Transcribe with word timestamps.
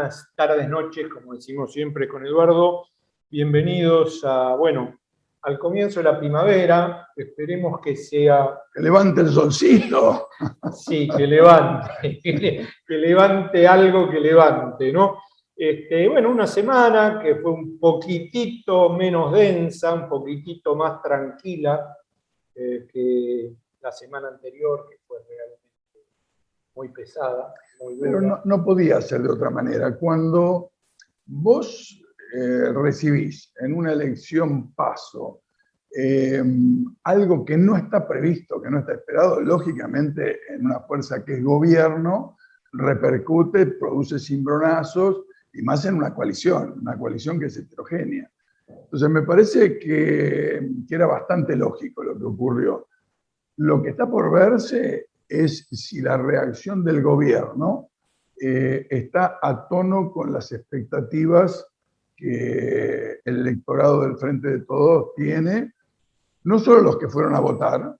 buenas 0.00 0.32
tardes, 0.34 0.66
noches, 0.66 1.08
como 1.08 1.34
decimos 1.34 1.74
siempre 1.74 2.08
con 2.08 2.24
Eduardo. 2.24 2.86
Bienvenidos 3.28 4.24
a, 4.24 4.54
bueno, 4.54 4.98
al 5.42 5.58
comienzo 5.58 6.00
de 6.00 6.04
la 6.04 6.18
primavera. 6.18 7.08
Esperemos 7.14 7.82
que 7.82 7.94
sea. 7.96 8.62
Que 8.72 8.80
levante 8.80 9.20
el 9.20 9.28
solcito. 9.28 10.28
Sí, 10.72 11.06
que 11.06 11.26
levante, 11.26 12.18
que, 12.22 12.66
levante 12.88 13.68
algo 13.68 14.08
que 14.08 14.20
levante, 14.20 14.90
¿no? 14.90 15.18
Este, 15.54 16.08
bueno, 16.08 16.30
una 16.30 16.46
semana 16.46 17.20
que 17.22 17.34
fue 17.34 17.50
un 17.50 17.78
poquitito 17.78 18.88
menos 18.88 19.34
densa, 19.34 19.92
un 19.92 20.08
poquitito 20.08 20.76
más 20.76 21.02
tranquila 21.02 21.94
eh, 22.54 22.86
que 22.90 23.52
la 23.82 23.92
semana 23.92 24.28
anterior, 24.28 24.86
que 24.88 24.96
fue 25.06 25.18
realmente 25.28 26.08
muy 26.74 26.88
pesada. 26.88 27.52
Pero 28.00 28.20
no, 28.20 28.40
no, 28.44 28.64
podía 28.64 29.00
ser 29.00 29.22
de 29.22 29.30
otra 29.30 29.50
manera. 29.50 29.96
Cuando 29.96 30.72
vos 31.26 32.02
eh, 32.34 32.72
recibís 32.74 33.52
en 33.60 33.74
una 33.74 33.92
elección 33.92 34.72
paso 34.74 35.42
eh, 35.96 36.42
algo 37.04 37.44
que 37.44 37.56
no 37.56 37.76
está 37.76 38.06
previsto, 38.06 38.60
que 38.62 38.70
no 38.70 38.80
está 38.80 38.94
esperado, 38.94 39.40
lógicamente 39.40 40.38
en 40.48 40.66
una 40.66 40.80
fuerza 40.80 41.24
que 41.24 41.34
es 41.34 41.42
gobierno, 41.42 42.36
repercute, 42.72 43.66
produce 43.66 44.18
cimbronazos, 44.18 45.24
y 45.52 45.62
más 45.62 45.84
en 45.84 45.96
una 45.96 46.14
coalición, 46.14 46.78
una 46.80 46.96
coalición 46.96 47.40
que 47.40 47.46
es 47.46 47.56
heterogénea. 47.56 48.30
Entonces 48.68 49.10
me 49.10 49.22
parece 49.22 49.78
que, 49.80 50.70
que 50.86 50.94
era 50.94 51.06
bastante 51.06 51.56
lógico 51.56 52.04
lo 52.04 52.16
que 52.16 52.24
ocurrió. 52.24 52.86
Lo 53.56 53.82
que 53.82 53.90
está 53.90 54.08
por 54.08 54.30
verse 54.30 55.09
es 55.30 55.68
si 55.70 56.00
la 56.00 56.16
reacción 56.16 56.84
del 56.84 57.02
gobierno 57.02 57.90
eh, 58.38 58.86
está 58.90 59.38
a 59.40 59.68
tono 59.68 60.10
con 60.10 60.32
las 60.32 60.50
expectativas 60.52 61.66
que 62.16 63.20
el 63.24 63.40
electorado 63.40 64.02
del 64.02 64.16
Frente 64.16 64.48
de 64.48 64.60
Todos 64.60 65.14
tiene, 65.14 65.72
no 66.44 66.58
solo 66.58 66.82
los 66.82 66.98
que 66.98 67.08
fueron 67.08 67.34
a 67.34 67.40
votar, 67.40 67.96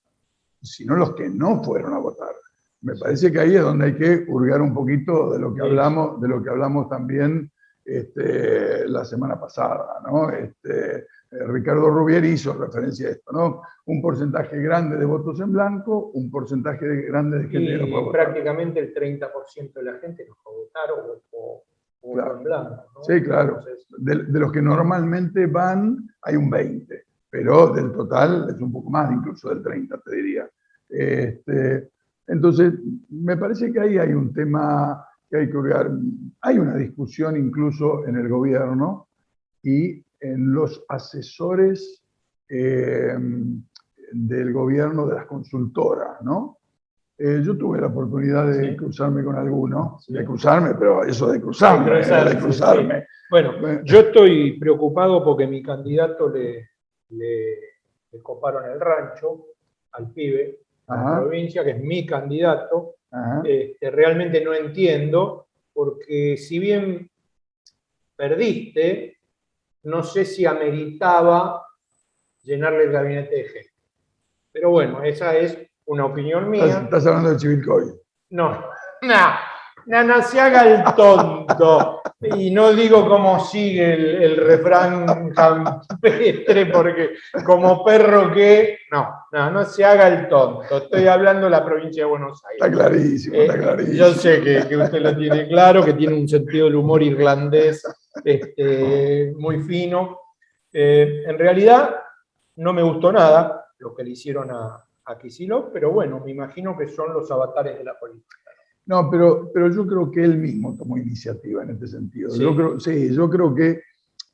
sino 0.60 0.96
los 0.96 1.14
que 1.14 1.28
no 1.28 1.62
fueron 1.62 1.94
a 1.94 1.98
votar. 1.98 2.34
Me 2.82 2.96
parece 2.96 3.30
que 3.30 3.40
ahí 3.40 3.56
es 3.56 3.62
donde 3.62 3.86
hay 3.86 3.94
que 3.94 4.24
hurgar 4.28 4.60
un 4.60 4.74
poquito 4.74 5.32
de 5.32 5.38
lo 5.38 5.54
que 5.54 5.62
hablamos, 5.62 6.20
de 6.20 6.28
lo 6.28 6.42
que 6.42 6.50
hablamos 6.50 6.88
también 6.88 7.50
este, 7.84 8.88
la 8.88 9.04
semana 9.04 9.38
pasada, 9.38 10.00
¿no? 10.04 10.30
Este, 10.30 11.06
Ricardo 11.30 11.88
Rubieri 11.90 12.30
hizo 12.30 12.52
referencia 12.54 13.08
a 13.08 13.12
esto, 13.12 13.32
¿no? 13.32 13.62
Un 13.86 14.02
porcentaje 14.02 14.60
grande 14.60 14.96
de 14.96 15.04
votos 15.04 15.38
en 15.40 15.52
blanco, 15.52 16.10
un 16.14 16.30
porcentaje 16.30 16.86
grande 17.02 17.38
de 17.38 17.48
gente 17.48 17.78
que 17.78 17.86
no 17.86 18.10
prácticamente 18.10 18.80
el 18.80 18.92
30% 18.92 19.72
de 19.72 19.82
la 19.82 19.94
gente 19.98 20.26
no 20.28 20.36
puede 20.42 20.56
votar 20.58 20.90
o, 20.90 21.62
votó 22.02 22.36
en 22.36 22.42
blanco. 22.42 22.84
Sí, 23.02 23.22
claro. 23.22 23.60
de, 23.98 24.40
los 24.40 24.50
que 24.50 24.60
normalmente 24.60 25.46
van, 25.46 25.98
hay 26.22 26.34
un 26.34 26.50
20, 26.50 27.04
pero 27.30 27.68
del 27.68 27.92
total 27.92 28.48
es 28.50 28.60
un 28.60 28.72
poco 28.72 28.90
más, 28.90 29.12
incluso 29.12 29.50
del 29.50 29.62
30, 29.62 29.98
te 29.98 30.16
diría. 30.16 30.50
Este, 30.88 31.90
entonces, 32.26 32.74
me 33.08 33.36
parece 33.36 33.72
que 33.72 33.78
ahí 33.78 33.98
hay 33.98 34.12
un 34.12 34.32
tema 34.32 35.06
que 35.28 35.38
hay 35.38 35.50
que 35.50 35.56
olvidar. 35.56 35.90
Hay 36.40 36.58
una 36.58 36.74
discusión 36.74 37.36
incluso 37.36 38.04
en 38.06 38.16
el 38.16 38.28
gobierno 38.28 39.06
y 39.62 40.04
en 40.20 40.52
los 40.52 40.84
asesores 40.88 42.04
eh, 42.48 43.14
del 44.12 44.52
gobierno 44.52 45.06
de 45.06 45.14
las 45.14 45.26
consultoras, 45.26 46.20
¿no? 46.22 46.58
Eh, 47.16 47.42
yo 47.44 47.56
tuve 47.56 47.80
la 47.80 47.88
oportunidad 47.88 48.50
de 48.50 48.74
cruzarme 48.74 49.22
con 49.22 49.36
alguno, 49.36 49.98
de 50.08 50.24
cruzarme, 50.24 50.74
pero 50.74 51.04
eso 51.04 51.30
de 51.30 51.40
cruzarme, 51.40 51.96
de 51.96 52.38
cruzarme. 52.38 53.06
Bueno, 53.30 53.84
yo 53.84 54.00
estoy 54.00 54.58
preocupado 54.58 55.22
porque 55.22 55.46
mi 55.46 55.62
candidato 55.62 56.30
le, 56.30 56.70
le, 57.10 58.22
coparon 58.22 58.64
el 58.70 58.80
rancho 58.80 59.48
al 59.92 60.10
pibe, 60.12 60.60
a 60.86 60.96
la 60.96 61.20
provincia, 61.20 61.62
que 61.62 61.72
es 61.72 61.80
mi 61.80 62.06
candidato. 62.06 62.94
Este, 63.44 63.90
realmente 63.90 64.42
no 64.42 64.54
entiendo, 64.54 65.48
porque 65.74 66.36
si 66.38 66.58
bien 66.58 67.10
perdiste, 68.16 69.19
no 69.82 70.02
sé 70.02 70.24
si 70.24 70.44
ameritaba 70.46 71.66
llenarle 72.42 72.84
el 72.84 72.92
gabinete 72.92 73.36
de 73.36 73.44
gente. 73.44 73.70
Pero 74.52 74.70
bueno, 74.70 75.02
esa 75.02 75.36
es 75.36 75.56
una 75.86 76.06
opinión 76.06 76.50
mía. 76.50 76.82
¿Estás, 76.84 77.06
hablando 77.06 77.30
de 77.30 77.36
Chivilcoy? 77.36 77.84
No, 78.30 78.50
no, 79.02 79.30
no, 79.86 80.04
no 80.04 80.22
se 80.22 80.40
haga 80.40 80.66
el 80.66 80.84
tonto. 80.94 82.02
Y 82.22 82.50
no 82.50 82.72
digo 82.74 83.08
cómo 83.08 83.42
sigue 83.42 83.94
el, 84.24 84.36
refrán 84.36 85.30
campestre, 85.30 86.66
porque 86.66 87.14
como 87.44 87.82
perro 87.82 88.32
que. 88.32 88.78
No, 88.90 89.08
no, 89.32 89.50
no 89.50 89.64
se 89.64 89.84
haga 89.84 90.08
el 90.08 90.28
tonto. 90.28 90.76
Estoy 90.76 91.06
hablando 91.06 91.44
de 91.44 91.50
la 91.50 91.64
provincia 91.64 92.04
de 92.04 92.10
Buenos 92.10 92.42
Aires. 92.44 92.62
Está 92.62 92.70
clarísimo, 92.70 93.36
está 93.36 93.54
eh, 93.54 93.58
clarísimo. 93.58 93.96
yo 93.96 94.12
sé 94.14 94.42
que, 94.42 94.68
que, 94.68 94.76
usted 94.76 95.00
lo 95.00 95.16
tiene 95.16 95.48
claro, 95.48 95.82
que 95.82 95.94
tiene 95.94 96.14
un 96.14 96.28
sentido 96.28 96.66
del 96.66 96.76
humor 96.76 97.02
irlandés 97.02 97.82
este, 98.24 99.32
muy 99.36 99.62
fino. 99.62 100.18
Eh, 100.72 101.24
en 101.26 101.38
realidad, 101.38 101.96
no 102.56 102.72
me 102.72 102.82
gustó 102.82 103.12
nada 103.12 103.66
lo 103.78 103.94
que 103.94 104.04
le 104.04 104.10
hicieron 104.10 104.50
a, 104.50 104.86
a 105.04 105.18
pero 105.72 105.90
bueno, 105.90 106.20
me 106.24 106.30
imagino 106.30 106.76
que 106.76 106.86
son 106.86 107.12
los 107.12 107.30
avatares 107.30 107.78
de 107.78 107.84
la 107.84 107.98
política. 107.98 108.36
No, 108.86 109.08
pero, 109.10 109.50
pero 109.52 109.70
yo 109.70 109.86
creo 109.86 110.10
que 110.10 110.24
él 110.24 110.36
mismo 110.36 110.76
tomó 110.76 110.96
iniciativa 110.96 111.62
en 111.62 111.70
este 111.70 111.86
sentido. 111.86 112.34
Yo 112.36 112.54
creo, 112.54 112.80
sí, 112.80 113.14
yo 113.14 113.28
creo 113.28 113.54
que 113.54 113.82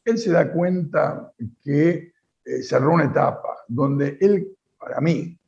él 0.04 0.18
se 0.18 0.32
da 0.32 0.52
cuenta 0.52 1.32
que 1.62 2.12
eh, 2.44 2.62
cerró 2.62 2.94
una 2.94 3.04
etapa 3.04 3.56
donde 3.68 4.16
él, 4.20 4.56
para 4.78 5.00
mí, 5.00 5.38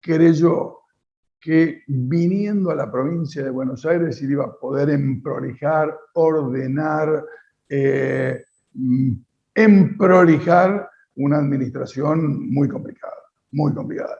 creyó 0.00 0.80
que 1.40 1.82
viniendo 1.88 2.70
a 2.70 2.76
la 2.76 2.90
provincia 2.90 3.42
de 3.42 3.50
Buenos 3.50 3.84
Aires 3.84 4.22
iba 4.22 4.44
a 4.44 4.52
poder 4.52 4.90
emprolijar, 4.90 5.98
ordenar, 6.14 7.24
eh, 7.74 8.44
emprolijar 9.54 10.90
una 11.16 11.38
administración 11.38 12.50
muy 12.50 12.68
complicada, 12.68 13.14
muy 13.50 13.72
complicada. 13.72 14.18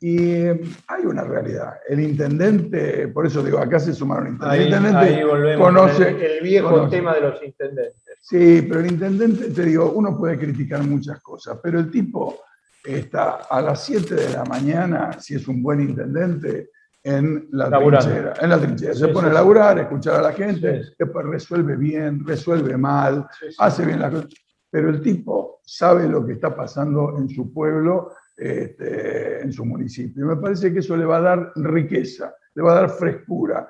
Y 0.00 0.16
eh, 0.18 0.60
hay 0.88 1.06
una 1.06 1.22
realidad. 1.22 1.74
El 1.88 2.00
intendente, 2.00 3.06
por 3.06 3.24
eso 3.24 3.40
digo, 3.44 3.58
acá 3.58 3.78
se 3.78 3.92
sumaron 3.92 4.32
intendentes. 4.32 4.94
Ahí, 4.94 5.22
volvemos 5.22 5.64
conoce, 5.64 6.08
el, 6.08 6.42
viejo 6.42 6.88
tema 6.88 7.14
de 7.14 7.20
los 7.20 7.42
intendentes. 7.44 8.02
Sí, 8.20 8.66
pero 8.68 8.80
el 8.80 8.90
intendente, 8.90 9.50
te 9.50 9.62
digo, 9.62 9.92
uno 9.92 10.18
puede 10.18 10.36
criticar 10.36 10.82
muchas 10.82 11.20
cosas, 11.22 11.60
pero 11.62 11.78
el 11.78 11.88
tipo 11.88 12.40
está 12.84 13.42
a 13.48 13.60
las 13.60 13.84
7 13.84 14.12
de 14.16 14.30
la 14.30 14.44
mañana, 14.44 15.12
si 15.20 15.36
es 15.36 15.46
un 15.46 15.62
buen 15.62 15.80
intendente, 15.80 16.70
en 17.04 17.48
la 17.50 17.70
trinchera. 17.70 18.34
En 18.40 18.50
la 18.50 18.58
trinchera. 18.58 18.94
Se 18.94 19.08
pone 19.08 19.28
a 19.28 19.32
laburar, 19.32 19.78
escuchar 19.78 20.16
a 20.16 20.22
la 20.22 20.32
gente, 20.32 20.82
después 20.98 21.26
resuelve 21.26 21.76
bien, 21.76 22.24
resuelve 22.24 22.76
mal, 22.76 23.26
hace 23.58 23.84
bien 23.84 24.00
las 24.00 24.12
cosas. 24.12 24.30
Pero 24.70 24.88
el 24.88 25.02
tipo 25.02 25.60
sabe 25.64 26.08
lo 26.08 26.24
que 26.24 26.32
está 26.32 26.54
pasando 26.54 27.18
en 27.18 27.28
su 27.28 27.52
pueblo 27.52 28.12
este, 28.36 29.42
en 29.42 29.52
su 29.52 29.64
municipio. 29.64 30.24
Y 30.24 30.28
me 30.28 30.36
parece 30.36 30.72
que 30.72 30.78
eso 30.78 30.96
le 30.96 31.04
va 31.04 31.18
a 31.18 31.20
dar 31.20 31.52
riqueza, 31.56 32.34
le 32.54 32.62
va 32.62 32.72
a 32.72 32.80
dar 32.82 32.90
frescura 32.90 33.68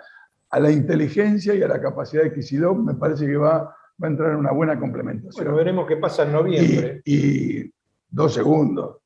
a 0.50 0.60
la 0.60 0.70
inteligencia 0.70 1.54
y 1.54 1.62
a 1.62 1.68
la 1.68 1.80
capacidad 1.80 2.22
de 2.22 2.32
Kicillof. 2.32 2.78
Me 2.78 2.94
parece 2.94 3.26
que 3.26 3.36
va, 3.36 3.58
va 3.58 4.06
a 4.06 4.10
entrar 4.10 4.30
en 4.32 4.36
una 4.36 4.52
buena 4.52 4.78
complementación. 4.78 5.44
Bueno, 5.44 5.56
veremos 5.56 5.86
qué 5.86 5.96
pasa 5.96 6.22
en 6.22 6.32
noviembre. 6.32 7.02
Y, 7.04 7.72
dos 8.08 8.34
segundos. 8.34 8.98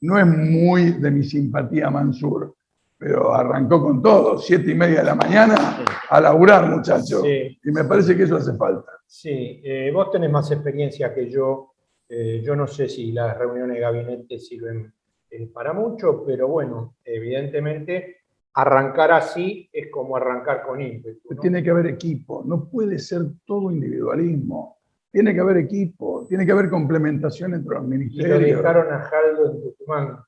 No 0.00 0.18
es 0.18 0.26
muy 0.26 0.92
de 0.92 1.10
mi 1.10 1.22
simpatía 1.24 1.90
Mansur, 1.90 2.54
pero 2.98 3.34
arrancó 3.34 3.82
con 3.82 4.02
todo, 4.02 4.38
siete 4.38 4.72
y 4.72 4.74
media 4.74 5.00
de 5.00 5.06
la 5.06 5.14
mañana, 5.14 5.84
a 6.08 6.20
laburar, 6.20 6.68
muchachos. 6.68 7.24
Y 7.26 7.70
me 7.70 7.84
parece 7.84 8.16
que 8.16 8.24
eso 8.24 8.36
hace 8.36 8.54
falta. 8.54 8.92
Sí, 9.06 9.60
eh, 9.64 9.90
vos 9.92 10.10
tenés 10.10 10.30
más 10.30 10.50
experiencia 10.50 11.12
que 11.12 11.28
yo 11.30 11.70
eh, 12.12 12.42
yo 12.44 12.56
no 12.56 12.66
sé 12.66 12.88
si 12.88 13.12
las 13.12 13.38
reuniones 13.38 13.76
de 13.76 13.82
gabinete 13.82 14.38
sirven 14.40 14.92
eh, 15.30 15.46
para 15.46 15.72
mucho, 15.72 16.24
pero 16.26 16.48
bueno, 16.48 16.96
evidentemente 17.04 18.16
arrancar 18.54 19.12
así 19.12 19.70
es 19.72 19.92
como 19.92 20.16
arrancar 20.16 20.66
con 20.66 20.80
ímpetu. 20.80 21.36
Tiene 21.40 21.62
que 21.62 21.70
haber 21.70 21.86
equipo, 21.86 22.42
no 22.44 22.68
puede 22.68 22.98
ser 22.98 23.22
todo 23.46 23.70
individualismo. 23.70 24.78
Tiene 25.12 25.34
que 25.34 25.40
haber 25.40 25.56
equipo, 25.58 26.26
tiene 26.28 26.46
que 26.46 26.52
haber 26.52 26.70
complementación 26.70 27.54
entre 27.54 27.74
los 27.74 27.84
ministerios. 27.84 28.40
Y 28.40 28.50
lo 28.50 28.56
dejaron 28.56 28.92
a 28.92 29.00
Jaldo 29.00 29.52
en 29.52 29.62
Tucumán. 29.62 30.18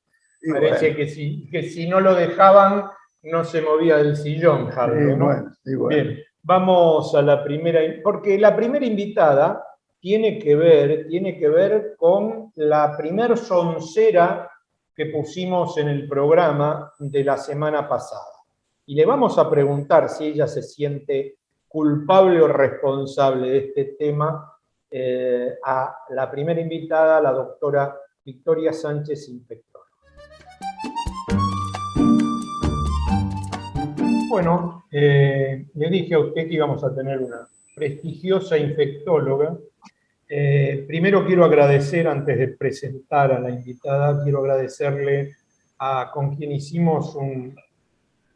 Parece 0.50 0.96
que, 0.96 1.06
si, 1.06 1.48
que 1.50 1.62
si 1.62 1.88
no 1.88 2.00
lo 2.00 2.14
dejaban, 2.14 2.86
no 3.22 3.44
se 3.44 3.62
movía 3.62 3.98
del 3.98 4.16
sillón, 4.16 4.68
Jaldo. 4.68 5.16
¿no? 5.16 5.88
Bien, 5.88 6.18
vamos 6.42 7.14
a 7.14 7.22
la 7.22 7.44
primera, 7.44 7.80
porque 8.02 8.36
la 8.38 8.56
primera 8.56 8.84
invitada 8.84 9.64
tiene 10.00 10.38
que 10.40 10.56
ver, 10.56 11.06
tiene 11.06 11.38
que 11.38 11.48
ver 11.48 11.94
con 11.96 12.50
la 12.56 12.96
primer 12.96 13.36
soncera 13.36 14.50
que 14.94 15.06
pusimos 15.06 15.78
en 15.78 15.88
el 15.88 16.08
programa 16.08 16.92
de 16.98 17.24
la 17.24 17.36
semana 17.36 17.88
pasada. 17.88 18.26
y 18.84 18.96
le 18.96 19.06
vamos 19.06 19.38
a 19.38 19.48
preguntar 19.48 20.08
si 20.08 20.26
ella 20.26 20.48
se 20.48 20.60
siente 20.60 21.38
culpable 21.68 22.42
o 22.42 22.48
responsable 22.48 23.48
de 23.48 23.58
este 23.58 23.84
tema 23.98 24.51
eh, 24.94 25.54
a 25.64 25.96
la 26.10 26.30
primera 26.30 26.60
invitada, 26.60 27.18
la 27.20 27.32
doctora 27.32 27.96
Victoria 28.22 28.74
Sánchez, 28.74 29.26
infectóloga. 29.30 29.90
Bueno, 34.28 34.84
eh, 34.90 35.66
le 35.74 35.90
dije 35.90 36.14
a 36.14 36.18
usted 36.18 36.46
que 36.46 36.54
íbamos 36.54 36.84
a 36.84 36.94
tener 36.94 37.18
una 37.20 37.48
prestigiosa 37.74 38.58
infectóloga. 38.58 39.56
Eh, 40.28 40.84
primero 40.86 41.24
quiero 41.24 41.44
agradecer, 41.44 42.06
antes 42.06 42.38
de 42.38 42.48
presentar 42.48 43.32
a 43.32 43.40
la 43.40 43.50
invitada, 43.50 44.22
quiero 44.22 44.40
agradecerle 44.40 45.36
a 45.78 46.10
con 46.12 46.36
quien 46.36 46.52
hicimos 46.52 47.14
un 47.14 47.56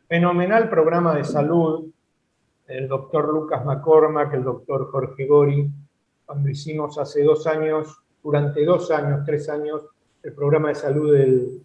fenomenal 0.08 0.70
programa 0.70 1.14
de 1.14 1.24
salud, 1.24 1.90
el 2.66 2.88
doctor 2.88 3.28
Lucas 3.32 3.64
McCormack, 3.64 4.34
el 4.34 4.42
doctor 4.42 4.90
Jorge 4.90 5.26
Gori, 5.26 5.70
cuando 6.26 6.50
hicimos 6.50 6.98
hace 6.98 7.22
dos 7.22 7.46
años, 7.46 7.96
durante 8.22 8.64
dos 8.64 8.90
años, 8.90 9.24
tres 9.24 9.48
años, 9.48 9.86
el 10.22 10.32
programa 10.32 10.70
de 10.70 10.74
salud 10.74 11.12
del, 11.12 11.62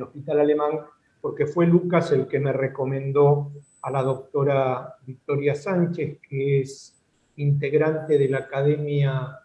Hospital 0.00 0.40
Alemán, 0.40 0.80
porque 1.20 1.46
fue 1.46 1.66
Lucas 1.66 2.10
el 2.10 2.26
que 2.26 2.40
me 2.40 2.52
recomendó 2.52 3.52
a 3.82 3.90
la 3.92 4.02
doctora 4.02 4.94
Victoria 5.06 5.54
Sánchez, 5.54 6.18
que 6.28 6.62
es 6.62 7.00
integrante 7.36 8.18
de 8.18 8.28
la 8.28 8.38
Academia 8.38 9.38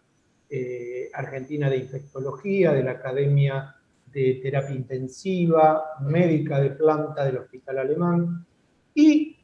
eh, 0.48 1.08
Argentina 1.14 1.70
de 1.70 1.76
Infectología, 1.76 2.72
de 2.72 2.82
la 2.82 2.92
Academia 2.92 3.76
de 4.06 4.40
Terapia 4.42 4.74
Intensiva, 4.74 5.84
médica 6.00 6.58
de 6.60 6.70
planta 6.70 7.24
del 7.24 7.38
Hospital 7.38 7.78
Alemán, 7.78 8.46
y 8.94 9.36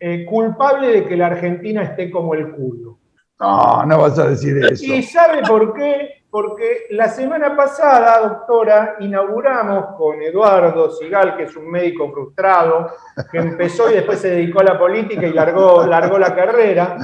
eh, 0.00 0.24
culpable 0.24 0.88
de 0.88 1.06
que 1.06 1.16
la 1.16 1.26
Argentina 1.26 1.82
esté 1.82 2.10
como 2.10 2.34
el 2.34 2.52
culo. 2.52 2.93
No, 3.40 3.84
no 3.84 3.98
vas 3.98 4.18
a 4.18 4.28
decir 4.28 4.56
eso. 4.64 4.84
¿Y 4.84 5.02
sabe 5.02 5.42
por 5.42 5.74
qué? 5.74 6.24
Porque 6.30 6.86
la 6.90 7.08
semana 7.08 7.56
pasada, 7.56 8.20
doctora, 8.20 8.96
inauguramos 9.00 9.96
con 9.96 10.20
Eduardo 10.22 10.90
Sigal, 10.90 11.36
que 11.36 11.44
es 11.44 11.56
un 11.56 11.70
médico 11.70 12.10
frustrado, 12.10 12.90
que 13.30 13.38
empezó 13.38 13.90
y 13.90 13.94
después 13.94 14.20
se 14.20 14.30
dedicó 14.30 14.60
a 14.60 14.64
la 14.64 14.78
política 14.78 15.26
y 15.26 15.32
largó, 15.32 15.86
largó 15.86 16.18
la 16.18 16.34
carrera, 16.34 16.96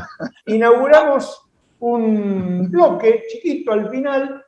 inauguramos 0.47 1.49
un 1.81 2.71
bloque 2.71 3.25
chiquito 3.29 3.73
al 3.73 3.89
final, 3.89 4.45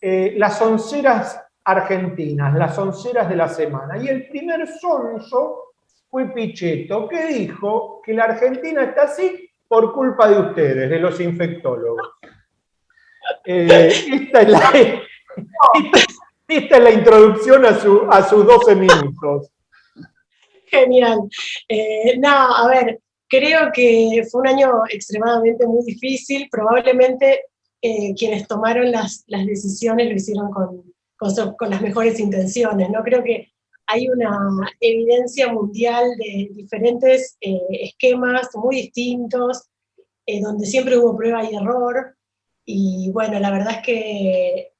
eh, 0.00 0.34
las 0.36 0.60
onceras 0.60 1.40
argentinas, 1.64 2.54
las 2.54 2.78
onceras 2.78 3.28
de 3.28 3.36
la 3.36 3.48
semana. 3.48 3.96
Y 3.96 4.08
el 4.08 4.28
primer 4.28 4.66
sonso 4.68 5.72
fue 6.10 6.32
Pichetto, 6.32 7.08
que 7.08 7.26
dijo 7.26 8.00
que 8.04 8.12
la 8.14 8.24
Argentina 8.24 8.84
está 8.84 9.04
así 9.04 9.43
por 9.68 9.92
culpa 9.92 10.28
de 10.28 10.38
ustedes, 10.40 10.90
de 10.90 10.98
los 10.98 11.20
infectólogos. 11.20 12.08
Eh, 13.46 13.88
esta, 13.88 14.42
es 14.42 14.48
la, 14.50 14.72
esta, 16.46 16.76
es 16.76 16.82
la, 16.82 16.90
introducción 16.90 17.64
a, 17.64 17.74
su, 17.74 18.06
a 18.10 18.22
sus 18.22 18.46
12 18.46 18.76
minutos. 18.76 19.50
Genial. 20.66 21.20
Eh, 21.66 22.18
no, 22.18 22.28
a 22.28 22.68
ver, 22.68 23.00
creo 23.26 23.70
que 23.72 24.26
fue 24.30 24.42
un 24.42 24.48
año 24.48 24.82
extremadamente 24.90 25.66
muy 25.66 25.84
difícil. 25.86 26.48
Probablemente 26.50 27.44
eh, 27.80 28.14
quienes 28.14 28.46
tomaron 28.46 28.90
las, 28.90 29.24
las, 29.26 29.46
decisiones 29.46 30.08
lo 30.08 30.14
hicieron 30.14 30.50
con, 30.50 30.82
con, 31.16 31.56
con, 31.56 31.70
las 31.70 31.80
mejores 31.80 32.20
intenciones. 32.20 32.90
¿no? 32.90 33.02
Creo 33.02 33.24
que 33.24 33.53
hay 33.86 34.08
una 34.08 34.38
evidencia 34.80 35.52
mundial 35.52 36.04
de 36.16 36.50
diferentes 36.54 37.36
esquemas 37.40 38.48
muy 38.54 38.76
distintos, 38.76 39.68
donde 40.42 40.66
siempre 40.66 40.96
hubo 40.96 41.16
prueba 41.16 41.44
y 41.44 41.54
error. 41.54 42.16
Y 42.64 43.10
bueno, 43.12 43.38
la 43.38 43.50
verdad 43.50 43.74
es 43.76 43.82
que, 43.84 44.72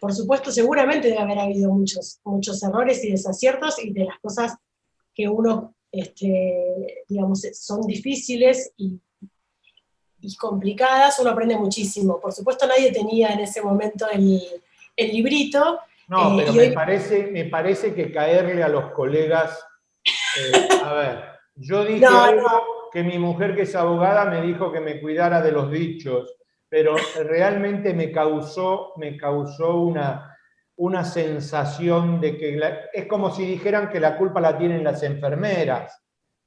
por 0.00 0.12
supuesto, 0.12 0.50
seguramente 0.50 1.08
debe 1.08 1.20
haber 1.20 1.38
habido 1.38 1.72
muchos, 1.72 2.20
muchos 2.24 2.62
errores 2.62 3.04
y 3.04 3.12
desaciertos 3.12 3.82
y 3.82 3.92
de 3.92 4.04
las 4.04 4.18
cosas 4.20 4.56
que 5.14 5.28
uno, 5.28 5.74
este, 5.92 7.04
digamos, 7.08 7.42
son 7.52 7.82
difíciles 7.82 8.72
y, 8.76 9.00
y, 10.20 10.36
complicadas, 10.36 11.18
uno 11.20 11.30
aprende 11.30 11.56
muchísimo. 11.56 12.20
Por 12.20 12.32
supuesto, 12.32 12.66
nadie 12.66 12.92
tenía 12.92 13.28
en 13.28 13.40
ese 13.40 13.62
momento 13.62 14.08
el, 14.10 14.42
el 14.96 15.12
librito. 15.12 15.78
No, 16.10 16.38
eh, 16.38 16.44
pero 16.44 16.52
me, 16.52 16.72
parece, 16.72 17.28
me 17.28 17.44
parece 17.46 17.94
que 17.94 18.12
caerle 18.12 18.62
a 18.62 18.68
los 18.68 18.90
colegas, 18.92 19.64
eh, 20.04 20.68
a 20.84 20.92
ver, 20.92 21.24
yo 21.54 21.84
dije 21.86 22.04
algo 22.04 22.90
que 22.92 23.02
mi 23.02 23.18
mujer 23.18 23.56
que 23.56 23.62
es 23.62 23.74
abogada 23.74 24.26
me 24.26 24.42
dijo 24.42 24.70
que 24.70 24.80
me 24.80 25.00
cuidara 25.00 25.40
de 25.40 25.52
los 25.52 25.70
dichos 25.70 26.36
pero 26.70 26.94
realmente 27.24 27.92
me 27.92 28.12
causó, 28.12 28.92
me 28.96 29.16
causó 29.16 29.80
una, 29.80 30.38
una 30.76 31.04
sensación 31.04 32.20
de 32.20 32.38
que 32.38 32.60
es 32.92 33.06
como 33.06 33.34
si 33.34 33.44
dijeran 33.44 33.90
que 33.90 33.98
la 33.98 34.16
culpa 34.16 34.40
la 34.40 34.56
tienen 34.56 34.84
las 34.84 35.02
enfermeras. 35.02 36.00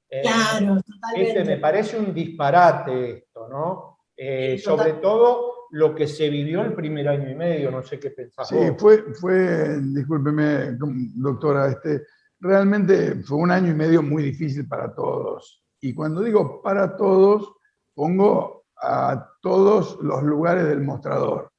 Eh, 0.10 0.22
claro, 0.22 0.80
totalmente. 0.82 1.44
me 1.44 1.58
parece 1.58 2.00
un 2.00 2.14
disparate 2.14 3.18
esto, 3.18 3.50
¿no? 3.50 4.00
Eh, 4.16 4.58
sobre 4.58 4.94
todo 4.94 5.53
lo 5.74 5.96
que 5.96 6.08
se 6.08 6.30
vivió 6.30 6.62
el 6.62 6.74
primer 6.74 7.08
año 7.08 7.32
y 7.32 7.36
medio, 7.36 7.72
no 7.72 7.82
sé 7.82 8.00
qué 8.00 8.12
pensás. 8.12 8.48
Sí, 8.48 8.58
fue, 8.78 9.12
fue, 9.20 9.80
discúlpeme, 9.82 10.78
doctora, 11.16 11.70
este, 11.70 12.04
realmente 12.40 13.16
fue 13.24 13.40
un 13.40 13.50
año 13.50 13.72
y 13.72 13.76
medio 13.76 14.04
muy 14.04 14.22
difícil 14.22 14.68
para 14.68 14.94
todos. 14.94 15.64
Y 15.82 15.96
cuando 15.96 16.22
digo 16.22 16.62
para 16.62 16.96
todos, 16.96 17.56
pongo 17.96 18.66
a 18.80 19.32
todos 19.42 19.98
los 20.04 20.22
lugares 20.22 20.68
del 20.68 20.82
mostrador, 20.82 21.52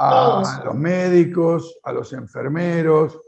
a 0.00 0.62
los 0.64 0.74
médicos, 0.74 1.78
a 1.84 1.92
los 1.92 2.12
enfermeros, 2.12 3.20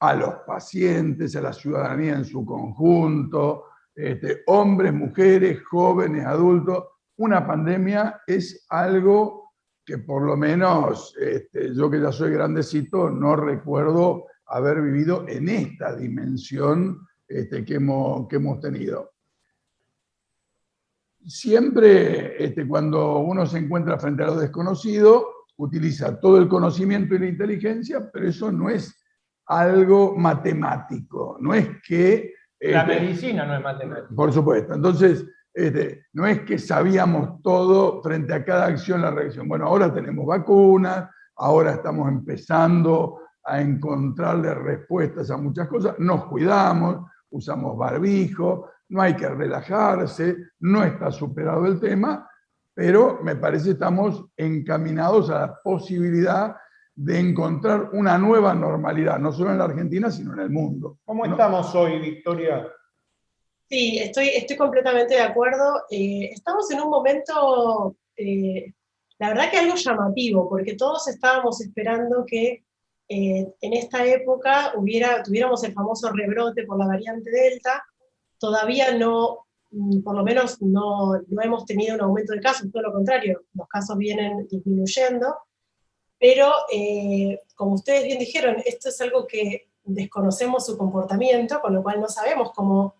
a 0.00 0.14
los 0.14 0.34
pacientes, 0.46 1.36
a 1.36 1.42
la 1.42 1.52
ciudadanía 1.52 2.14
en 2.14 2.24
su 2.24 2.42
conjunto, 2.46 3.64
este, 3.94 4.44
hombres, 4.46 4.94
mujeres, 4.94 5.62
jóvenes, 5.62 6.24
adultos. 6.24 6.86
Una 7.18 7.46
pandemia 7.46 8.22
es 8.26 8.64
algo 8.70 9.43
que 9.84 9.98
por 9.98 10.22
lo 10.22 10.36
menos 10.36 11.14
este, 11.18 11.74
yo 11.74 11.90
que 11.90 12.00
ya 12.00 12.10
soy 12.10 12.32
grandecito 12.32 13.10
no 13.10 13.36
recuerdo 13.36 14.26
haber 14.46 14.80
vivido 14.80 15.26
en 15.28 15.48
esta 15.48 15.94
dimensión 15.94 17.06
este, 17.26 17.64
que, 17.64 17.74
hemos, 17.74 18.28
que 18.28 18.36
hemos 18.36 18.60
tenido 18.60 19.14
siempre 21.26 22.42
este, 22.42 22.66
cuando 22.66 23.18
uno 23.18 23.46
se 23.46 23.58
encuentra 23.58 23.98
frente 23.98 24.22
a 24.22 24.26
lo 24.26 24.36
desconocido, 24.36 25.26
utiliza 25.56 26.18
todo 26.20 26.38
el 26.38 26.48
conocimiento 26.48 27.14
y 27.14 27.18
la 27.20 27.28
inteligencia, 27.28 28.10
pero 28.12 28.28
eso 28.28 28.52
no 28.52 28.68
es 28.68 28.94
algo 29.46 30.16
matemático, 30.16 31.38
no 31.40 31.54
es 31.54 31.68
que... 31.86 32.34
La 32.60 32.82
este, 32.82 33.00
medicina 33.00 33.46
no 33.46 33.56
es 33.56 33.62
matemática. 33.62 34.08
Por 34.14 34.32
supuesto, 34.32 34.74
entonces 34.74 35.26
este, 35.54 36.06
no 36.14 36.26
es 36.26 36.40
que 36.40 36.58
sabíamos 36.58 37.40
todo 37.40 38.02
frente 38.02 38.34
a 38.34 38.44
cada 38.44 38.66
acción, 38.66 39.00
la 39.00 39.12
reacción. 39.12 39.48
Bueno, 39.48 39.66
ahora 39.66 39.94
tenemos 39.94 40.26
vacunas, 40.26 41.08
ahora 41.36 41.74
estamos 41.74 42.08
empezando 42.08 43.20
a 43.44 43.60
encontrarle 43.60 44.52
respuestas 44.54 45.30
a 45.30 45.36
muchas 45.36 45.68
cosas, 45.68 45.94
nos 45.98 46.24
cuidamos, 46.24 47.06
usamos 47.30 47.76
barbijo, 47.78 48.70
no 48.88 49.02
hay 49.02 49.14
que 49.14 49.28
relajarse, 49.28 50.36
no 50.60 50.82
está 50.82 51.12
superado 51.12 51.66
el 51.66 51.78
tema, 51.78 52.28
pero 52.74 53.20
me 53.22 53.36
parece 53.36 53.66
que 53.66 53.70
estamos 53.72 54.24
encaminados 54.36 55.30
a 55.30 55.40
la 55.40 55.60
posibilidad 55.62 56.56
de 56.96 57.18
encontrar 57.18 57.90
una 57.92 58.18
nueva 58.18 58.54
normalidad, 58.54 59.18
no 59.18 59.32
solo 59.32 59.52
en 59.52 59.58
la 59.58 59.64
Argentina, 59.64 60.10
sino 60.10 60.32
en 60.32 60.40
el 60.40 60.50
mundo. 60.50 60.98
¿Cómo 61.04 61.24
estamos 61.24 61.74
hoy, 61.74 62.00
Victoria? 62.00 62.66
Sí, 63.68 63.98
estoy, 63.98 64.28
estoy 64.28 64.56
completamente 64.56 65.14
de 65.14 65.20
acuerdo. 65.20 65.84
Eh, 65.90 66.30
estamos 66.32 66.70
en 66.70 66.80
un 66.80 66.90
momento, 66.90 67.96
eh, 68.16 68.72
la 69.18 69.28
verdad 69.28 69.50
que 69.50 69.58
algo 69.58 69.74
llamativo, 69.76 70.48
porque 70.48 70.74
todos 70.74 71.08
estábamos 71.08 71.60
esperando 71.60 72.24
que 72.26 72.64
eh, 73.08 73.54
en 73.60 73.72
esta 73.74 74.04
época 74.06 74.72
hubiera, 74.76 75.22
tuviéramos 75.22 75.62
el 75.64 75.74
famoso 75.74 76.10
rebrote 76.10 76.64
por 76.64 76.78
la 76.78 76.86
variante 76.86 77.30
Delta, 77.30 77.84
todavía 78.38 78.96
no, 78.96 79.46
mm, 79.70 80.02
por 80.02 80.16
lo 80.16 80.24
menos 80.24 80.60
no, 80.62 81.20
no 81.28 81.42
hemos 81.42 81.66
tenido 81.66 81.94
un 81.94 82.00
aumento 82.00 82.32
de 82.32 82.40
casos, 82.40 82.70
todo 82.72 82.82
lo 82.82 82.92
contrario, 82.92 83.42
los 83.52 83.68
casos 83.68 83.98
vienen 83.98 84.46
disminuyendo, 84.50 85.36
pero 86.18 86.50
eh, 86.72 87.40
como 87.54 87.74
ustedes 87.74 88.04
bien 88.04 88.18
dijeron, 88.18 88.56
esto 88.64 88.88
es 88.88 89.00
algo 89.02 89.26
que 89.26 89.68
desconocemos 89.82 90.64
su 90.64 90.78
comportamiento, 90.78 91.60
con 91.60 91.74
lo 91.74 91.82
cual 91.82 92.00
no 92.00 92.08
sabemos 92.08 92.52
cómo, 92.54 92.94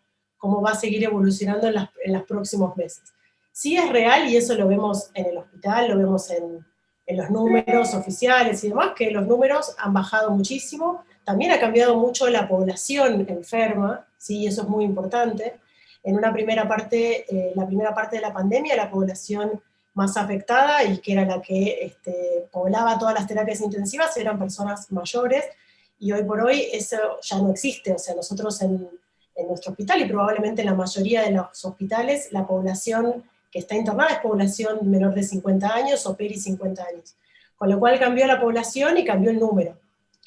cómo 0.44 0.60
va 0.60 0.72
a 0.72 0.74
seguir 0.74 1.02
evolucionando 1.02 1.66
en, 1.68 1.76
en 2.04 2.12
los 2.12 2.24
próximos 2.24 2.76
meses. 2.76 3.14
Sí 3.50 3.78
es 3.78 3.88
real, 3.88 4.28
y 4.28 4.36
eso 4.36 4.54
lo 4.54 4.68
vemos 4.68 5.10
en 5.14 5.24
el 5.24 5.38
hospital, 5.38 5.88
lo 5.88 5.96
vemos 5.96 6.30
en, 6.30 6.62
en 7.06 7.16
los 7.16 7.30
números 7.30 7.94
oficiales 7.94 8.62
y 8.62 8.68
demás, 8.68 8.90
que 8.94 9.10
los 9.10 9.26
números 9.26 9.74
han 9.78 9.94
bajado 9.94 10.30
muchísimo, 10.32 11.02
también 11.24 11.50
ha 11.52 11.58
cambiado 11.58 11.96
mucho 11.96 12.28
la 12.28 12.46
población 12.46 13.24
enferma, 13.26 14.06
¿sí? 14.18 14.46
eso 14.46 14.60
es 14.64 14.68
muy 14.68 14.84
importante. 14.84 15.54
en 16.02 16.14
una 16.14 16.30
primera 16.30 16.68
parte, 16.68 17.24
eh, 17.34 17.52
la 17.54 17.66
primera 17.66 17.94
parte 17.94 18.16
de 18.16 18.22
la 18.22 18.34
pandemia, 18.34 18.76
la 18.76 18.90
población 18.90 19.62
más 19.94 20.14
afectada 20.18 20.84
y 20.84 20.98
que 20.98 21.12
era 21.12 21.24
la 21.24 21.40
que 21.40 21.86
este, 21.86 22.48
poblaba 22.52 22.98
todas 22.98 23.14
las 23.14 23.26
terapias 23.26 23.62
intensivas 23.62 24.14
eran 24.18 24.38
personas 24.38 24.92
mayores 24.92 25.42
y 25.98 26.12
hoy 26.12 26.22
por 26.24 26.42
hoy 26.42 26.68
eso 26.70 26.98
ya 27.22 27.38
no 27.38 27.50
existe, 27.50 27.94
o 27.94 27.98
sea, 27.98 28.14
nosotros 28.14 28.60
en, 28.60 28.90
en 29.34 29.48
nuestro 29.48 29.72
hospital 29.72 30.00
y 30.00 30.06
probablemente 30.06 30.62
en 30.62 30.66
la 30.66 30.74
mayoría 30.74 31.22
de 31.22 31.32
los 31.32 31.64
hospitales 31.64 32.28
la 32.32 32.46
población 32.46 33.24
que 33.50 33.60
está 33.60 33.76
internada 33.76 34.14
es 34.14 34.18
población 34.18 34.90
menor 34.90 35.14
de 35.14 35.22
50 35.22 35.72
años 35.72 36.06
o 36.06 36.16
peri 36.16 36.38
50 36.38 36.84
años, 36.84 37.14
con 37.56 37.70
lo 37.70 37.78
cual 37.78 37.98
cambió 37.98 38.26
la 38.26 38.40
población 38.40 38.98
y 38.98 39.04
cambió 39.04 39.30
el 39.30 39.38
número. 39.38 39.78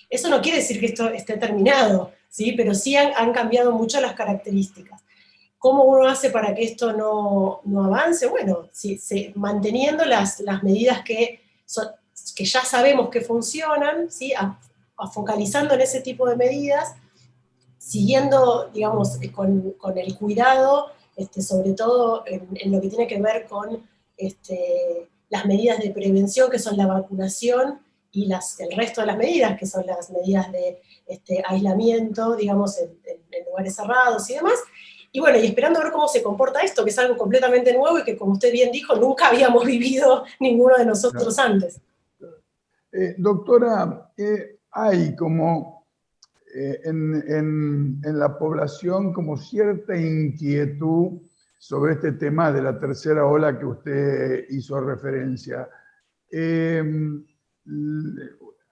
Eso 0.10 0.30
no 0.30 0.42
quiere 0.42 0.60
decir 0.60 0.80
que 0.80 0.86
esto 0.86 1.10
esté 1.10 1.36
terminado, 1.38 2.14
¿sí? 2.30 2.54
pero 2.54 2.74
sí 2.74 2.96
han, 2.96 3.34
cambiado 3.34 3.74
mucho 3.74 4.00
las 4.00 4.14
características. 4.14 5.02
¿Cómo 5.58 5.84
uno 5.84 6.08
hace 6.08 6.30
para 6.30 6.56
que 6.56 6.64
esto 6.64 6.94
no, 6.94 7.62
no 7.66 7.84
avance? 7.84 8.28
Bueno, 8.28 8.70
si, 8.72 8.98
manteniendo 9.36 10.06
las, 10.06 10.40
las 10.40 10.64
medidas 10.64 11.02
que, 11.04 11.42
que 12.36 12.46
ya 12.46 12.64
sabemos 12.64 13.10
que 13.10 13.22
funcionan, 13.22 14.10
¿sí? 14.10 14.34
A, 14.34 14.58
focalizando 15.12 15.74
en 15.76 15.82
ese 15.82 16.02
tipo 16.02 16.28
de 16.28 16.36
medidas, 16.36 16.96
siguiendo, 17.88 18.70
digamos, 18.74 19.18
con, 19.34 19.72
con 19.74 19.98
el 19.98 20.18
cuidado, 20.18 20.88
este, 21.16 21.42
sobre 21.42 21.72
todo 21.72 22.24
en, 22.26 22.46
en, 22.56 22.72
lo 22.74 22.82
que 22.82 22.90
tiene 22.90 23.08
que 23.08 23.22
ver 23.22 23.48
con 23.48 23.82
este, 24.18 25.08
las 25.30 25.46
medidas 25.46 25.80
de 25.80 25.92
prevención, 25.92 26.52
que 26.52 26.60
son 26.60 26.76
la 26.76 26.86
vacunación, 26.86 27.80
y 28.12 28.26
las, 28.26 28.60
el 28.60 28.76
resto 28.76 29.02
de 29.02 29.08
las 29.08 29.18
medidas, 29.18 29.58
que 29.58 29.66
son 29.66 29.86
las 29.86 30.10
medidas 30.10 30.52
de 30.52 30.82
este, 31.06 31.42
aislamiento, 31.48 32.36
digamos, 32.36 32.78
en, 32.80 32.90
en, 33.06 33.46
lugares 33.46 33.76
cerrados 33.76 34.30
y 34.30 34.34
demás. 34.34 34.60
Y 35.14 35.22
bueno, 35.22 35.38
y 35.38 35.46
esperando 35.46 35.80
a 35.80 35.84
ver 35.84 35.92
cómo 35.94 36.10
se 36.10 36.22
comporta 36.22 36.62
esto, 36.62 36.84
que 36.84 36.90
es 36.90 37.00
algo 37.00 37.16
completamente 37.16 37.74
nuevo 37.74 38.00
y 38.00 38.04
que, 38.04 38.18
como 38.18 38.34
usted 38.34 38.52
bien 38.52 38.72
dijo, 38.72 38.96
nunca 38.96 39.28
habíamos 39.30 39.66
vivido 39.66 40.26
ninguno 40.42 40.78
de 40.78 40.86
nosotros 40.86 41.40
antes. 41.40 41.80
Eh, 42.92 43.16
doctora, 43.18 44.12
eh, 44.18 44.58
hay 44.72 45.16
como 45.16 45.77
eh, 46.58 46.82
en, 46.86 47.24
en, 47.28 48.02
en, 48.04 48.20
la 48.20 48.38
población 48.38 49.14
como 49.14 49.38
cierta 49.38 49.96
inquietud 49.96 51.22
sobre 51.60 51.94
este 51.94 52.14
tema 52.14 52.52
de 52.52 52.64
la 52.64 52.80
tercera 52.80 53.26
ola 53.26 53.60
que 53.60 53.66
usted 53.66 54.46
hizo 54.50 54.80
referencia. 54.80 55.70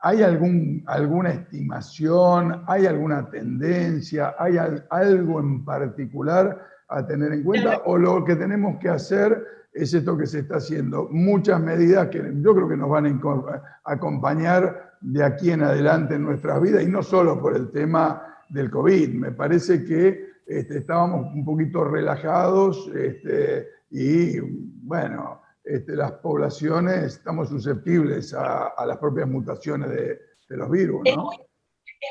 ¿Hay 0.05 0.21
algún, 0.21 0.83
alguna 0.85 1.31
estimación? 1.31 2.63
¿Hay 2.67 2.85
alguna 2.85 3.29
tendencia? 3.29 4.35
¿Hay 4.37 4.57
algo 4.89 5.39
en 5.39 5.65
particular 5.65 6.61
a 6.87 7.05
tener 7.05 7.33
en 7.33 7.43
cuenta? 7.43 7.81
¿O 7.85 7.97
lo 7.97 8.23
que 8.23 8.35
tenemos 8.35 8.77
que 8.79 8.89
hacer 8.89 9.43
es 9.75 9.93
esto 9.93 10.17
que 10.17 10.25
se 10.25 10.39
está 10.39 10.55
haciendo? 10.57 11.09
Muchas 11.11 11.59
medidas 11.59 12.07
que 12.07 12.23
yo 12.41 12.55
creo 12.55 12.69
que 12.69 12.77
nos 12.77 12.89
van 12.89 13.05
a 13.05 13.81
acompañar 13.83 14.95
de 15.01 15.23
aquí 15.23 15.51
en 15.51 15.63
adelante 15.63 16.15
en 16.15 16.23
nuestras 16.23 16.61
vidas 16.61 16.83
y 16.83 16.87
no 16.87 17.03
solo 17.03 17.39
por 17.39 17.55
el 17.55 17.69
tema 17.71 18.39
del 18.49 18.71
COVID. 18.71 19.13
Me 19.13 19.31
parece 19.31 19.83
que 19.83 20.29
este, 20.45 20.77
estábamos 20.77 21.33
un 21.33 21.43
poquito 21.43 21.83
relajados 21.83 22.89
este, 22.95 23.67
y 23.89 24.39
bueno, 24.39 25.41
este, 25.63 25.95
las 25.95 26.13
poblaciones 26.13 27.15
estamos 27.15 27.49
susceptibles 27.49 28.33
a, 28.33 28.73
las 28.85 28.97
propias 28.97 29.27
mutaciones 29.27 29.89
de, 29.89 30.19
los 30.49 30.69
virus. 30.69 31.01
Es, 31.05 31.17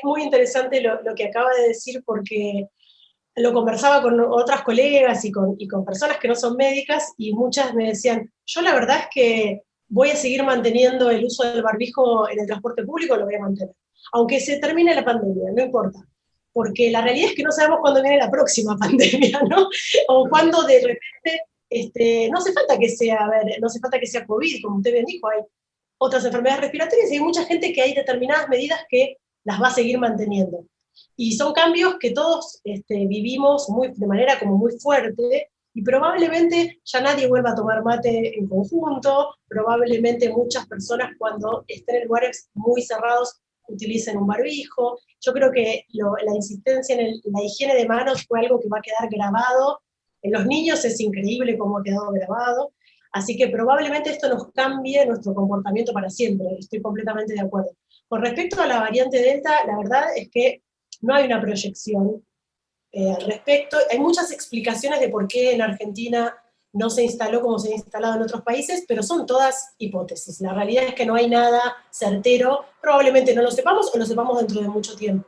muy, 0.03 0.23
interesante 0.23 0.81
lo, 0.81 1.15
que 1.15 1.29
acaba 1.29 1.49
de 1.53 1.69
decir 1.69 2.03
porque 2.05 2.67
lo 3.35 3.53
conversaba 3.53 4.01
con 4.01 4.19
otras 4.19 4.61
colegas 4.61 5.23
y 5.25 5.31
con, 5.31 5.55
y 5.59 5.67
con 5.67 5.83
personas 5.83 6.17
que 6.17 6.27
no 6.27 6.35
son 6.35 6.55
médicas 6.55 7.13
y 7.17 7.33
muchas 7.33 7.73
me 7.73 7.87
decían, 7.87 8.31
yo 8.45 8.61
la 8.61 8.73
verdad 8.73 8.99
es 8.99 9.07
que 9.13 9.61
voy 9.87 10.09
a 10.09 10.15
seguir 10.15 10.43
manteniendo 10.43 11.09
el 11.09 11.25
uso 11.25 11.43
del 11.43 11.61
barbijo 11.61 12.29
en 12.29 12.39
el 12.39 12.47
transporte 12.47 12.83
público, 12.83 13.15
lo 13.15 13.25
voy 13.25 13.35
a 13.35 13.39
mantener. 13.39 13.75
Aunque 14.13 14.39
se 14.39 14.59
termine 14.59 14.95
la 14.95 15.03
pandemia, 15.03 15.51
no 15.53 15.63
importa. 15.63 15.99
Porque 16.53 16.89
la 16.89 17.01
realidad 17.01 17.29
es 17.29 17.35
que 17.35 17.43
no 17.43 17.51
sabemos 17.51 17.79
cuándo 17.81 18.01
viene 18.01 18.17
la 18.17 18.31
próxima 18.31 18.77
pandemia, 18.79 19.41
¿no? 19.49 19.67
O 20.07 20.29
cuándo 20.29 20.63
de 20.63 20.79
repente 20.79 21.41
este, 21.69 22.29
no 22.29 22.37
hace 22.37 22.53
falta 22.53 22.77
que 22.77 22.89
sea, 22.89 23.17
a 23.17 23.29
ver, 23.29 23.59
no 23.59 23.67
hace 23.67 23.79
falta 23.79 23.99
que 23.99 24.07
sea 24.07 24.25
COVID, 24.25 24.61
como 24.63 24.77
usted 24.77 24.93
bien 24.93 25.05
dijo, 25.05 25.27
hay 25.27 25.41
otras 25.97 26.23
enfermedades 26.23 26.61
respiratorias 26.61 27.11
y 27.11 27.15
hay 27.15 27.21
mucha 27.21 27.43
gente 27.45 27.73
que 27.73 27.81
hay 27.81 27.93
determinadas 27.93 28.47
medidas 28.47 28.79
que 28.89 29.17
las 29.43 29.61
va 29.61 29.67
a 29.67 29.73
seguir 29.73 29.97
manteniendo. 29.97 30.65
Y 31.15 31.33
son 31.33 31.53
cambios 31.53 31.95
que 31.99 32.11
todos 32.11 32.59
este, 32.63 33.05
vivimos 33.07 33.69
muy, 33.69 33.91
de 33.93 34.07
manera 34.07 34.39
como 34.39 34.57
muy 34.57 34.73
fuerte 34.79 35.51
y 35.73 35.81
probablemente 35.81 36.79
ya 36.85 37.01
nadie 37.01 37.27
vuelva 37.27 37.51
a 37.51 37.55
tomar 37.55 37.83
mate 37.83 38.37
en 38.37 38.47
conjunto, 38.47 39.35
probablemente 39.47 40.29
muchas 40.29 40.67
personas 40.67 41.11
cuando 41.17 41.65
estén 41.67 41.97
en 41.97 42.07
lugares 42.07 42.49
muy 42.53 42.81
cerrados 42.81 43.41
utilicen 43.67 44.17
un 44.17 44.27
barbijo. 44.27 44.99
Yo 45.19 45.33
creo 45.33 45.51
que 45.51 45.85
la 45.91 46.35
insistencia 46.35 46.95
en 46.95 47.19
la 47.25 47.43
higiene 47.43 47.75
de 47.75 47.87
manos 47.87 48.25
fue 48.27 48.39
algo 48.39 48.59
que 48.59 48.69
va 48.69 48.77
a 48.77 48.81
quedar 48.81 49.09
grabado 49.09 49.81
en 50.25 50.31
los 50.31 50.45
niños 50.47 50.83
es 50.83 50.99
increíble 51.01 51.55
cómo 51.55 51.77
ha 51.77 51.83
quedado 51.83 52.11
grabado, 52.11 52.73
así 53.11 53.37
que 53.37 53.47
probablemente 53.47 54.09
esto 54.09 54.27
nos 54.27 54.51
cambie 54.53 55.05
nuestro 55.05 55.35
comportamiento 55.35 55.93
para 55.93 56.09
siempre, 56.09 56.47
estoy 56.57 56.81
completamente 56.81 57.35
de 57.35 57.41
acuerdo. 57.41 57.69
Con 58.07 58.23
respecto 58.23 58.59
a 58.59 58.65
la 58.65 58.79
variante 58.79 59.21
Delta, 59.21 59.63
la 59.67 59.77
verdad 59.77 60.05
es 60.15 60.29
que 60.31 60.63
no 61.05 61.13
hay 61.13 61.25
una 61.25 61.39
proyección 61.39 62.23
eh, 62.91 63.11
al 63.11 63.21
respecto. 63.21 63.77
Hay 63.91 63.99
muchas 63.99 64.31
explicaciones 64.31 64.99
de 64.99 65.09
por 65.09 65.27
qué 65.27 65.53
en 65.53 65.61
Argentina 65.61 66.35
no 66.73 66.89
se 66.89 67.03
instaló 67.03 67.41
como 67.41 67.59
se 67.59 67.71
ha 67.71 67.75
instalado 67.75 68.15
en 68.15 68.23
otros 68.23 68.41
países, 68.41 68.83
pero 68.87 69.03
son 69.03 69.25
todas 69.25 69.75
hipótesis. 69.77 70.41
La 70.41 70.53
realidad 70.53 70.85
es 70.85 70.95
que 70.95 71.05
no 71.05 71.15
hay 71.15 71.29
nada 71.29 71.61
certero, 71.89 72.65
probablemente 72.81 73.33
no 73.33 73.43
lo 73.43 73.51
sepamos 73.51 73.93
o 73.93 73.97
lo 73.97 74.05
sepamos 74.05 74.39
dentro 74.39 74.61
de 74.61 74.67
mucho 74.67 74.95
tiempo. 74.95 75.27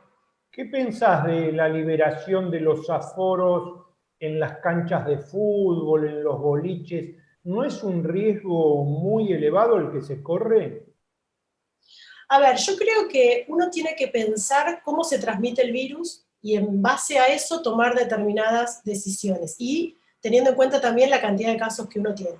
¿Qué 0.50 0.66
pensás 0.66 1.24
de 1.26 1.52
la 1.52 1.68
liberación 1.68 2.50
de 2.50 2.60
los 2.60 2.90
aforos 2.90 3.86
en 4.18 4.40
las 4.40 4.58
canchas 4.58 5.06
de 5.06 5.18
fútbol, 5.18 6.08
en 6.08 6.24
los 6.24 6.40
boliches, 6.40 7.14
¿no 7.44 7.64
es 7.64 7.82
un 7.84 8.02
riesgo 8.02 8.84
muy 8.84 9.32
elevado 9.32 9.76
el 9.76 9.92
que 9.92 10.02
se 10.02 10.22
corre? 10.22 10.87
A 12.28 12.38
ver, 12.40 12.56
yo 12.56 12.76
creo 12.76 13.08
que 13.08 13.46
uno 13.48 13.70
tiene 13.70 13.94
que 13.96 14.08
pensar 14.08 14.82
cómo 14.84 15.02
se 15.02 15.18
transmite 15.18 15.62
el 15.62 15.72
virus 15.72 16.26
y 16.42 16.56
en 16.56 16.82
base 16.82 17.18
a 17.18 17.26
eso 17.26 17.62
tomar 17.62 17.94
determinadas 17.94 18.84
decisiones 18.84 19.56
y 19.58 19.96
teniendo 20.20 20.50
en 20.50 20.56
cuenta 20.56 20.80
también 20.80 21.08
la 21.08 21.20
cantidad 21.20 21.52
de 21.52 21.58
casos 21.58 21.88
que 21.88 22.00
uno 22.00 22.14
tiene. 22.14 22.36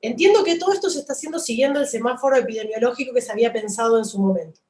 Entiendo 0.00 0.42
que 0.42 0.56
todo 0.56 0.72
esto 0.72 0.88
se 0.88 1.00
está 1.00 1.12
haciendo 1.12 1.38
siguiendo 1.38 1.78
el 1.78 1.86
semáforo 1.86 2.36
epidemiológico 2.36 3.14
que 3.14 3.20
se 3.20 3.30
había 3.30 3.52
pensado 3.52 3.98
en 3.98 4.04
su 4.04 4.18
momento, 4.18 4.60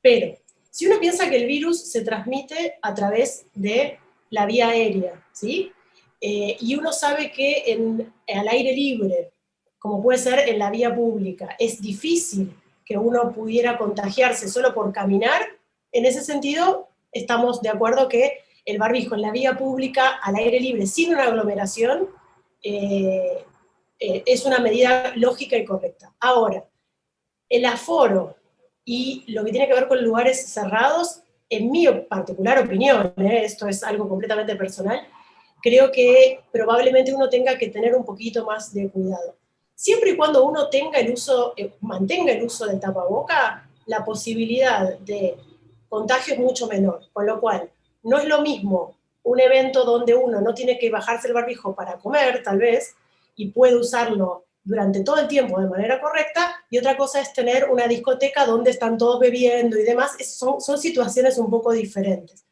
pero 0.00 0.36
si 0.68 0.86
uno 0.86 0.98
piensa 0.98 1.30
que 1.30 1.36
el 1.36 1.46
virus 1.46 1.90
se 1.90 2.02
transmite 2.02 2.78
a 2.82 2.94
través 2.94 3.46
de 3.54 3.98
la 4.30 4.46
vía 4.46 4.70
aérea, 4.70 5.24
¿sí? 5.32 5.70
Eh, 6.20 6.56
y 6.60 6.74
uno 6.74 6.92
sabe 6.92 7.30
que 7.30 7.64
en, 7.66 8.12
al 8.26 8.48
aire 8.48 8.72
libre, 8.72 9.32
como 9.78 10.02
puede 10.02 10.18
ser 10.18 10.48
en 10.48 10.58
la 10.58 10.70
vía 10.70 10.94
pública, 10.94 11.56
es 11.58 11.80
difícil 11.80 12.54
que 12.84 12.96
uno 12.96 13.32
pudiera 13.32 13.78
contagiarse 13.78 14.48
solo 14.48 14.74
por 14.74 14.92
caminar, 14.92 15.42
en 15.92 16.06
ese 16.06 16.22
sentido 16.22 16.88
estamos 17.12 17.60
de 17.60 17.68
acuerdo 17.68 18.08
que 18.08 18.38
el 18.64 18.78
barbijo 18.78 19.14
en 19.14 19.22
la 19.22 19.30
vía 19.30 19.56
pública, 19.56 20.20
al 20.22 20.36
aire 20.36 20.60
libre, 20.60 20.86
sin 20.86 21.12
una 21.12 21.24
aglomeración, 21.24 22.08
eh, 22.62 23.44
eh, 23.98 24.22
es 24.26 24.44
una 24.46 24.58
medida 24.58 25.12
lógica 25.16 25.56
y 25.56 25.64
correcta. 25.64 26.12
Ahora, 26.20 26.64
el 27.48 27.64
aforo 27.64 28.36
y 28.84 29.24
lo 29.28 29.44
que 29.44 29.50
tiene 29.50 29.68
que 29.68 29.74
ver 29.74 29.88
con 29.88 30.02
lugares 30.02 30.48
cerrados, 30.48 31.22
en 31.48 31.70
mi 31.70 31.86
particular 32.08 32.58
opinión, 32.58 33.12
esto 33.16 33.68
es 33.68 33.82
algo 33.84 34.08
completamente 34.08 34.56
personal, 34.56 35.06
creo 35.62 35.92
que 35.92 36.40
probablemente 36.50 37.14
uno 37.14 37.28
tenga 37.28 37.58
que 37.58 37.68
tener 37.68 37.94
un 37.94 38.04
poquito 38.04 38.44
más 38.44 38.72
de 38.72 38.90
cuidado. 38.90 39.36
Siempre 39.82 40.10
y 40.10 40.16
cuando 40.16 40.44
uno 40.44 40.68
tenga 40.68 41.00
el 41.00 41.12
uso, 41.12 41.54
eh, 41.56 41.72
mantenga 41.80 42.30
el 42.30 42.44
uso 42.44 42.66
del 42.66 42.78
tapaboca, 42.78 43.68
la 43.86 44.04
posibilidad 44.04 44.96
de 45.00 45.36
contagio 45.88 46.34
es 46.34 46.38
mucho 46.38 46.68
menor, 46.68 47.00
con 47.12 47.26
lo 47.26 47.40
cual 47.40 47.68
no 48.04 48.18
es 48.18 48.26
lo 48.26 48.42
mismo 48.42 48.94
un 49.24 49.40
evento 49.40 49.84
donde 49.84 50.14
uno 50.14 50.40
no 50.40 50.54
tiene 50.54 50.78
que 50.78 50.88
bajarse 50.88 51.26
el 51.26 51.34
barbijo 51.34 51.74
para 51.74 51.98
comer, 51.98 52.44
tal 52.44 52.58
vez, 52.58 52.94
y 53.34 53.48
puede 53.48 53.74
usarlo 53.74 54.44
durante 54.62 55.02
todo 55.02 55.18
el 55.18 55.26
tiempo 55.26 55.60
de 55.60 55.68
manera 55.68 56.00
correcta, 56.00 56.62
y 56.70 56.78
otra 56.78 56.96
cosa 56.96 57.20
es 57.20 57.32
tener 57.32 57.68
una 57.68 57.88
discoteca 57.88 58.46
donde 58.46 58.70
están 58.70 58.96
todos 58.96 59.18
bebiendo 59.18 59.76
y 59.76 59.82
demás, 59.82 60.12
son, 60.24 60.60
son 60.60 60.78
situaciones 60.78 61.38
un 61.38 61.50
poco 61.50 61.72
diferentes. 61.72 62.44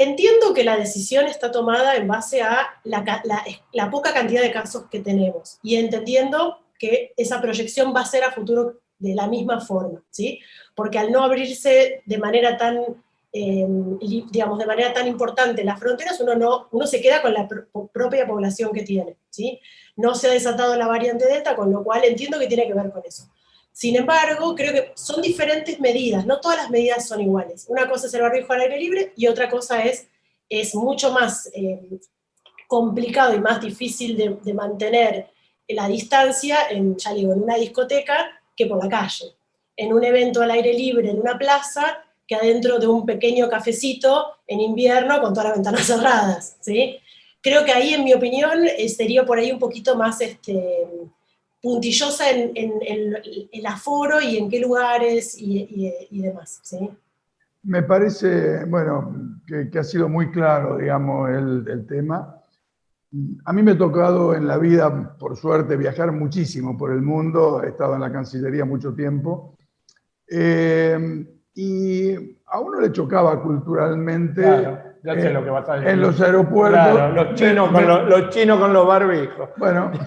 Entiendo 0.00 0.54
que 0.54 0.64
la 0.64 0.78
decisión 0.78 1.26
está 1.26 1.50
tomada 1.50 1.94
en 1.94 2.08
base 2.08 2.40
a 2.40 2.80
la, 2.84 3.90
poca 3.90 4.14
cantidad 4.14 4.40
de 4.40 4.50
casos 4.50 4.84
que 4.90 5.00
tenemos 5.00 5.58
y 5.62 5.76
entendiendo 5.76 6.58
que 6.78 7.12
esa 7.18 7.38
proyección 7.42 7.94
va 7.94 8.00
a 8.00 8.06
ser 8.06 8.24
a 8.24 8.32
futuro 8.32 8.80
de 8.98 9.14
la 9.14 9.26
misma 9.26 9.60
forma, 9.60 10.02
¿sí? 10.08 10.40
Porque 10.74 10.98
al 10.98 11.12
no 11.12 11.22
abrirse 11.22 12.02
de 12.06 12.16
manera 12.16 12.56
tan 12.56 12.82
em, 13.30 13.98
digamos, 13.98 14.58
de 14.58 14.64
manera 14.64 14.94
tan 14.94 15.06
importante 15.06 15.64
las 15.64 15.78
fronteras, 15.78 16.18
uno, 16.20 16.34
no, 16.34 16.68
uno 16.70 16.86
se 16.86 17.02
queda 17.02 17.20
con 17.20 17.34
la 17.34 17.46
propia 17.92 18.26
población 18.26 18.72
que 18.72 18.84
tiene, 18.84 19.18
¿sí? 19.28 19.60
No 19.96 20.14
se 20.14 20.28
ha 20.28 20.30
desatado 20.30 20.76
la 20.76 20.86
variante 20.86 21.26
Delta, 21.26 21.54
con 21.54 21.70
lo 21.70 21.84
cual 21.84 22.04
entiendo 22.04 22.38
que 22.38 22.46
tiene 22.46 22.66
que 22.66 22.72
ver 22.72 22.90
con 22.90 23.02
eso. 23.04 23.28
Sin 23.72 23.96
embargo, 23.96 24.54
creo 24.54 24.72
que 24.72 24.92
son 24.94 25.22
diferentes 25.22 25.80
medidas, 25.80 26.26
no 26.26 26.40
todas 26.40 26.58
las 26.58 26.70
medidas 26.70 27.06
son 27.06 27.20
iguales. 27.20 27.66
Una 27.68 27.88
cosa 27.88 28.06
es 28.06 28.14
el 28.14 28.22
barbijo 28.22 28.52
al 28.52 28.60
aire 28.60 28.78
libre 28.78 29.12
y 29.16 29.26
otra 29.26 29.48
cosa 29.48 29.82
es, 29.82 30.08
es 30.48 30.74
mucho 30.74 31.12
más 31.12 31.50
em, 31.54 31.98
complicado 32.68 33.34
y 33.34 33.40
más 33.40 33.60
difícil 33.60 34.16
de, 34.16 34.36
de 34.42 34.54
mantener 34.54 35.30
la 35.68 35.88
distancia, 35.88 36.68
en, 36.70 36.96
ya 36.96 37.14
digo, 37.14 37.32
en 37.32 37.42
una 37.42 37.56
discoteca 37.56 38.28
que 38.56 38.66
por 38.66 38.82
la 38.82 38.90
calle, 38.90 39.34
en 39.76 39.92
un 39.92 40.04
evento 40.04 40.42
al 40.42 40.50
aire 40.50 40.74
libre, 40.74 41.10
en 41.10 41.20
una 41.20 41.38
plaza, 41.38 42.04
que 42.26 42.36
adentro 42.36 42.78
de 42.78 42.86
un 42.86 43.04
pequeño 43.04 43.48
cafecito 43.48 44.36
en 44.46 44.60
invierno 44.60 45.20
con 45.20 45.32
todas 45.32 45.48
las 45.48 45.56
ventanas 45.56 45.86
cerradas, 45.86 46.56
¿sí? 46.60 46.98
Creo 47.40 47.64
que 47.64 47.72
ahí, 47.72 47.94
en 47.94 48.04
mi 48.04 48.12
opinión, 48.12 48.66
eh, 48.66 48.88
sería 48.88 49.24
por 49.24 49.38
ahí 49.38 49.50
un 49.50 49.58
poquito 49.58 49.96
más 49.96 50.20
este, 50.20 50.86
puntillosa 51.60 52.30
en, 52.30 52.52
el 52.54 53.66
aforo 53.66 54.20
y 54.20 54.38
en 54.38 54.48
qué 54.48 54.60
lugares 54.60 55.36
y, 55.38 55.92
demás, 56.10 56.60
¿sí? 56.62 56.90
Me 57.62 57.82
parece, 57.82 58.64
bueno, 58.64 59.40
que, 59.46 59.78
ha 59.78 59.84
sido 59.84 60.08
muy 60.08 60.30
claro, 60.30 60.78
digamos, 60.78 61.28
el, 61.28 61.64
el 61.68 61.86
tema. 61.86 62.36
A 63.44 63.52
mí 63.52 63.62
me 63.62 63.72
ha 63.72 63.78
tocado 63.78 64.34
en 64.34 64.46
la 64.46 64.56
vida, 64.56 65.16
por 65.18 65.36
suerte, 65.36 65.76
viajar 65.76 66.12
muchísimo 66.12 66.78
por 66.78 66.92
el 66.92 67.02
mundo, 67.02 67.62
he 67.62 67.68
estado 67.68 67.94
en 67.94 68.00
la 68.00 68.12
Cancillería 68.12 68.64
mucho 68.64 68.94
tiempo, 68.94 69.56
eh, 70.26 71.26
y 71.54 72.14
a 72.46 72.60
uno 72.60 72.80
le 72.80 72.92
chocaba 72.92 73.42
culturalmente 73.42 74.89
eh, 75.04 75.32
lo 75.32 75.44
que 75.44 75.50
vas 75.50 75.68
a 75.68 75.74
decir. 75.74 75.88
en 75.88 76.00
los 76.00 76.20
aeropuertos. 76.20 77.14
los, 77.14 77.34
chinos 77.34 77.70
con 77.70 77.86
los, 77.86 78.08
los, 78.08 78.30
chinos 78.30 78.58
con 78.58 78.72
los 78.72 78.86
barbijos. 78.86 79.50
Bueno, 79.56 79.90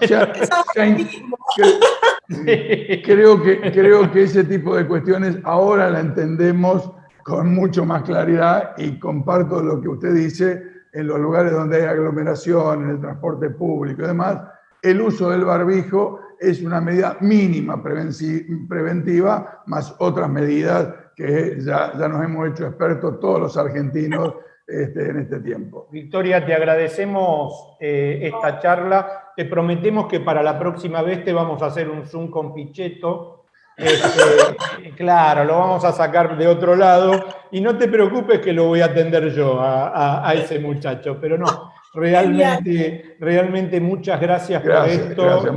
creo, 3.04 3.42
que, 3.42 3.72
creo 3.72 4.10
que 4.10 4.22
ese 4.22 4.44
tipo 4.44 4.76
de 4.76 4.86
cuestiones 4.86 5.38
ahora 5.44 5.90
la 5.90 6.00
entendemos 6.00 6.90
con 7.24 7.54
mucho 7.54 7.84
más 7.84 8.02
claridad 8.02 8.74
y 8.76 8.98
comparto 8.98 9.62
lo 9.62 9.80
que 9.80 9.88
usted 9.88 10.12
dice 10.14 10.62
en 10.92 11.06
los 11.08 11.18
lugares 11.18 11.52
donde 11.52 11.82
hay 11.82 11.88
aglomeración, 11.88 12.84
en 12.84 12.90
el 12.90 13.00
transporte 13.00 13.50
público 13.50 14.02
y 14.02 14.06
demás, 14.06 14.38
el 14.80 15.00
uso 15.00 15.30
del 15.30 15.44
barbijo 15.44 16.20
es 16.38 16.62
una 16.62 16.80
medida 16.80 17.16
mínima 17.20 17.82
preventiva, 17.82 19.62
más 19.66 19.94
otras 19.98 20.28
medidas 20.28 20.88
que 21.16 21.56
ya, 21.60 21.92
ya 21.98 22.08
nos 22.08 22.24
hemos 22.24 22.48
hecho 22.48 22.66
expertos 22.66 23.18
todos 23.18 23.40
los 23.40 23.56
argentinos 23.56 24.34
este, 24.66 25.10
en 25.10 25.20
este 25.20 25.40
tiempo. 25.40 25.88
Victoria, 25.90 26.44
te 26.44 26.54
agradecemos 26.54 27.76
eh, 27.80 28.20
esta 28.22 28.60
charla. 28.60 29.32
Te 29.36 29.44
prometemos 29.44 30.06
que 30.06 30.20
para 30.20 30.42
la 30.42 30.58
próxima 30.58 31.02
vez 31.02 31.24
te 31.24 31.32
vamos 31.32 31.62
a 31.62 31.66
hacer 31.66 31.90
un 31.90 32.06
Zoom 32.06 32.30
con 32.30 32.54
Pichetto 32.54 33.34
este, 33.76 34.90
claro, 34.96 35.44
lo 35.44 35.58
vamos 35.58 35.84
a 35.84 35.92
sacar 35.92 36.36
de 36.36 36.46
otro 36.46 36.76
lado 36.76 37.24
y 37.50 37.60
no 37.60 37.76
te 37.76 37.88
preocupes 37.88 38.40
que 38.40 38.52
lo 38.52 38.66
voy 38.66 38.80
a 38.80 38.86
atender 38.86 39.32
yo 39.32 39.58
a, 39.60 40.32
ese 40.34 40.58
muchacho, 40.58 41.18
pero 41.20 41.36
no, 41.36 41.72
realmente, 41.92 43.16
realmente 43.18 43.80
muchas 43.80 44.20
gracias, 44.20 44.62
por 44.62 44.88
esto 44.88 45.56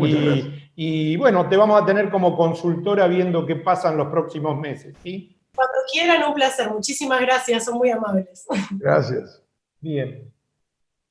y, 0.79 1.17
bueno, 1.17 1.49
te 1.49 1.57
vamos 1.57 1.81
a 1.81 1.85
tener 1.85 2.11
como 2.11 2.37
consultora 2.37 3.07
viendo 3.07 3.47
qué 3.47 3.55
pasa 3.55 3.89
en 3.89 3.97
los 3.97 4.09
próximos 4.09 4.59
meses, 4.59 4.95
¿sí? 5.01 5.35
Cuando 5.57 5.79
quieran, 5.91 6.23
un 6.29 6.35
placer. 6.35 6.69
Muchísimas 6.69 7.19
gracias, 7.19 7.65
son 7.65 7.79
muy 7.79 7.89
amables. 7.89 8.45
Gracias. 8.71 9.43
Bien. 9.81 10.31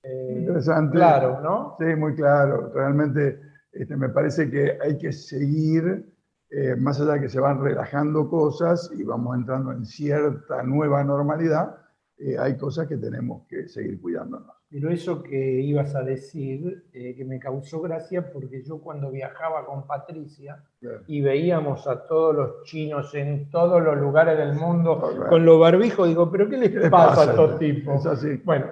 Eh, 0.05 0.37
Interesante. 0.39 0.97
Claro, 0.97 1.41
¿no? 1.41 1.75
Sí, 1.79 1.85
muy 1.97 2.15
claro. 2.15 2.71
Realmente 2.73 3.41
este, 3.73 3.97
me 3.97 4.09
parece 4.09 4.49
que 4.49 4.79
hay 4.81 4.97
que 4.97 5.13
seguir 5.13 6.07
eh, 6.51 6.77
más 6.77 7.01
allá 7.01 7.15
de 7.15 7.23
que 7.23 7.29
se 7.29 7.41
van 7.41 7.61
relajando 7.61 8.31
cosas 8.31 8.91
y 8.97 9.03
vamos 9.03 9.37
entrando 9.37 9.73
en 9.73 9.85
cierta 9.85 10.63
nueva 10.63 11.03
normalidad, 11.03 11.77
eh, 12.19 12.39
hay 12.39 12.57
cosas 12.57 12.87
que 12.87 12.97
tenemos 12.97 13.47
que 13.49 13.69
seguir 13.69 14.01
cuidándonos. 14.01 14.56
Pero 14.69 14.91
eso 14.91 15.23
que 15.23 15.61
ibas 15.61 15.95
a 15.95 16.03
decir, 16.03 16.87
eh, 16.93 17.15
que 17.15 17.25
me 17.25 17.39
causó 17.39 17.81
gracia, 17.81 18.33
porque 18.33 18.65
yo 18.65 18.81
cuando 18.81 19.11
viajaba 19.11 19.65
con 19.65 19.87
Patricia 19.87 20.65
y 21.07 21.21
veíamos 21.21 21.87
a 21.87 22.07
todos 22.07 22.35
los 22.35 22.63
chinos 22.65 23.15
en 23.15 23.49
todos 23.49 23.81
los 23.81 23.97
lugares 23.97 24.37
del 24.37 24.55
mundo 24.55 25.01
con 25.29 25.45
los 25.45 25.61
barbijos, 25.61 26.09
digo, 26.09 26.31
¿pero 26.31 26.49
qué 26.49 26.57
les 26.57 26.91
pasa, 26.91 27.23
a 27.23 27.25
estos 27.31 27.59
tipos? 27.61 28.01
Es 28.01 28.07
así. 28.07 28.41
Bueno, 28.45 28.67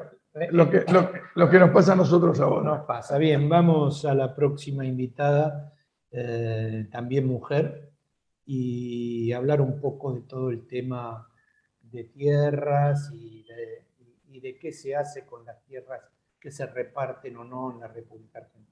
lo 0.51 0.69
que, 0.69 0.85
lo, 0.93 1.11
lo 1.37 1.49
que 1.49 1.61
nos 1.61 1.71
pasa 1.71 1.93
a 1.93 1.97
nosotros 1.97 2.41
ahora. 2.41 2.65
Nos 2.65 2.87
pasa. 2.87 3.17
Bien, 3.17 3.49
vamos 3.49 4.05
a 4.05 4.15
la 4.15 4.35
próxima 4.35 4.85
invitada. 4.85 5.71
Eh, 6.17 6.87
también 6.93 7.27
mujer, 7.27 7.91
y 8.47 9.33
hablar 9.33 9.61
un 9.61 9.81
poco 9.81 10.13
de 10.13 10.21
todo 10.21 10.51
el 10.51 10.65
tema 10.69 11.29
de 11.81 12.05
tierras 12.05 13.11
y 13.13 13.43
de, 13.43 13.84
qué 14.41 14.73
se 14.73 14.95
hace 14.97 15.25
con 15.25 15.45
las 15.45 15.63
tierras 15.65 16.01
que 16.41 16.51
se 16.51 16.67
reparten 16.67 17.37
o 17.37 17.45
no 17.45 17.73
en 17.73 17.81
la 17.81 17.89
República 17.89 18.39
Argentina. 18.39 18.71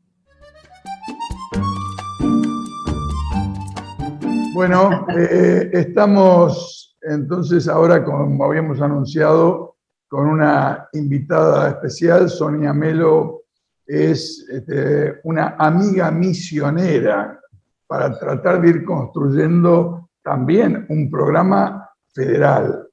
Bueno, 4.55 5.07
eh, 5.17 5.71
estamos 5.73 6.99
entonces 7.01 7.69
ahora, 7.69 8.05
como 8.05 8.45
habíamos 8.45 8.81
anunciado, 8.81 9.77
con 10.09 10.29
una 10.29 10.89
invitada 10.93 11.71
especial, 11.71 12.29
Sonia 12.29 12.73
Melo 12.73 13.45
es 13.87 14.47
este, 14.51 15.21
una 15.25 15.57
amiga 15.59 16.11
misionera 16.11 17.41
para 17.87 18.19
tratar 18.19 18.61
de 18.61 18.69
ir 18.69 18.85
construyendo 18.85 20.11
también 20.23 20.87
un 20.89 21.11
programa 21.11 21.91
federal. 22.13 22.89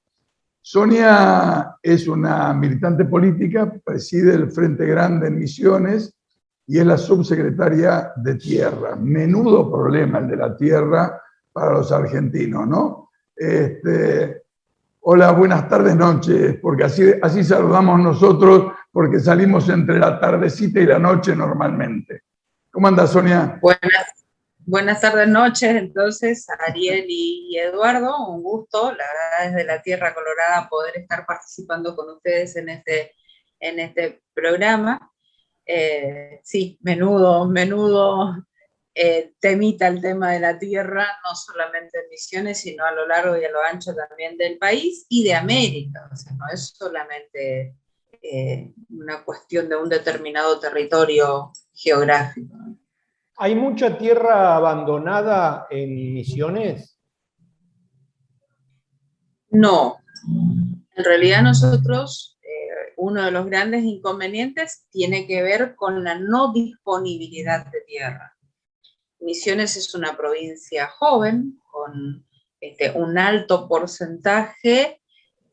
Sonia 0.62 1.69
es 1.82 2.08
una 2.08 2.54
militante 2.54 3.06
política, 3.06 3.72
preside 3.84 4.34
el 4.36 4.52
Frente 4.52 4.86
Grande 4.86 5.28
en 5.28 5.40
Misiones 5.40 6.14
y 6.68 6.78
es 6.78 6.86
la 6.86 6.98
subsecretaria 6.98 8.12
de 8.16 8.36
Tierra. 8.36 8.96
Menudo 8.96 9.72
problema 9.72 10.20
el 10.20 10.28
de 10.28 10.38
la 10.38 10.56
tierra 10.56 11.22
para 11.52 11.74
los 11.74 11.92
argentinos, 11.92 12.68
¿no? 12.68 13.10
Este, 13.36 14.44
hola, 15.02 15.32
buenas 15.32 15.68
tardes, 15.68 15.96
noches, 15.96 16.58
porque 16.62 16.84
así, 16.84 17.12
así 17.22 17.44
saludamos 17.44 18.00
nosotros 18.00 18.74
porque 18.92 19.20
salimos 19.20 19.70
entre 19.70 19.98
la 20.00 20.20
tardecita 20.20 20.80
y 20.80 20.86
la 20.86 21.00
noche 21.00 21.36
normalmente. 21.36 22.24
¿Cómo 22.72 22.88
anda, 22.88 23.08
Sonia? 23.08 23.58
Buenas, 23.62 24.19
buenas 24.70 25.02
tardes, 25.02 25.28
noches, 25.28 25.76
entonces, 25.76 26.46
Ariel 26.68 27.06
y, 27.08 27.58
Eduardo, 27.58 28.28
un 28.28 28.44
gusto, 28.44 28.92
la 28.92 29.04
verdad, 29.04 29.52
desde 29.52 29.68
la 29.68 29.82
Tierra 29.82 30.14
Colorada 30.14 30.70
poder 30.70 30.98
estar 30.98 31.26
participando 31.26 31.96
con 31.96 32.10
ustedes 32.12 32.56
en 32.56 32.70
este, 32.70 33.16
en 33.60 33.80
este 33.80 34.22
programa. 34.34 35.12
Eh, 35.66 36.40
sí, 36.44 36.78
menudo, 36.82 37.48
menudo 37.48 38.46
eh, 38.94 39.34
temita 39.40 39.88
el 39.88 40.02
tema 40.02 40.34
de 40.34 40.40
la 40.40 40.60
tierra, 40.60 41.08
no 41.24 41.36
solamente 41.36 42.00
en 42.00 42.10
Misiones, 42.10 42.60
sino 42.60 42.86
a 42.86 42.92
lo 42.92 43.08
largo 43.08 43.38
y 43.38 43.46
a 43.46 43.52
lo 43.52 43.64
ancho 43.64 43.96
también 43.96 44.38
del 44.38 44.60
país 44.60 45.08
y 45.10 45.24
de 45.24 45.34
América. 45.34 46.08
O 46.12 46.16
sea, 46.16 46.34
no 46.34 46.46
es 46.54 46.76
solamente 46.78 47.76
eh, 48.22 48.72
una 48.90 49.24
cuestión 49.24 49.68
de 49.68 49.78
un 49.78 49.90
determinado 49.90 50.60
territorio 50.60 51.52
geográfico. 51.74 52.56
¿Hay 53.42 53.56
mucha 53.56 53.98
tierra 53.98 54.58
abandonada 54.58 55.66
en 55.70 56.14
Misiones? 56.14 57.00
No. 59.50 59.96
En 60.94 61.06
realidad 61.06 61.44
nosotros, 61.44 62.38
eh, 62.42 62.94
uno 62.98 63.24
de 63.24 63.32
los 63.32 63.46
grandes 63.46 63.86
inconvenientes 63.86 64.88
tiene 64.92 65.26
que 65.26 65.42
ver 65.42 65.78
con 65.78 66.04
la 66.04 66.20
no 66.20 66.52
disponibilidad 66.52 67.66
de 67.72 67.80
tierra. 67.88 68.38
Misiones 69.22 69.78
es 69.78 69.96
una 69.96 70.18
provincia 70.18 70.88
joven, 70.88 71.62
con 71.72 72.28
este, 72.60 72.92
un 72.92 73.18
alto 73.18 73.70
porcentaje 73.70 74.99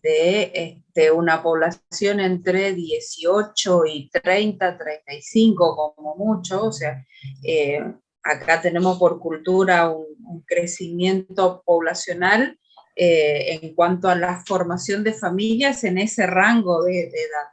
de 0.07 0.53
este, 0.55 1.11
una 1.11 1.43
población 1.43 2.21
entre 2.21 2.73
18 2.75 3.87
y 3.87 4.09
30, 4.09 4.79
35 4.79 5.95
como 5.97 6.15
mucho, 6.15 6.67
o 6.67 6.73
sea, 6.73 7.05
eh, 7.43 7.81
acá 8.23 8.61
tenemos 8.63 8.99
por 8.99 9.19
cultura 9.19 9.91
un, 9.91 10.07
crecimiento 10.47 11.63
poblacional 11.65 12.59
eh, 12.95 13.59
en 13.61 13.75
cuanto 13.75 14.09
a 14.09 14.15
la 14.15 14.45
formación 14.47 15.03
de 15.03 15.13
familias 15.13 15.83
en 15.83 15.99
ese 15.99 16.25
rango 16.27 16.85
de, 16.85 17.01
edad. 17.01 17.49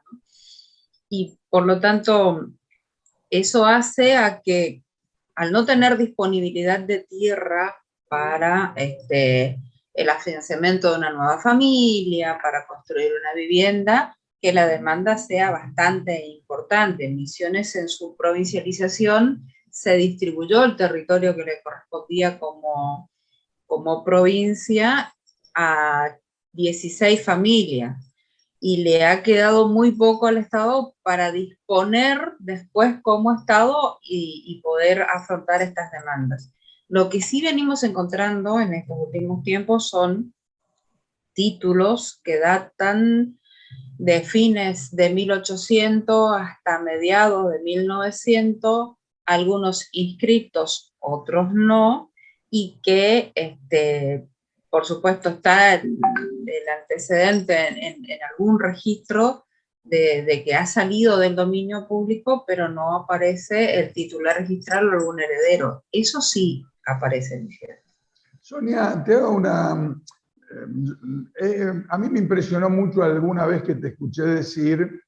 Y 1.10 1.40
por 1.50 1.66
lo 1.66 1.80
tanto, 1.80 2.50
eso 3.32 3.66
hace 3.66 4.16
a 4.16 4.42
que 4.44 4.84
al 5.36 5.52
no 5.52 5.66
tener 5.66 5.98
disponibilidad 5.98 6.80
de 6.80 7.00
tierra 7.00 7.76
para 8.08 8.74
este, 8.76 9.58
el 9.94 10.10
financiamiento 10.24 10.92
de 10.92 10.98
una 10.98 11.12
nueva 11.12 11.40
familia, 11.40 12.40
para 12.42 12.66
construir 12.66 13.12
una 13.12 13.34
vivienda, 13.34 14.18
que 14.42 14.52
la 14.52 14.68
demanda 14.68 15.18
sea 15.18 15.52
bastante 15.52 16.26
importante. 16.26 17.08
Misiones 17.08 17.76
en 17.76 17.88
su 17.88 18.16
provincialización 18.18 19.48
se 19.70 19.96
distribuyó 19.96 20.64
el 20.64 20.76
territorio 20.76 21.36
que 21.36 21.44
le 21.44 21.62
correspondía 21.64 22.40
como, 22.40 23.10
como 23.66 24.04
provincia 24.04 25.14
a 25.56 26.18
16 26.52 27.24
familias 27.24 27.98
y 28.60 28.84
le 28.84 29.06
ha 29.06 29.24
quedado 29.24 29.68
muy 29.68 29.92
poco 29.92 30.28
al 30.28 30.38
Estado 30.38 30.96
para 31.04 31.32
disponer 31.32 32.34
después 32.40 32.96
como 33.02 33.34
Estado 33.34 34.00
y 34.02 34.60
poder 34.64 35.04
afrontar 35.04 35.62
estas 35.62 35.92
demandas. 35.92 36.54
Lo 36.94 37.10
que 37.10 37.22
sí 37.22 37.42
venimos 37.42 37.84
encontrando 37.84 38.60
en 38.60 38.76
estos 38.76 38.96
últimos 39.08 39.42
tiempos 39.42 39.90
son 39.90 40.36
títulos 41.34 42.22
que 42.24 42.38
datan 42.38 43.40
de 43.98 44.22
fines 44.22 44.96
de 44.96 45.10
1800 45.10 46.40
hasta 46.40 46.78
mediados 46.84 47.52
de 47.52 47.64
1900, 47.64 48.92
algunos 49.26 49.90
inscritos, 49.92 50.94
otros 51.00 51.52
no, 51.52 52.12
y 52.52 52.80
que, 52.84 53.32
este, 53.34 54.28
por 54.70 54.86
supuesto, 54.86 55.30
está 55.30 55.74
el, 55.74 55.98
antecedente 56.80 57.88
en, 57.88 58.06
algún 58.30 58.60
registro 58.60 59.48
de, 59.84 60.22
de, 60.22 60.44
que 60.44 60.54
ha 60.54 60.68
salido 60.68 61.18
del 61.18 61.36
dominio 61.36 61.88
público, 61.88 62.44
pero 62.46 62.70
no 62.70 62.96
aparece 62.96 63.80
el 63.80 63.92
titular 63.94 64.38
registral 64.38 64.90
o 64.90 64.92
algún 64.92 65.20
heredero. 65.20 65.86
Eso 65.92 66.22
sí, 66.22 66.64
aparece 66.86 67.48
Sonia, 68.42 69.04
te 69.04 69.14
hago 69.14 69.36
una... 69.36 69.96
Eh, 71.40 71.46
eh, 71.48 71.84
a 71.90 71.98
mí 71.98 72.10
me 72.10 72.20
impresionó 72.20 72.70
mucho 72.70 73.02
alguna 73.04 73.46
vez 73.46 73.64
que 73.64 73.76
te 73.76 73.90
escuché 73.90 74.24
decir 74.24 75.02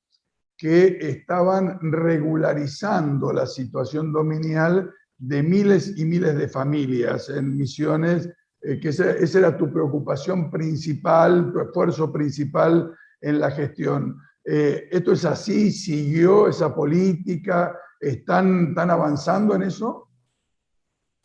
que 0.57 0.97
estaban 1.01 1.79
regularizando 1.91 3.33
la 3.33 3.45
situación 3.45 4.13
dominial 4.13 4.91
de 5.17 5.43
miles 5.43 5.97
y 5.97 6.05
miles 6.05 6.35
de 6.38 6.47
familias 6.47 7.29
en 7.29 7.57
misiones, 7.57 8.29
eh, 8.61 8.79
que 8.79 8.89
esa, 8.89 9.11
era 9.11 9.57
tu 9.57 9.71
preocupación 9.71 10.49
principal, 10.49 11.51
tu 11.51 11.59
esfuerzo 11.59 12.11
principal 12.11 12.95
en 13.21 13.39
la 13.39 13.51
gestión. 13.51 14.17
¿Esto 14.43 15.13
es 15.13 15.25
así? 15.25 15.71
¿Siguió 15.71 16.47
esa 16.47 16.73
política? 16.73 17.75
¿Están, 17.99 18.69
¿Están 18.69 18.91
avanzando 18.91 19.55
en 19.55 19.63
eso? 19.63 20.05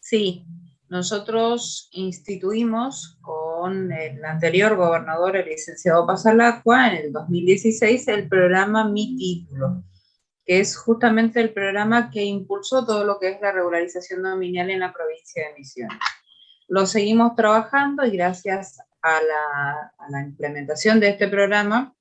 Sí, 0.01 0.47
nosotros 0.89 1.89
instituimos 1.93 3.19
con 3.21 3.93
el 3.93 4.25
anterior 4.25 4.75
gobernador, 4.75 5.37
el 5.37 5.47
licenciado 5.47 6.07
Pasalacua, 6.07 6.89
en 6.89 7.05
el 7.05 7.13
2016 7.13 8.09
el 8.09 8.29
programa 8.29 8.89
Mi 8.89 9.17
Título, 9.17 9.85
que 10.45 10.59
es 10.59 10.77
justamente 10.77 11.41
el 11.41 11.53
programa 11.53 12.11
que 12.11 12.25
impulsó 12.25 12.85
todo 12.85 13.05
lo 13.05 13.21
que 13.21 13.29
es 13.29 13.41
la 13.41 13.53
regularización 13.53 14.23
nominal 14.23 14.71
en 14.71 14.81
la 14.81 14.93
provincia 14.93 15.47
de 15.47 15.55
Misiones. 15.55 15.99
Lo 16.67 16.87
seguimos 16.87 17.37
trabajando 17.37 18.05
y 18.05 18.17
gracias 18.17 18.79
a 19.03 19.21
la 20.11 20.23
implementación 20.23 20.99
de 20.99 21.11
este 21.11 21.29
programa, 21.29 21.95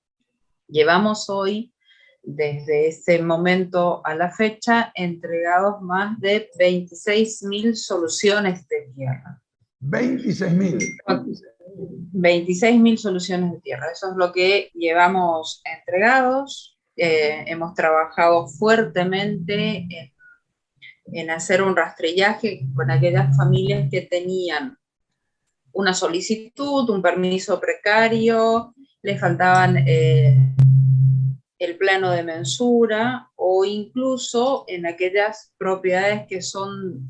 llevamos 0.68 1.30
hoy 1.30 1.74
desde 2.22 2.88
ese 2.88 3.22
momento 3.22 4.02
a 4.06 4.16
la 4.16 4.32
fecha, 4.32 4.92
entregados 4.96 5.82
más 5.82 6.20
de 6.20 6.50
26.000 6.60 7.76
soluciones 7.76 8.68
de 8.68 8.92
tierra. 8.96 9.42
26.000. 9.82 10.96
26.000 12.14 12.98
soluciones 12.98 13.52
de 13.54 13.62
tierra. 13.62 13.88
Eso 13.92 14.12
es 14.12 14.18
lo 14.18 14.32
que 14.32 14.72
llevamos 14.74 15.62
entregados. 15.64 16.78
Eh, 16.96 17.46
hemos 17.48 17.74
trabajado 17.74 18.48
fuertemente 18.48 19.88
en, 19.90 20.12
en, 21.14 21.30
hacer 21.30 21.62
un 21.62 21.76
rastrillaje 21.76 22.68
con 22.76 22.92
aquellas 22.92 23.36
familias 23.38 23.88
que 23.90 24.02
tenían 24.02 24.78
una 25.72 25.94
solicitud, 25.94 26.90
un 26.90 27.02
permiso 27.02 27.60
precario, 27.60 28.74
le 29.02 29.18
faltaban 29.18 29.78
eh, 29.88 30.38
el 31.60 31.78
plano 31.78 32.12
de 32.12 32.24
mensura 32.24 33.30
o 33.36 33.66
incluso 33.66 34.64
en 34.68 34.86
aquellas 34.86 35.54
propiedades 35.58 36.26
que, 36.28 36.42
son, 36.42 37.10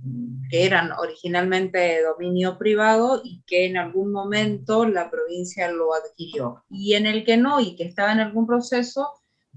que 0.50 0.66
eran 0.66 0.92
originalmente 0.92 1.78
de 1.78 2.02
dominio 2.02 2.58
privado 2.58 3.22
y 3.24 3.44
que 3.46 3.68
en 3.68 3.78
algún 3.78 4.12
momento 4.12 4.86
la 4.86 5.12
provincia 5.12 5.72
lo 5.72 5.94
adquirió. 5.94 6.64
Y 6.68 6.96
en 6.96 7.06
el 7.06 7.24
que 7.24 7.38
no 7.38 7.60
y 7.60 7.76
que 7.76 7.84
estaba 7.84 8.12
en 8.12 8.22
algún 8.22 8.48
proceso, 8.48 9.08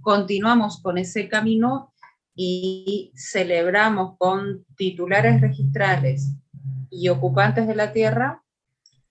continuamos 0.02 0.82
con 0.82 0.98
ese 0.98 1.26
camino 1.26 1.94
y 2.34 3.12
celebramos 3.16 4.16
con 4.18 4.66
titulares 4.76 5.40
registrales 5.40 6.34
y 6.90 7.08
ocupantes 7.08 7.66
de 7.66 7.74
la 7.74 7.92
tierra 7.92 8.42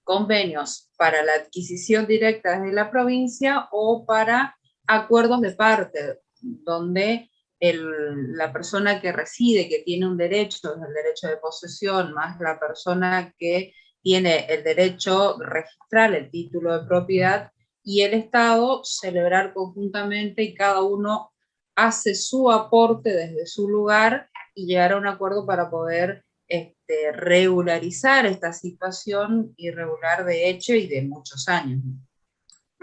convenios 0.03 0.89
para 0.97 1.23
la 1.23 1.33
adquisición 1.33 2.05
directa 2.05 2.59
desde 2.59 2.73
la 2.73 2.91
provincia 2.91 3.67
o 3.71 4.05
para 4.05 4.57
acuerdos 4.87 5.41
de 5.41 5.51
parte, 5.51 6.19
donde 6.41 7.29
la 7.61 8.51
persona 8.51 8.99
que 8.99 9.11
reside, 9.11 9.69
que 9.69 9.79
tiene 9.79 10.07
un 10.07 10.17
derecho, 10.17 10.73
el 10.73 10.93
derecho 10.93 11.27
de 11.27 11.37
posesión, 11.37 12.13
más 12.13 12.39
la 12.39 12.59
persona 12.59 13.33
que 13.37 13.73
tiene 14.01 14.45
el 14.49 14.63
derecho 14.63 15.37
registral, 15.39 16.15
el 16.15 16.31
título 16.31 16.79
de 16.79 16.87
propiedad, 16.87 17.51
y 17.83 18.01
el 18.01 18.13
Estado 18.13 18.81
celebrar 18.83 19.53
conjuntamente 19.53 20.43
y 20.43 20.55
cada 20.55 20.81
uno 20.81 21.31
hace 21.75 22.15
su 22.15 22.51
aporte 22.51 23.11
desde 23.11 23.45
su 23.45 23.67
lugar 23.67 24.29
y 24.53 24.65
llegar 24.65 24.93
a 24.93 24.97
un 24.97 25.07
acuerdo 25.07 25.45
para 25.45 25.69
poder 25.69 26.23
este, 26.47 27.11
regularizar 27.13 28.25
esta 28.25 28.53
situación 28.53 29.53
irregular 29.57 30.25
de 30.25 30.49
hecho 30.49 30.73
y 30.73 30.87
de 30.87 31.03
muchos 31.03 31.47
años. 31.47 31.81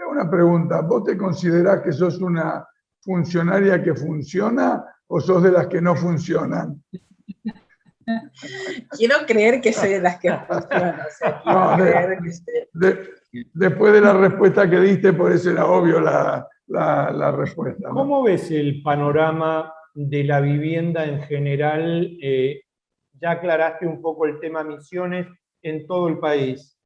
Una 0.07 0.29
pregunta, 0.29 0.81
¿vos 0.81 1.03
te 1.03 1.17
considerás 1.17 1.81
que 1.81 1.91
sos 1.91 2.21
una 2.21 2.65
funcionaria 3.01 3.83
que 3.83 3.95
funciona 3.95 4.83
o 5.07 5.19
sos 5.19 5.43
de 5.43 5.51
las 5.51 5.67
que 5.67 5.81
no 5.81 5.95
funcionan? 5.95 6.81
Quiero 8.97 9.17
creer 9.27 9.61
que 9.61 9.71
soy 9.71 9.89
de 9.89 10.01
las 10.01 10.19
que 10.19 10.31
funcionan. 10.31 10.99
después 13.53 13.93
de 13.93 14.01
la 14.01 14.13
respuesta 14.13 14.67
que 14.69 14.79
diste, 14.79 15.13
por 15.13 15.31
eso 15.31 15.51
era 15.51 15.67
obvio 15.67 15.99
la, 15.99 17.31
respuesta. 17.31 17.89
¿Cómo 17.89 18.23
ves 18.23 18.49
el 18.51 18.81
panorama 18.81 19.73
de 19.93 20.23
la 20.23 20.39
vivienda 20.39 21.05
en 21.05 21.21
general? 21.21 22.17
Eh, 22.21 22.61
ya 23.13 23.31
aclaraste 23.31 23.85
un 23.85 24.01
poco 24.01 24.25
el 24.25 24.39
tema 24.39 24.63
misiones 24.63 25.27
en 25.61 25.85
todo 25.85 26.07
el 26.07 26.19
país. 26.19 26.78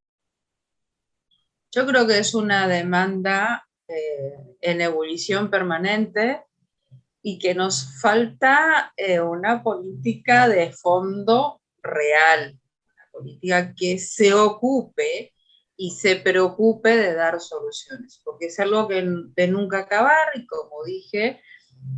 Yo 1.76 1.88
creo 1.88 2.06
que 2.06 2.20
es 2.20 2.36
una 2.36 2.68
demanda 2.68 3.68
eh, 3.88 4.58
en 4.62 4.82
ebullición 4.82 5.50
permanente 5.50 6.44
y 7.24 7.40
que 7.40 7.56
nos 7.56 8.00
falta 8.00 8.94
eh, 8.96 9.20
una 9.20 9.64
política 9.64 10.48
de 10.48 10.72
fondo 10.72 11.62
real, 11.82 12.60
una 12.94 13.12
política 13.12 13.74
que 13.76 13.98
se 13.98 14.36
ocupe 14.36 15.34
y 15.76 15.92
se 15.92 16.18
preocupe 16.18 16.96
de 16.96 17.16
dar 17.16 17.40
soluciones, 17.40 18.22
porque 18.24 18.48
es 18.48 18.60
algo 18.60 18.88
que 18.88 19.04
de 19.36 19.48
nunca 19.48 19.80
acabar 19.80 20.28
y 20.36 20.46
como 20.46 20.84
dije, 20.86 21.42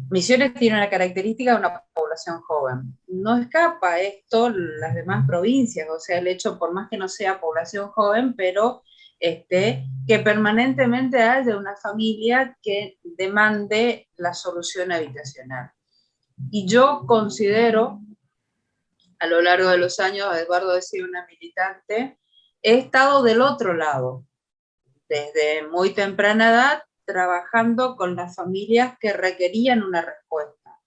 Misiones 0.09 0.53
tiene 0.53 0.77
una 0.77 0.89
característica 0.89 1.51
de 1.51 1.59
una 1.59 1.83
población 1.93 2.41
joven. 2.41 2.97
No 3.07 3.37
escapa 3.37 3.99
esto 3.99 4.49
las 4.49 4.95
demás 4.95 5.27
provincias, 5.27 5.87
o 5.89 5.99
sea, 5.99 6.19
el 6.19 6.27
hecho, 6.27 6.57
por 6.57 6.73
más 6.73 6.87
que 6.89 6.97
no 6.97 7.09
sea 7.09 7.41
población 7.41 7.89
joven, 7.89 8.35
pero 8.35 8.83
este, 9.25 9.87
que 10.07 10.19
permanentemente 10.19 11.19
haya 11.19 11.57
una 11.57 11.75
familia 11.75 12.55
que 12.61 12.99
demande 13.01 14.07
la 14.17 14.35
solución 14.35 14.91
habitacional. 14.91 15.71
Y 16.51 16.67
yo 16.67 17.05
considero, 17.07 18.01
a 19.17 19.25
lo 19.25 19.41
largo 19.41 19.69
de 19.69 19.79
los 19.79 19.99
años, 19.99 20.27
Eduardo 20.37 20.75
decía 20.75 21.03
una 21.03 21.25
militante, 21.25 22.19
he 22.61 22.77
estado 22.77 23.23
del 23.23 23.41
otro 23.41 23.73
lado, 23.73 24.27
desde 25.09 25.67
muy 25.69 25.95
temprana 25.95 26.51
edad, 26.51 26.83
trabajando 27.03 27.95
con 27.95 28.15
las 28.15 28.35
familias 28.35 28.95
que 28.99 29.11
requerían 29.11 29.81
una 29.81 30.01
respuesta. 30.01 30.79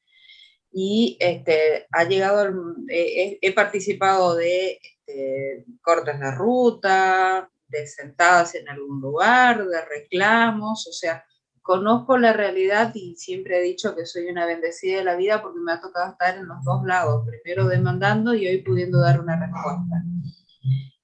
Y 0.71 1.17
este, 1.19 1.89
ha 1.91 2.05
llegado, 2.05 2.55
he, 2.89 3.53
participado 3.53 4.37
de 4.37 4.79
este, 4.81 5.65
cortes 5.83 6.21
de 6.21 6.31
ruta, 6.31 7.51
de 7.69 7.87
sentadas 7.87 8.55
en 8.55 8.69
algún 8.69 9.01
lugar, 9.01 9.67
de 9.67 9.85
reclamos, 9.85 10.87
o 10.89 10.93
sea, 10.93 11.25
conozco 11.63 12.17
la 12.17 12.33
realidad 12.33 12.93
y 12.95 13.17
siempre 13.17 13.59
he 13.59 13.63
dicho 13.63 13.95
que 13.95 14.07
soy 14.07 14.27
una 14.29 14.47
bendecida 14.47 14.99
de 14.99 15.05
la 15.05 15.17
vida 15.17 15.43
porque 15.43 15.61
me 15.61 15.73
ha 15.73 15.81
tocado 15.81 16.13
estar 16.13 16.39
en 16.39 16.47
los 16.47 16.65
dos 16.65 16.83
lados, 16.85 17.27
primero 17.27 17.69
demandando 17.69 18.35
y 18.35 18.47
hoy 18.47 18.63
pudiendo 18.63 19.01
dar 19.01 19.21
una 19.21 19.39
respuesta. 19.39 20.03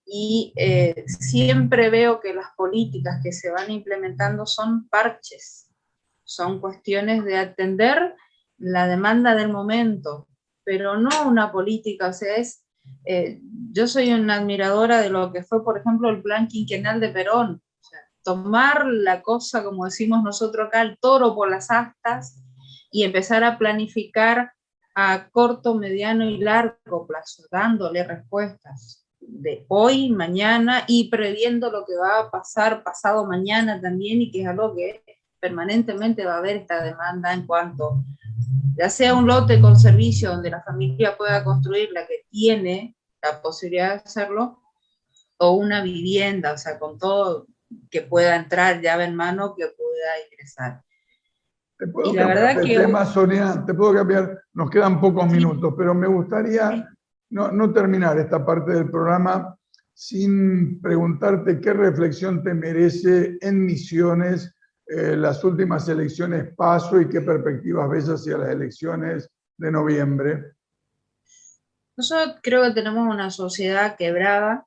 y 0.07 0.53
eh, 0.57 1.05
siempre 1.07 1.91
veo 1.91 2.21
que 2.21 2.33
las 2.33 2.49
políticas 2.57 3.21
que 3.23 3.33
se 3.33 3.51
van 3.51 3.71
implementando 3.71 4.47
son 4.47 4.89
parches, 4.89 5.71
son 6.25 6.61
cuestiones 6.61 7.25
de 7.25 7.37
atender 7.37 8.15
la 8.57 8.87
demanda 8.87 9.35
del 9.35 9.53
momento, 9.53 10.29
pero 10.65 10.97
no 10.97 11.29
una 11.29 11.53
política, 11.53 12.09
o 12.09 12.13
sea, 12.15 12.37
es, 12.37 12.64
eh, 13.05 13.41
yo 13.73 13.87
soy 13.87 14.13
una 14.13 14.37
admiradora 14.37 15.01
de 15.01 15.11
lo 15.11 15.33
que 15.33 15.43
fue, 15.43 15.65
por 15.65 15.79
ejemplo, 15.79 16.09
el 16.11 16.23
plan 16.23 16.49
quinquenal 16.49 17.01
de 17.01 17.09
Perón, 17.11 17.63
tomar 18.23 18.87
la 18.87 19.23
cosa, 19.23 19.63
como 19.63 19.85
decimos 19.85 20.23
nosotros 20.23 20.69
acá, 20.69 20.83
el 20.83 20.99
toro 20.99 21.35
por 21.35 21.51
las 21.51 21.71
astas 21.71 22.43
y 22.91 23.05
empezar 23.05 23.45
a 23.45 23.59
planificar 23.59 24.53
a 24.95 25.29
corto, 25.31 25.75
mediano 25.75 26.25
y 26.25 26.39
largo 26.39 27.07
plazo, 27.07 27.45
dándole 27.51 28.05
respuestas 28.05 29.05
de 29.21 29.65
hoy, 29.69 30.11
mañana 30.11 30.85
y 30.87 31.11
previendo 31.11 31.71
lo 31.71 31.85
que 31.85 31.97
va 31.97 32.21
a 32.21 32.31
pasar 32.31 32.83
pasado 32.83 33.27
mañana 33.27 33.81
también 33.81 34.23
y 34.23 34.31
que 34.31 34.43
es 34.43 34.49
algo 34.49 34.75
que 34.75 35.03
permanentemente 35.41 36.25
va 36.25 36.35
a 36.35 36.39
haber 36.39 36.57
esta 36.57 36.83
demanda 36.83 37.33
en 37.33 37.47
cuanto 37.47 38.05
ya 38.77 38.91
sea 38.91 39.15
un 39.15 39.27
lote 39.27 39.61
con 39.61 39.79
servicio 39.79 40.31
donde 40.31 40.51
la 40.51 40.63
familia 40.63 41.17
pueda 41.17 41.45
construir 41.45 41.91
la 41.93 42.07
que 42.07 42.27
tiene 42.31 42.97
la 43.23 43.41
posibilidad 43.41 43.91
de 43.91 44.03
hacerlo, 44.05 44.61
o 45.39 45.53
una 45.53 45.83
vivienda, 45.83 46.53
o 46.53 46.59
sea, 46.59 46.79
con 46.79 46.99
todo 46.99 47.47
que 47.91 48.03
pueda 48.03 48.37
entrar 48.37 48.81
llave 48.81 49.05
en 49.05 49.17
mano, 49.17 49.55
que 49.57 49.67
pueda 49.67 50.29
ingresar. 50.31 50.83
Te 51.79 51.87
puedo 51.89 52.13
y 52.13 52.17
la 52.17 52.27
verdad 52.27 52.63
que... 52.63 52.79
tema, 52.79 53.05
Sonia, 53.05 53.65
te 53.67 53.75
puedo 53.75 53.95
cambiar, 53.95 54.43
nos 54.53 54.71
quedan 54.71 55.01
pocos 55.01 55.27
minutos, 55.27 55.75
pero 55.77 55.95
me 55.95 56.07
gustaría 56.07 56.89
no, 57.31 57.51
no 57.51 57.73
terminar 57.73 58.19
esta 58.19 58.45
parte 58.45 58.73
del 58.73 58.91
programa 58.91 59.57
sin 59.93 60.81
preguntarte 60.81 61.61
qué 61.61 61.73
reflexión 61.73 62.43
te 62.43 62.53
merece 62.55 63.39
en 63.41 63.65
Misiones 63.65 64.54
eh, 64.87 65.17
las 65.17 65.43
últimas 65.45 65.89
elecciones 65.89 66.55
paso 66.55 67.01
y 67.01 67.09
qué 67.09 67.23
perspectivas 67.23 67.89
ves 67.89 68.09
hacia 68.09 68.37
las 68.37 68.51
elecciones 68.51 69.31
de 69.57 69.71
noviembre. 69.71 70.53
Nosotros 71.97 72.37
creo 72.43 72.63
que 72.65 72.73
tenemos 72.73 73.07
una 73.07 73.31
sociedad 73.31 73.97
quebrada 73.97 74.67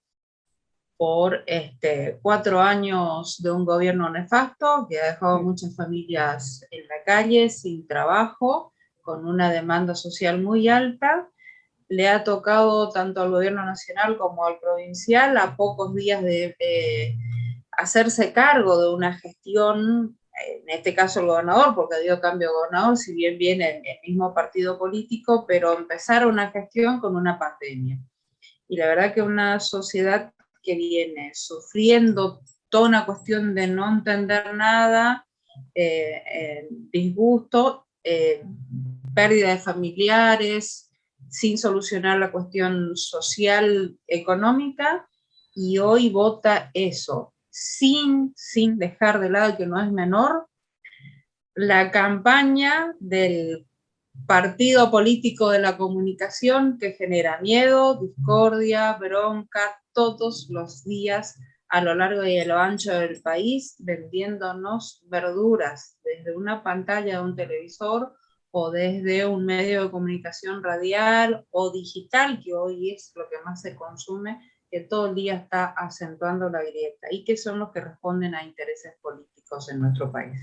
por 0.98 1.44
este, 1.46 2.20
cuatro 2.24 2.60
años 2.60 3.42
de 3.42 3.52
un 3.52 3.64
gobierno 3.66 4.10
nefasto 4.10 4.88
que 4.90 5.00
ha 5.00 5.12
dejado 5.12 5.44
muchas 5.44 5.76
familias 5.76 6.66
en 6.72 6.88
la 6.88 7.04
calle 7.06 7.50
sin 7.50 7.88
trabajo, 7.88 8.74
con 9.04 9.28
una 9.28 9.52
demanda 9.52 9.94
social 9.94 10.42
muy 10.42 10.68
alta. 10.68 11.30
Le 11.90 12.10
ha 12.10 12.24
tocado 12.24 12.90
tanto 12.90 13.22
al 13.22 13.30
gobierno 13.30 13.64
nacional 13.64 14.18
como 14.18 14.46
al 14.46 14.60
provincial 14.60 15.38
a 15.38 15.56
pocos 15.56 15.94
días 15.94 16.24
de 16.24 16.56
eh, 16.60 17.16
hacerse 17.78 18.34
cargo 18.34 18.82
de 18.82 18.94
una 18.94 19.14
gestión, 19.14 20.18
en 20.48 20.70
este 20.70 20.94
caso 20.94 21.20
el 21.20 21.28
gobernador, 21.28 21.76
porque 21.76 22.02
dio 22.02 22.20
cambio 22.20 22.52
gobernador, 22.52 22.98
si 22.98 23.14
bien 23.14 23.38
viene 23.38 23.78
el 23.78 24.10
mismo 24.10 24.34
partido 24.34 24.78
político, 24.78 25.46
pero 25.48 25.78
empezar 25.78 26.28
una 26.28 26.52
gestión 26.52 27.00
con 27.00 27.16
una 27.16 27.40
pandemia. 27.40 28.00
Y 28.68 28.78
la 28.78 28.88
verdad 28.88 29.14
que 29.14 29.22
una 29.22 29.60
sociedad 29.60 30.34
que 30.62 30.76
viene 30.76 31.32
sufriendo 31.34 32.42
toda 32.70 32.90
una 32.90 33.06
cuestión 33.06 33.56
de 33.56 33.68
no 33.68 33.88
entender 33.88 34.54
nada, 34.54 35.26
eh, 35.74 36.24
eh, 36.34 36.68
disgusto, 36.70 37.88
eh, 38.04 38.44
pérdida 39.14 39.52
de 39.52 39.60
familiares, 39.60 40.92
sin 41.30 41.58
solucionar 41.58 42.20
la 42.20 42.32
cuestión 42.32 42.96
social, 42.96 43.98
económica, 44.08 45.08
y 45.54 45.78
hoy 45.78 46.10
vota 46.10 46.70
eso, 46.74 47.34
sin, 47.60 48.34
sin 48.36 48.78
dejar 48.78 49.20
de 49.20 49.32
lado, 49.32 49.58
que 49.58 49.66
no 49.66 49.82
es 49.82 49.92
menor, 49.92 50.48
la 51.56 51.90
campaña 51.90 52.94
del 53.00 53.66
partido 54.28 54.92
político 54.92 55.50
de 55.50 55.60
la 55.60 55.76
comunicación 55.76 56.78
que 56.78 56.94
genera 56.94 57.42
miedo, 57.42 58.00
discordia, 58.00 58.94
bronca, 58.94 59.82
todos 59.92 60.48
los 60.52 60.84
días 60.84 61.40
a 61.70 61.82
lo 61.82 61.96
largo 61.96 62.24
y 62.24 62.38
a 62.38 62.46
lo 62.46 62.60
ancho 62.60 62.94
del 62.94 63.20
país 63.24 63.76
vendiéndonos 63.80 65.02
verduras 65.08 65.98
desde 66.04 66.38
una 66.38 66.64
pantalla 66.64 67.18
de 67.18 67.26
un 67.26 67.36
televisor 67.36 68.14
o 68.52 68.70
desde 68.70 69.26
un 69.26 69.46
medio 69.46 69.86
de 69.86 69.92
comunicación 69.92 70.64
radial 70.64 71.46
o 71.50 71.72
digital, 71.72 72.40
que 72.44 72.54
hoy 72.54 72.92
es 72.92 73.12
lo 73.16 73.28
que 73.30 73.42
más 73.44 73.62
se 73.62 73.76
consume, 73.76 74.40
que 74.70 74.82
todo 74.82 75.08
el 75.08 75.16
día 75.16 75.36
está 75.36 75.68
acentuando 75.68 76.50
la 76.50 76.62
grieta 76.62 77.08
y 77.10 77.24
que 77.24 77.38
son 77.38 77.60
los 77.60 77.72
que 77.72 77.82
responden 77.82 78.36
a 78.36 78.44
intereses 78.44 78.94
políticos 79.02 79.70
en 79.70 79.82
nuestro 79.82 80.12
país. 80.12 80.40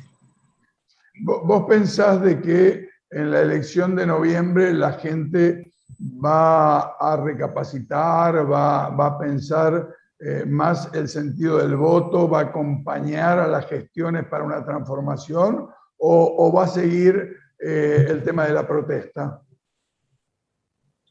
¿Vos 1.23 1.65
pensás 1.69 2.21
de 2.23 2.41
que 2.41 2.89
en 3.11 3.31
la 3.31 3.41
elección 3.41 3.95
de 3.95 4.07
noviembre 4.07 4.73
la 4.73 4.95
gente 4.95 5.73
va 6.01 6.97
a 6.99 7.17
recapacitar, 7.17 8.51
va, 8.51 8.87
a 8.87 9.19
pensar 9.19 9.89
eh, 10.19 10.45
más 10.47 10.93
el 10.93 11.09
sentido 11.09 11.59
del 11.59 11.77
voto, 11.77 12.29
va 12.29 12.41
a 12.41 12.45
acompañar 12.45 13.39
a 13.39 13.47
las 13.47 13.67
gestiones 13.67 14.27
para 14.27 14.45
una 14.45 14.65
transformación 14.65 15.69
o, 15.97 16.53
va 16.53 16.65
a 16.65 16.69
seguir 16.69 17.37
eh, 17.59 18.07
el 18.09 18.23
tema 18.23 18.47
de 18.47 18.53
la 18.53 18.67
protesta? 18.67 19.41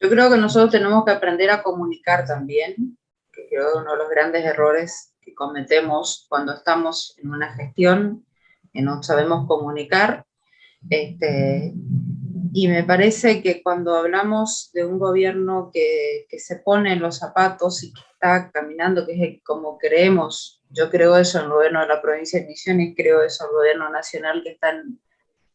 Yo 0.00 0.10
creo 0.10 0.30
que 0.30 0.36
nosotros 0.36 0.70
tenemos 0.70 1.04
que 1.04 1.12
aprender 1.12 1.50
a 1.50 1.62
comunicar 1.62 2.26
también, 2.26 2.98
creo 3.54 3.78
uno 3.78 3.92
de 3.92 3.98
los 3.98 4.10
grandes 4.10 4.44
errores 4.44 5.14
que 5.20 5.34
cometemos 5.34 6.26
cuando 6.28 6.52
estamos 6.52 7.16
en 7.22 7.30
una 7.30 7.54
gestión, 7.54 8.26
que 8.72 8.82
no 8.82 9.02
sabemos 9.02 9.46
comunicar, 9.46 10.26
este, 10.90 11.72
y 12.52 12.68
me 12.68 12.84
parece 12.84 13.42
que 13.42 13.62
cuando 13.62 13.96
hablamos 13.96 14.70
de 14.74 14.84
un 14.84 14.98
gobierno 14.98 15.70
que, 15.72 16.26
que, 16.28 16.38
se 16.38 16.56
pone 16.56 16.92
en 16.92 17.00
los 17.00 17.18
zapatos 17.18 17.82
y 17.82 17.92
que 17.92 18.00
está 18.12 18.50
caminando, 18.50 19.06
que 19.06 19.24
es 19.24 19.42
como 19.42 19.78
creemos, 19.78 20.62
yo 20.70 20.90
creo 20.90 21.16
eso 21.16 21.38
en 21.38 21.44
el 21.44 21.50
gobierno 21.50 21.80
de 21.80 21.88
la 21.88 22.02
provincia 22.02 22.40
de 22.40 22.46
Misiones, 22.46 22.94
creo 22.96 23.22
eso 23.22 23.44
en 23.44 23.50
el 23.50 23.56
gobierno 23.56 23.90
nacional 23.90 24.42
que 24.42 24.50
están 24.50 25.00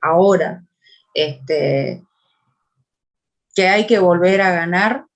ahora, 0.01 0.63
este, 1.13 2.03
que 3.53 3.67
hay 3.67 3.85
que 3.85 3.99
volver 3.99 4.41
a 4.41 4.51
ganar 4.51 5.08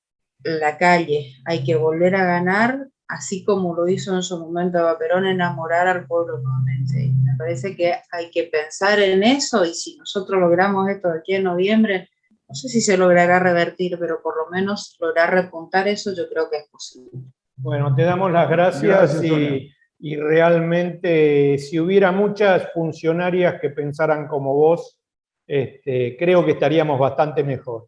la 0.43 0.77
calle, 0.77 1.36
hay 1.45 1.63
que 1.63 1.75
volver 1.75 2.15
a 2.15 2.25
ganar, 2.25 2.88
así 3.08 3.43
como 3.43 3.75
lo 3.75 3.88
hizo 3.88 4.15
en 4.15 4.23
su 4.23 4.39
momento 4.39 4.79
Perón, 4.99 5.25
enamorar 5.25 5.88
al 5.88 6.06
pueblo 6.06 6.39
nuevamente 6.39 7.13
me 7.34 7.38
parece 7.38 7.75
que 7.75 7.93
hay 8.12 8.29
que 8.29 8.43
pensar 8.43 8.99
en 8.99 9.23
eso 9.23 9.65
y 9.65 9.73
si 9.73 9.97
nosotros 9.97 10.39
logramos 10.39 10.89
esto 10.89 11.10
de 11.10 11.19
aquí 11.19 11.34
en 11.34 11.43
noviembre, 11.43 12.10
no 12.47 12.56
sé 12.56 12.69
si 12.69 12.82
se 12.82 12.97
logrará 12.97 13.39
revertir, 13.39 13.97
pero 13.99 14.21
por 14.21 14.38
lo 14.38 14.51
menos 14.51 14.95
lograr 14.99 15.34
repuntar 15.34 15.88
eso, 15.88 16.13
yo 16.15 16.29
creo 16.29 16.49
que 16.49 16.58
es 16.58 16.67
posible. 16.69 17.12
Bueno, 17.56 17.95
te 17.95 18.03
damos 18.03 18.32
las 18.32 18.49
gracias, 18.49 19.21
y, 19.23 20.17
realmente 20.17 21.58
si 21.58 21.79
hubiera 21.79 22.12
muchas 22.12 22.73
funcionarias 22.73 23.62
que 23.62 23.69
pensaran 23.69 24.27
como 24.27 24.53
vos, 24.53 24.99
este, 25.47 26.17
creo 26.17 26.45
que 26.45 26.51
estaríamos 26.51 26.99
bastante 26.99 27.41
mejor. 27.41 27.88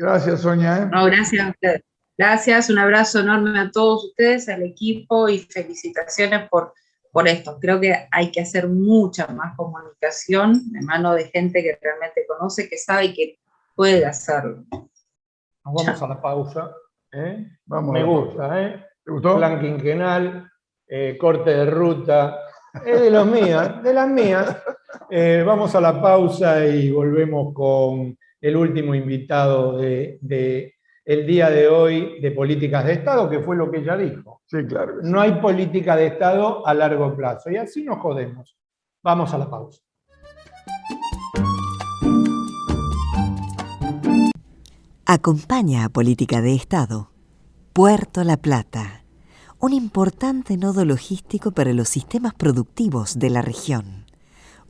Gracias, 0.00 0.40
Sonia. 0.40 0.78
¿eh? 0.78 0.88
No, 0.90 1.04
gracias 1.04 1.46
a 1.46 1.50
ustedes. 1.50 1.82
Gracias, 2.16 2.70
un 2.70 2.78
abrazo 2.78 3.20
enorme 3.20 3.58
a 3.58 3.70
todos 3.70 4.04
ustedes, 4.04 4.48
al 4.48 4.62
equipo 4.62 5.28
y 5.28 5.38
felicitaciones 5.38 6.48
por 6.48 6.74
por 7.12 7.28
esto. 7.28 7.58
Creo 7.60 7.80
que 7.80 7.94
hay 8.10 8.30
que 8.30 8.40
hacer 8.40 8.68
mucha 8.68 9.26
más 9.28 9.56
comunicación 9.56 10.72
de 10.72 10.80
mano 10.82 11.14
de 11.14 11.24
gente 11.24 11.62
que 11.62 11.78
realmente 11.80 12.24
conoce, 12.26 12.68
que 12.68 12.78
sabe 12.78 13.06
y 13.06 13.14
que 13.14 13.38
puede 13.74 14.04
hacerlo. 14.04 14.64
Nos 14.70 15.74
vamos 15.74 16.02
a 16.02 16.08
la 16.08 16.20
pausa. 16.20 16.74
¿eh? 17.12 17.46
Vamos 17.66 17.92
Me 17.92 18.04
gusta, 18.04 18.62
¿eh? 18.62 18.84
¿Te 19.04 19.10
gustó? 19.10 19.36
Plan 19.36 19.60
quinquenal, 19.60 20.50
eh, 20.86 21.16
corte 21.18 21.50
de 21.50 21.66
ruta. 21.66 22.38
Es 22.84 23.00
de 23.00 23.10
los 23.10 23.26
mías, 23.26 23.82
de 23.82 23.94
las 23.94 24.08
mías. 24.08 24.56
Eh, 25.12 25.42
vamos 25.44 25.74
a 25.74 25.80
la 25.80 26.00
pausa 26.00 26.64
y 26.64 26.90
volvemos 26.90 27.52
con 27.54 28.16
el 28.40 28.56
último 28.56 28.94
invitado 28.94 29.78
de, 29.78 30.18
de 30.20 30.74
el 31.04 31.26
día 31.26 31.50
de 31.50 31.68
hoy 31.68 32.20
de 32.20 32.30
políticas 32.30 32.84
de 32.84 32.92
Estado, 32.92 33.28
que 33.28 33.40
fue 33.40 33.56
lo 33.56 33.70
que 33.70 33.78
ella 33.78 33.96
dijo. 33.96 34.42
Sí, 34.46 34.58
claro. 34.66 34.94
No 35.02 35.20
hay 35.20 35.32
política 35.40 35.96
de 35.96 36.06
Estado 36.06 36.66
a 36.66 36.74
largo 36.74 37.16
plazo 37.16 37.50
y 37.50 37.56
así 37.56 37.82
nos 37.82 37.98
jodemos. 37.98 38.56
Vamos 39.02 39.32
a 39.34 39.38
la 39.38 39.50
pausa. 39.50 39.82
Acompaña 45.06 45.84
a 45.84 45.88
Política 45.88 46.40
de 46.40 46.54
Estado. 46.54 47.10
Puerto 47.72 48.22
La 48.22 48.36
Plata, 48.36 49.02
un 49.58 49.72
importante 49.72 50.56
nodo 50.56 50.84
logístico 50.84 51.50
para 51.50 51.72
los 51.72 51.88
sistemas 51.88 52.34
productivos 52.34 53.18
de 53.18 53.30
la 53.30 53.42
región. 53.42 54.04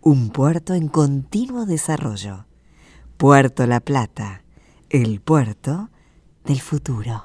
Un 0.01 0.31
puerto 0.31 0.73
en 0.73 0.89
continuo 0.89 1.67
desarrollo. 1.67 2.47
Puerto 3.21 3.67
La 3.67 3.81
Plata, 3.81 4.45
el 4.89 5.21
puerto 5.21 5.91
del 6.43 6.59
futuro. 6.59 7.23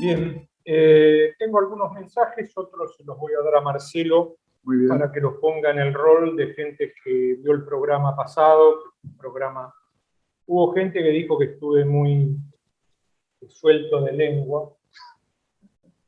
Bien, 0.00 0.48
eh, 0.64 1.34
tengo 1.36 1.58
algunos 1.58 1.92
mensajes, 1.94 2.52
otros 2.54 2.96
los 3.04 3.18
voy 3.18 3.32
a 3.32 3.42
dar 3.42 3.56
a 3.56 3.60
Marcelo 3.60 4.36
para 4.88 5.10
que 5.10 5.20
los 5.20 5.34
ponga 5.38 5.72
en 5.72 5.80
el 5.80 5.92
rol 5.92 6.36
de 6.36 6.54
gente 6.54 6.94
que 7.02 7.38
vio 7.40 7.50
el 7.50 7.64
programa 7.64 8.14
pasado, 8.14 8.84
programa... 9.18 9.74
Hubo 10.46 10.72
gente 10.74 11.02
que 11.02 11.08
dijo 11.08 11.36
que 11.36 11.46
estuve 11.46 11.84
muy 11.84 12.36
suelto 13.48 14.02
de 14.02 14.12
lengua, 14.12 14.75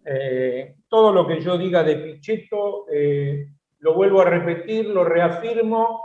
eh, 0.05 0.77
todo 0.89 1.13
lo 1.13 1.27
que 1.27 1.41
yo 1.41 1.59
diga 1.59 1.83
de 1.83 1.97
Pichetto, 1.97 2.87
eh, 2.91 3.47
lo 3.81 3.95
vuelvo 3.95 4.21
a 4.21 4.25
repetir, 4.25 4.87
lo 4.87 5.05
reafirmo 5.05 6.03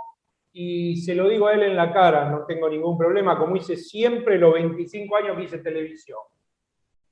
y 0.51 0.97
se 0.97 1.15
lo 1.15 1.27
digo 1.27 1.47
a 1.47 1.53
él 1.53 1.63
en 1.63 1.75
la 1.75 1.91
cara, 1.91 2.29
no 2.29 2.45
tengo 2.45 2.69
ningún 2.69 2.97
problema, 2.97 3.37
como 3.37 3.55
hice 3.55 3.75
siempre 3.75 4.37
los 4.37 4.53
25 4.53 5.15
años 5.15 5.37
que 5.37 5.43
hice 5.43 5.57
televisión. 5.59 6.19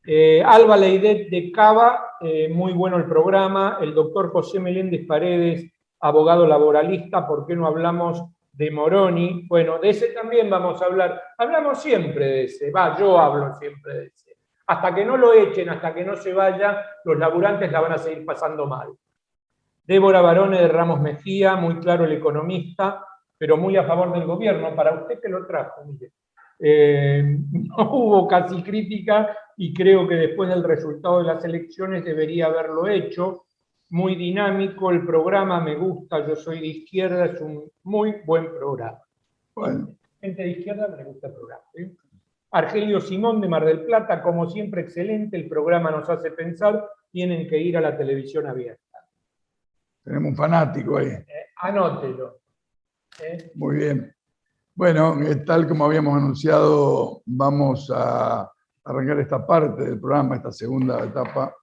Eh, 0.05 0.41
Alba 0.43 0.77
Leidet 0.77 1.29
de 1.29 1.51
Cava, 1.51 2.17
eh, 2.21 2.49
muy 2.49 2.73
bueno 2.73 2.97
el 2.97 3.05
programa. 3.05 3.77
El 3.81 3.93
doctor 3.93 4.31
José 4.31 4.59
Meléndez 4.59 5.05
Paredes, 5.05 5.71
abogado 5.99 6.47
laboralista, 6.47 7.27
¿por 7.27 7.45
qué 7.45 7.55
no 7.55 7.67
hablamos 7.67 8.23
de 8.51 8.71
Moroni? 8.71 9.45
Bueno, 9.47 9.77
de 9.79 9.89
ese 9.89 10.07
también 10.07 10.49
vamos 10.49 10.81
a 10.81 10.85
hablar. 10.85 11.21
Hablamos 11.37 11.81
siempre 11.81 12.25
de 12.25 12.43
ese, 12.45 12.71
va, 12.71 12.97
yo 12.97 13.19
hablo 13.19 13.53
siempre 13.55 13.93
de 13.93 14.05
ese. 14.07 14.30
Hasta 14.71 14.95
que 14.95 15.03
no 15.03 15.17
lo 15.17 15.33
echen, 15.33 15.67
hasta 15.67 15.93
que 15.93 16.05
no 16.05 16.15
se 16.15 16.33
vaya, 16.33 16.81
los 17.03 17.19
laburantes 17.19 17.69
la 17.69 17.81
van 17.81 17.91
a 17.91 17.97
seguir 17.97 18.23
pasando 18.23 18.67
mal. 18.67 18.87
Débora 19.83 20.21
Barone 20.21 20.61
de 20.61 20.69
Ramos 20.69 21.01
Mejía, 21.01 21.57
muy 21.57 21.75
claro 21.81 22.05
el 22.05 22.13
economista, 22.13 23.05
pero 23.37 23.57
muy 23.57 23.75
a 23.75 23.83
favor 23.83 24.13
del 24.13 24.25
gobierno. 24.25 24.73
Para 24.73 24.93
usted 24.93 25.19
que 25.19 25.27
lo 25.27 25.45
trajo, 25.45 25.83
mire. 25.83 26.13
Eh, 26.57 27.37
no 27.51 27.91
hubo 27.91 28.25
casi 28.29 28.63
crítica 28.63 29.35
y 29.57 29.73
creo 29.73 30.07
que 30.07 30.15
después 30.15 30.47
del 30.47 30.63
resultado 30.63 31.17
de 31.17 31.25
las 31.25 31.43
elecciones 31.43 32.05
debería 32.05 32.45
haberlo 32.45 32.87
hecho. 32.87 33.43
Muy 33.89 34.15
dinámico 34.15 34.89
el 34.89 35.05
programa, 35.05 35.59
me 35.59 35.75
gusta, 35.75 36.25
yo 36.25 36.37
soy 36.37 36.61
de 36.61 36.67
izquierda, 36.67 37.25
es 37.25 37.41
un 37.41 37.69
muy 37.83 38.21
buen 38.25 38.53
programa. 38.53 39.01
Bueno. 39.53 39.89
Gente 40.21 40.43
de 40.43 40.49
izquierda 40.51 40.87
me 40.95 41.03
gusta 41.03 41.27
el 41.27 41.33
programa. 41.33 41.63
Argelio 42.51 42.99
Simón 42.99 43.39
de 43.39 43.47
Mar 43.47 43.65
del 43.65 43.85
Plata, 43.85 44.21
como 44.21 44.49
siempre, 44.49 44.81
excelente, 44.81 45.37
el 45.37 45.47
programa 45.47 45.89
nos 45.89 46.09
hace 46.09 46.31
pensar, 46.31 46.85
tienen 47.09 47.47
que 47.47 47.57
ir 47.57 47.77
a 47.77 47.81
la 47.81 47.97
televisión 47.97 48.45
abierta. 48.45 48.81
Tenemos 50.03 50.31
un 50.31 50.35
fanático 50.35 50.97
ahí. 50.97 51.07
Eh, 51.07 51.25
anótelo. 51.57 52.41
¿Eh? 53.21 53.51
Muy 53.55 53.77
bien. 53.77 54.13
Bueno, 54.75 55.21
eh, 55.21 55.37
tal 55.37 55.67
como 55.67 55.85
habíamos 55.85 56.17
anunciado, 56.17 57.21
vamos 57.25 57.89
a 57.93 58.51
arrancar 58.83 59.19
esta 59.19 59.45
parte 59.45 59.83
del 59.83 59.99
programa, 59.99 60.35
esta 60.35 60.51
segunda 60.51 61.03
etapa, 61.05 61.55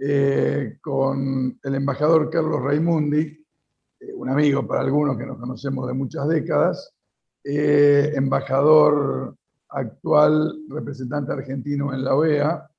eh, 0.00 0.78
con 0.80 1.58
el 1.62 1.74
embajador 1.74 2.30
Carlos 2.30 2.62
Raimundi, 2.62 3.44
un 4.14 4.28
amigo 4.30 4.66
para 4.66 4.80
algunos 4.80 5.16
que 5.16 5.26
nos 5.26 5.38
conocemos 5.38 5.86
de 5.86 5.92
muchas 5.92 6.26
décadas, 6.28 6.94
embajador 7.44 9.37
actual, 9.68 10.64
representante 10.68 11.32
argentino 11.32 11.92
en 11.92 12.04
la 12.04 12.14
OEA, 12.14 12.70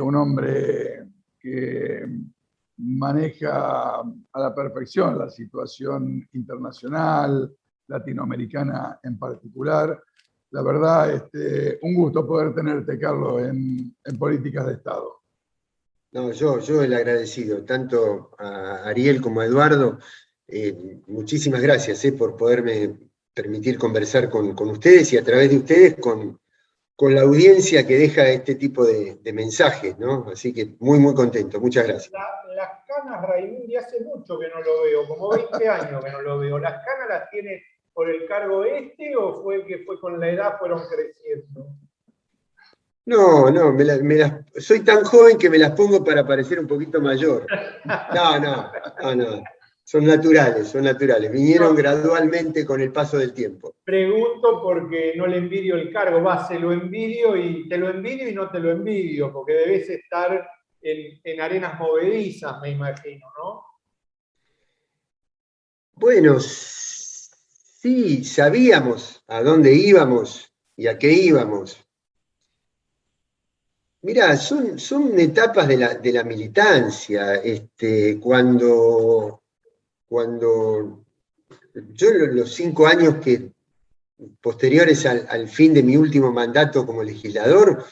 un 0.00 0.14
hombre 0.16 1.06
que 1.38 2.06
maneja 2.78 4.00
a 4.00 4.40
la 4.40 4.54
perfección 4.54 5.18
la 5.18 5.28
situación 5.28 6.28
internacional, 6.32 7.52
latinoamericana 7.88 9.00
en 9.02 9.18
particular. 9.18 10.02
La 10.50 10.62
verdad, 10.62 11.10
este, 11.14 11.78
un 11.82 11.94
gusto 11.94 12.26
poder 12.26 12.54
tenerte, 12.54 12.98
Carlos, 12.98 13.42
en, 13.42 13.94
Políticas 14.18 14.66
de 14.66 14.74
Estado. 14.74 15.22
No, 16.12 16.32
yo, 16.32 16.58
yo 16.60 16.82
el 16.82 16.94
agradecido, 16.94 17.64
tanto 17.64 18.30
a 18.38 18.84
Ariel 18.84 19.20
como 19.20 19.40
a 19.40 19.46
Eduardo. 19.46 19.98
Eh, 20.46 21.02
muchísimas 21.08 21.60
gracias 21.60 22.02
eh, 22.06 22.12
por 22.12 22.36
poderme 22.36 23.07
permitir 23.38 23.78
conversar 23.78 24.28
con, 24.28 24.58
ustedes 24.68 25.12
y 25.12 25.16
a 25.16 25.22
través 25.22 25.50
de 25.50 25.58
ustedes 25.58 25.94
con, 25.94 26.40
con 26.96 27.14
la 27.14 27.22
audiencia 27.22 27.86
que 27.86 27.96
deja 27.96 28.28
este 28.28 28.56
tipo 28.56 28.84
de, 28.84 29.20
mensajes, 29.32 29.96
¿no? 29.96 30.26
Así 30.32 30.52
que 30.52 30.74
muy, 30.80 30.98
muy 30.98 31.14
contento. 31.14 31.60
Muchas 31.60 31.86
gracias. 31.86 32.12
las 32.56 32.70
canas, 32.88 33.22
Raimundi, 33.22 33.76
hace 33.76 34.00
mucho 34.00 34.38
que 34.40 34.48
no 34.48 34.60
lo 34.60 34.82
veo, 34.82 35.06
como 35.06 35.30
20 35.30 35.68
años 35.68 36.04
que 36.04 36.10
no 36.10 36.22
lo 36.22 36.38
veo. 36.40 36.58
Las 36.58 36.84
canas 36.84 37.08
las 37.08 37.30
tiene 37.30 37.62
por 37.92 38.10
el 38.10 38.26
cargo 38.26 38.64
este 38.64 39.14
o 39.16 39.42
fue 39.42 39.64
que 39.66 39.78
fue 39.78 40.00
con 40.00 40.18
la 40.18 40.30
edad 40.30 40.58
fueron 40.58 40.82
creciendo? 40.88 41.66
No, 43.06 43.50
no, 43.50 43.76
soy 44.56 44.80
tan 44.80 45.04
joven 45.04 45.38
que 45.38 45.48
me 45.48 45.58
las 45.58 45.70
pongo 45.72 46.04
para 46.04 46.26
parecer 46.26 46.58
un 46.58 46.66
poquito 46.66 47.00
mayor. 47.00 47.46
No, 48.14 48.38
no, 48.38 48.72
no, 49.02 49.14
no. 49.14 49.42
Son 49.88 50.04
naturales, 50.04 50.68
son 50.68 50.84
naturales. 50.84 51.32
Vinieron 51.32 51.74
gradualmente 51.74 52.66
con 52.66 52.80
el 52.80 52.92
paso 52.92 53.16
del 53.16 53.32
tiempo. 53.32 53.74
Pregunto 53.84 54.60
porque 54.62 55.14
no 55.16 55.26
le 55.26 55.38
envidio 55.38 55.76
el 55.76 55.90
cargo, 55.90 56.22
va, 56.22 56.46
se 56.46 56.58
lo 56.58 56.72
envidio 56.72 57.34
y 57.36 57.66
te 57.68 57.78
lo 57.78 57.88
envidio 57.88 58.28
y 58.28 58.34
no 58.34 58.50
te 58.50 58.58
lo 58.58 58.70
envidio, 58.70 59.32
porque 59.32 59.54
debes 59.54 59.88
estar 59.88 60.46
en, 60.82 61.20
en 61.24 61.40
arenas 61.40 61.78
movedizas, 61.78 62.60
me 62.60 62.70
imagino, 62.72 63.26
¿no? 63.38 63.64
Bueno, 65.94 66.38
Sí, 67.80 68.24
sabíamos 68.24 69.22
a 69.28 69.40
dónde 69.40 69.72
íbamos 69.72 70.52
y 70.76 70.88
a 70.88 70.98
qué 70.98 71.12
íbamos. 71.12 71.78
Mirá, 74.02 74.36
son, 74.36 74.80
son 74.80 75.16
etapas 75.20 75.68
de 75.68 75.76
la, 76.12 76.24
militancia. 76.24 77.36
Este, 77.36 78.18
cuando, 78.18 79.44
cuando 80.08 81.04
yo 81.92 82.10
los 82.10 82.54
cinco 82.54 82.86
años 82.86 83.16
que 83.22 83.52
posteriores 84.40 85.06
al, 85.06 85.48
fin 85.48 85.74
de 85.74 85.82
mi 85.82 85.96
último 85.96 86.32
mandato 86.32 86.84
como 86.84 87.02
legislador, 87.02 87.84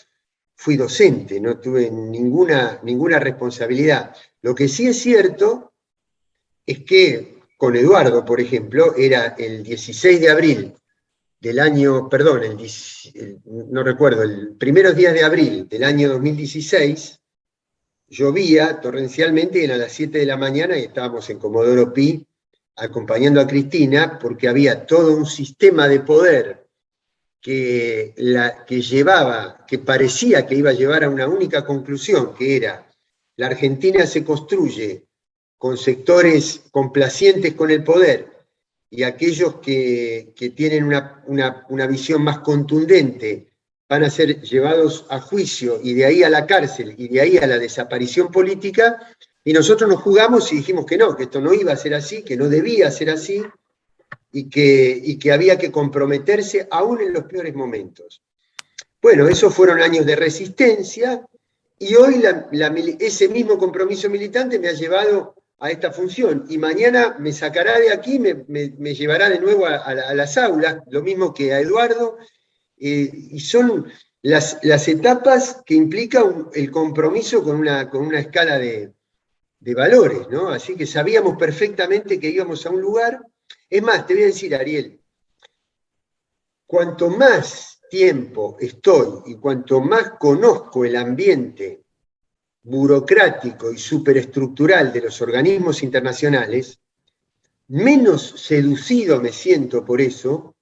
fui 0.57 0.77
docente, 0.77 1.39
no 1.41 1.61
tuve 1.61 1.91
ninguna, 1.91 2.81
ninguna 2.83 3.19
responsabilidad. 3.19 4.15
Lo 4.43 4.55
que 4.55 4.69
sí 4.69 4.89
es 4.89 4.99
cierto 4.99 5.73
es 6.65 6.81
que 6.85 7.37
con 7.57 7.77
Eduardo, 7.77 8.25
por 8.25 8.41
ejemplo, 8.41 8.95
era 8.97 9.37
el 9.39 9.63
16 9.63 10.21
de 10.21 10.31
abril 10.31 10.75
del 11.41 11.61
año, 11.61 12.09
perdón, 12.09 12.43
no 13.45 13.83
recuerdo, 13.83 14.23
el 14.23 14.57
primeros 14.57 14.97
días 14.97 15.15
de 15.15 15.25
abril 15.25 15.69
del 15.69 15.85
año 15.85 16.09
2016, 16.09 17.21
llovía 18.09 18.81
torrencialmente, 18.81 19.65
eran 19.65 19.81
las 19.81 19.93
7 19.93 20.19
de 20.19 20.27
la 20.27 20.37
mañana 20.37 20.79
y 20.79 20.83
estábamos 20.83 21.29
en 21.31 21.39
Comodoro 21.39 21.93
Pi 21.93 22.27
acompañando 22.77 23.41
a 23.41 23.47
Cristina 23.47 24.19
porque 24.21 24.49
había 24.49 24.87
todo 24.87 25.17
un 25.17 25.27
sistema 25.27 25.89
de 25.89 26.01
poder 26.01 26.67
que, 27.41 28.15
la, 28.17 28.65
que 28.65 28.83
llevaba, 28.83 29.65
que 29.67 29.79
parecía 29.79 30.47
que 30.47 30.57
iba 30.57 30.71
a 30.71 30.75
llevar 30.75 31.05
a 31.05 31.11
una 31.11 31.27
única 31.27 31.65
conclusión, 31.65 32.35
que 32.35 32.57
era 32.57 32.87
la 33.37 33.49
Argentina 33.49 34.07
se 34.07 34.25
construye 34.25 35.07
con 35.59 35.77
sectores 35.77 36.63
complacientes 36.71 37.55
con 37.55 37.71
el 37.71 37.85
poder 37.85 38.31
y 38.91 39.03
aquellos 39.03 39.57
que, 39.57 40.33
tienen 40.57 40.85
una, 40.85 41.87
visión 41.87 42.23
más 42.23 42.39
contundente 42.39 43.53
van 43.89 44.05
a 44.05 44.11
ser 44.11 44.41
llevados 44.43 45.07
a 45.11 45.21
juicio 45.21 45.79
y 45.83 45.95
de 45.95 46.07
ahí 46.07 46.23
a 46.23 46.31
la 46.31 46.47
cárcel 46.47 46.95
y 46.99 47.09
de 47.09 47.21
ahí 47.21 47.37
a 47.39 47.47
la 47.47 47.59
desaparición 47.59 48.31
política, 48.31 48.99
y 49.45 49.53
nosotros 49.53 49.89
nos 49.89 50.03
jugamos 50.03 50.53
y 50.53 50.57
dijimos 50.57 50.87
que 50.87 50.99
no, 50.99 51.17
que 51.17 51.25
esto 51.25 51.41
no 51.41 51.55
iba 51.55 51.73
a 51.73 51.77
ser 51.77 51.95
así, 51.95 52.23
que 52.23 52.37
no 52.37 52.49
debía 52.49 52.91
ser 52.91 53.11
así, 53.11 53.45
y 54.33 54.51
que, 54.51 55.01
y 55.03 55.19
que 55.19 55.33
había 55.33 55.57
que 55.57 55.71
comprometerse 55.71 56.67
aún 56.71 57.01
en 57.01 57.13
los 57.13 57.25
peores 57.25 57.55
momentos. 57.55 58.23
Bueno, 59.01 59.29
esos 59.29 59.55
fueron 59.55 59.81
años 59.81 60.05
de 60.05 60.17
resistencia, 60.17 61.25
y 61.79 61.95
hoy 61.95 62.23
ese 62.99 63.29
mismo 63.29 63.57
compromiso 63.59 64.11
militante 64.11 64.59
me 64.59 64.69
ha 64.69 64.73
llevado 64.73 65.35
a 65.59 65.71
esta 65.71 65.91
función 65.91 66.45
y 66.49 66.59
mañana 66.59 67.17
me 67.19 67.33
sacará 67.33 67.79
de 67.79 67.93
aquí, 67.93 68.19
me, 68.19 68.45
me, 68.47 68.95
llevará 68.95 69.29
de 69.31 69.41
nuevo 69.41 69.67
a, 69.67 69.95
las 70.15 70.37
aulas, 70.37 70.79
lo 70.91 71.03
mismo 71.03 71.33
que 71.33 71.53
a 71.53 71.61
Eduardo, 71.61 72.19
eh, 72.79 73.11
y 73.13 73.41
son 73.41 73.87
las, 74.23 74.59
las, 74.63 74.89
etapas 74.89 75.63
que 75.65 75.75
implica 75.75 76.25
el 76.53 76.71
compromiso 76.71 77.43
con 77.43 77.57
una, 77.57 77.89
con 77.89 78.07
una 78.07 78.21
escala 78.21 78.59
de, 78.59 78.93
de, 79.61 79.75
valores, 79.75 80.29
¿no? 80.29 80.49
Así 80.49 80.77
que 80.77 80.87
sabíamos 80.87 81.37
perfectamente 81.37 82.19
que 82.19 82.31
íbamos 82.31 82.67
a 82.67 82.71
un 82.71 82.81
lugar. 82.81 83.21
Es 83.71 83.83
más, 83.83 84.07
te 84.07 84.15
voy 84.15 84.25
a 84.25 84.27
decir, 84.27 84.55
Ariel, 84.55 85.01
cuanto 86.67 87.09
más 87.09 87.81
tiempo 87.89 88.57
estoy 88.59 89.33
y 89.33 89.37
cuanto 89.37 89.81
más 89.81 90.13
conozco 90.19 90.85
el 90.85 90.97
ambiente 90.97 91.85
burocrático 92.63 93.71
y 93.71 93.79
superestructural 93.79 94.93
de 94.93 95.03
los 95.03 95.23
organismos 95.23 95.85
internacionales, 95.85 96.81
menos 97.69 98.41
seducido 98.41 99.21
me 99.21 99.33
siento 99.33 99.85
por 99.85 100.01
eso 100.01 100.56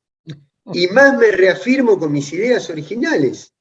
y 0.73 0.87
más 0.89 1.17
me 1.19 1.31
reafirmo 1.31 1.99
con 1.99 2.13
mis 2.13 2.33
ideas 2.33 2.71
originales. 2.71 3.55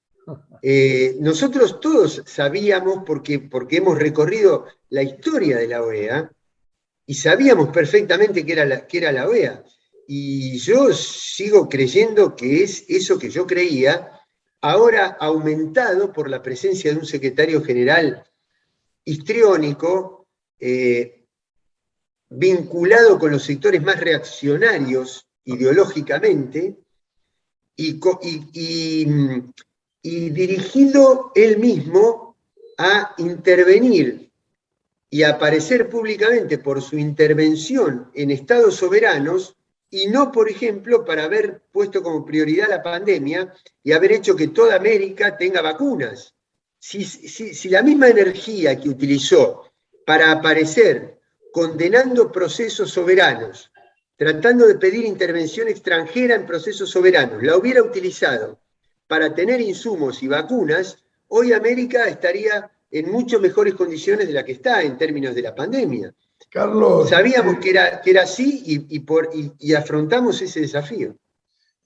Eh, 0.61 1.17
nosotros 1.19 1.79
todos 1.81 2.23
sabíamos, 2.25 3.03
porque, 3.05 3.39
porque 3.39 3.77
hemos 3.77 3.99
recorrido 3.99 4.65
la 4.89 5.03
historia 5.03 5.57
de 5.57 5.67
la 5.67 5.81
OEA, 5.81 6.31
y 7.05 7.13
sabíamos 7.15 7.69
perfectamente 7.69 8.45
que 8.45 8.53
era, 8.53 8.65
la, 8.65 8.87
que 8.87 8.97
era 8.99 9.11
la 9.11 9.27
OEA. 9.27 9.63
Y 10.07 10.57
yo 10.59 10.93
sigo 10.93 11.67
creyendo 11.67 12.35
que 12.35 12.63
es 12.63 12.85
eso 12.87 13.19
que 13.19 13.29
yo 13.29 13.45
creía, 13.45 14.21
ahora 14.61 15.17
aumentado 15.19 16.13
por 16.13 16.29
la 16.29 16.41
presencia 16.41 16.91
de 16.91 16.99
un 16.99 17.05
secretario 17.05 17.61
general 17.61 18.23
histriónico, 19.03 20.27
eh, 20.59 21.25
vinculado 22.29 23.19
con 23.19 23.31
los 23.31 23.43
sectores 23.43 23.83
más 23.83 23.99
reaccionarios 23.99 25.27
ideológicamente 25.43 26.82
y, 27.75 27.99
y, 30.01 30.29
dirigido 30.29 31.31
él 31.35 31.57
mismo 31.59 32.35
a 32.77 33.13
intervenir 33.17 34.29
y 35.09 35.23
a 35.23 35.31
aparecer 35.31 35.89
públicamente 35.89 36.57
por 36.57 36.81
su 36.81 36.97
intervención 36.97 38.09
en 38.13 38.31
estados 38.31 38.75
soberanos 38.75 39.55
y 39.89 40.07
no, 40.07 40.31
por 40.31 40.49
ejemplo, 40.49 41.05
para 41.05 41.25
haber 41.25 41.61
puesto 41.71 42.01
como 42.01 42.25
prioridad 42.25 42.67
la 42.67 42.81
pandemia 42.81 43.53
y 43.83 43.91
haber 43.91 44.13
hecho 44.13 44.35
que 44.35 44.47
toda 44.47 44.75
América 44.75 45.37
tenga 45.37 45.61
vacunas. 45.61 46.33
Si 46.79 47.69
la 47.69 47.83
misma 47.83 48.09
energía 48.09 48.79
que 48.79 48.89
utilizó 48.89 49.71
para 50.05 50.31
aparecer 50.31 51.19
condenando 51.51 52.31
procesos 52.31 52.89
soberanos, 52.89 53.71
tratando 54.15 54.67
de 54.67 54.75
pedir 54.75 55.05
intervención 55.05 55.67
extranjera 55.67 56.35
en 56.35 56.45
procesos 56.45 56.89
soberanos, 56.89 57.41
la 57.41 57.57
hubiera 57.57 57.81
utilizado 57.81 58.59
para 59.07 59.33
tener 59.33 59.61
insumos 59.61 60.23
y 60.23 60.27
vacunas, 60.27 61.03
hoy 61.27 61.53
América 61.53 62.07
estaría 62.07 62.71
en 62.89 63.11
mucho 63.11 63.39
mejores 63.39 63.73
condiciones 63.73 64.27
de 64.27 64.33
la 64.33 64.45
que 64.45 64.53
está 64.53 64.81
en 64.81 64.97
términos 64.97 65.33
de 65.33 65.41
la 65.41 65.55
pandemia. 65.55 66.13
Carlos. 66.49 67.09
Sabíamos 67.09 67.57
que 67.57 67.71
era, 67.71 68.01
que 68.01 68.11
era 68.11 68.23
así 68.23 68.85
y, 68.89 68.99
por, 68.99 69.29
y, 69.33 69.73
afrontamos 69.73 70.41
ese 70.41 70.61
desafío. 70.61 71.15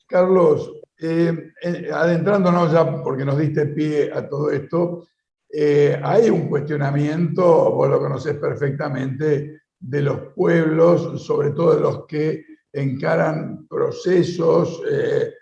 Carlos, 0.05 0.73
eh, 0.99 1.51
eh, 1.61 1.89
adentrándonos 1.93 2.73
ya, 2.73 3.01
porque 3.01 3.23
nos 3.23 3.37
diste 3.37 3.67
pie 3.67 4.11
a 4.13 4.27
todo 4.27 4.51
esto, 4.51 5.07
eh, 5.49 5.97
hay 6.03 6.29
un 6.29 6.49
cuestionamiento, 6.49 7.71
vos 7.71 7.89
lo 7.89 7.99
conocés 7.99 8.35
perfectamente, 8.35 9.61
de 9.79 10.01
los 10.01 10.19
pueblos, 10.35 11.23
sobre 11.23 11.51
todo 11.51 11.75
de 11.75 11.81
los 11.81 12.05
que 12.05 12.45
encaran 12.73 13.67
procesos 13.67 14.81
eh, 14.89 15.33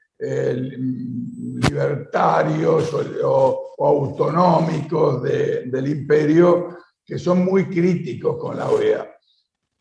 libertarios 1.56 2.94
o, 3.24 3.62
autonómicos 3.78 5.22
del 5.24 5.88
imperio, 5.88 6.78
que 7.06 7.20
son 7.20 7.44
muy 7.44 7.66
críticos 7.66 8.38
con 8.38 8.58
la 8.58 8.70
OEA. 8.70 9.12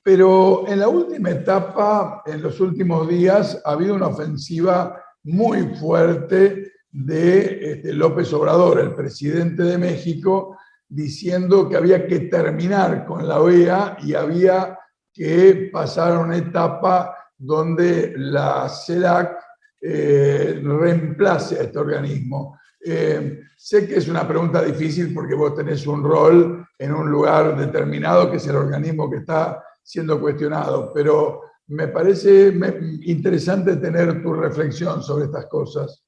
Pero 0.03 0.67
en 0.69 0.81
la 0.81 0.89
última 0.89 1.31
etapa, 1.31 2.23
en 2.27 2.43
los 2.43 2.61
últimos 2.61 3.09
días, 3.09 3.63
ha 3.65 3.73
habido 3.73 3.95
una 3.95 4.09
ofensiva 4.09 5.01
muy 5.23 5.75
fuerte 5.77 6.73
de 6.91 7.73
este, 7.73 7.93
López 7.93 8.33
Obrador, 8.33 8.81
el 8.81 8.95
presidente 8.95 9.63
de 9.63 9.79
México, 9.79 10.59
diciendo 10.95 11.69
que 11.69 11.77
había 11.77 12.07
que 12.07 12.21
terminar 12.21 13.05
con 13.05 13.27
la 13.27 13.41
OEA 13.41 13.97
y 14.03 14.15
había 14.15 14.79
que 15.13 15.71
pasar 15.73 16.13
a 16.13 16.21
una 16.21 16.37
etapa 16.37 17.17
donde 17.37 18.15
la 18.17 18.69
CELAC 18.69 19.37
eh, 19.81 20.61
reemplace 20.63 21.59
a 21.59 21.63
este 21.63 21.79
organismo. 21.79 22.59
Eh, 22.81 23.41
sé 23.57 23.89
que 23.89 23.97
es 23.97 24.09
una 24.09 24.27
pregunta 24.27 24.63
difícil 24.63 25.13
porque 25.13 25.35
vos 25.35 25.55
tenés 25.57 25.85
un 25.87 26.05
rol 26.05 26.65
en 26.79 26.95
un 26.95 27.11
lugar 27.11 27.57
determinado 27.57 28.31
que 28.31 28.37
es 28.37 28.47
el 28.47 28.57
organismo 28.57 29.11
que 29.11 29.19
está 29.19 29.65
siendo 29.83 30.21
cuestionado, 30.21 30.93
pero 30.93 31.43
me 31.69 31.89
parece 31.89 32.55
interesante 33.03 33.77
tener 33.77 34.23
tu 34.23 34.33
reflexión 34.33 35.03
sobre 35.03 35.25
estas 35.25 35.47
cosas. 35.47 36.04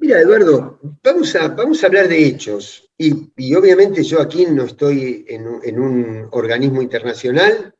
Mira, 0.00 0.18
Eduardo, 0.18 0.80
vamos 1.02 1.34
a, 1.36 1.48
vamos 1.48 1.82
a 1.82 1.86
hablar 1.86 2.08
de 2.08 2.26
hechos. 2.26 2.90
Y, 2.96 3.54
obviamente 3.54 4.02
yo 4.02 4.20
aquí 4.22 4.46
no 4.46 4.64
estoy 4.64 5.26
en, 5.28 5.78
un 5.78 6.26
organismo 6.32 6.80
internacional, 6.80 7.74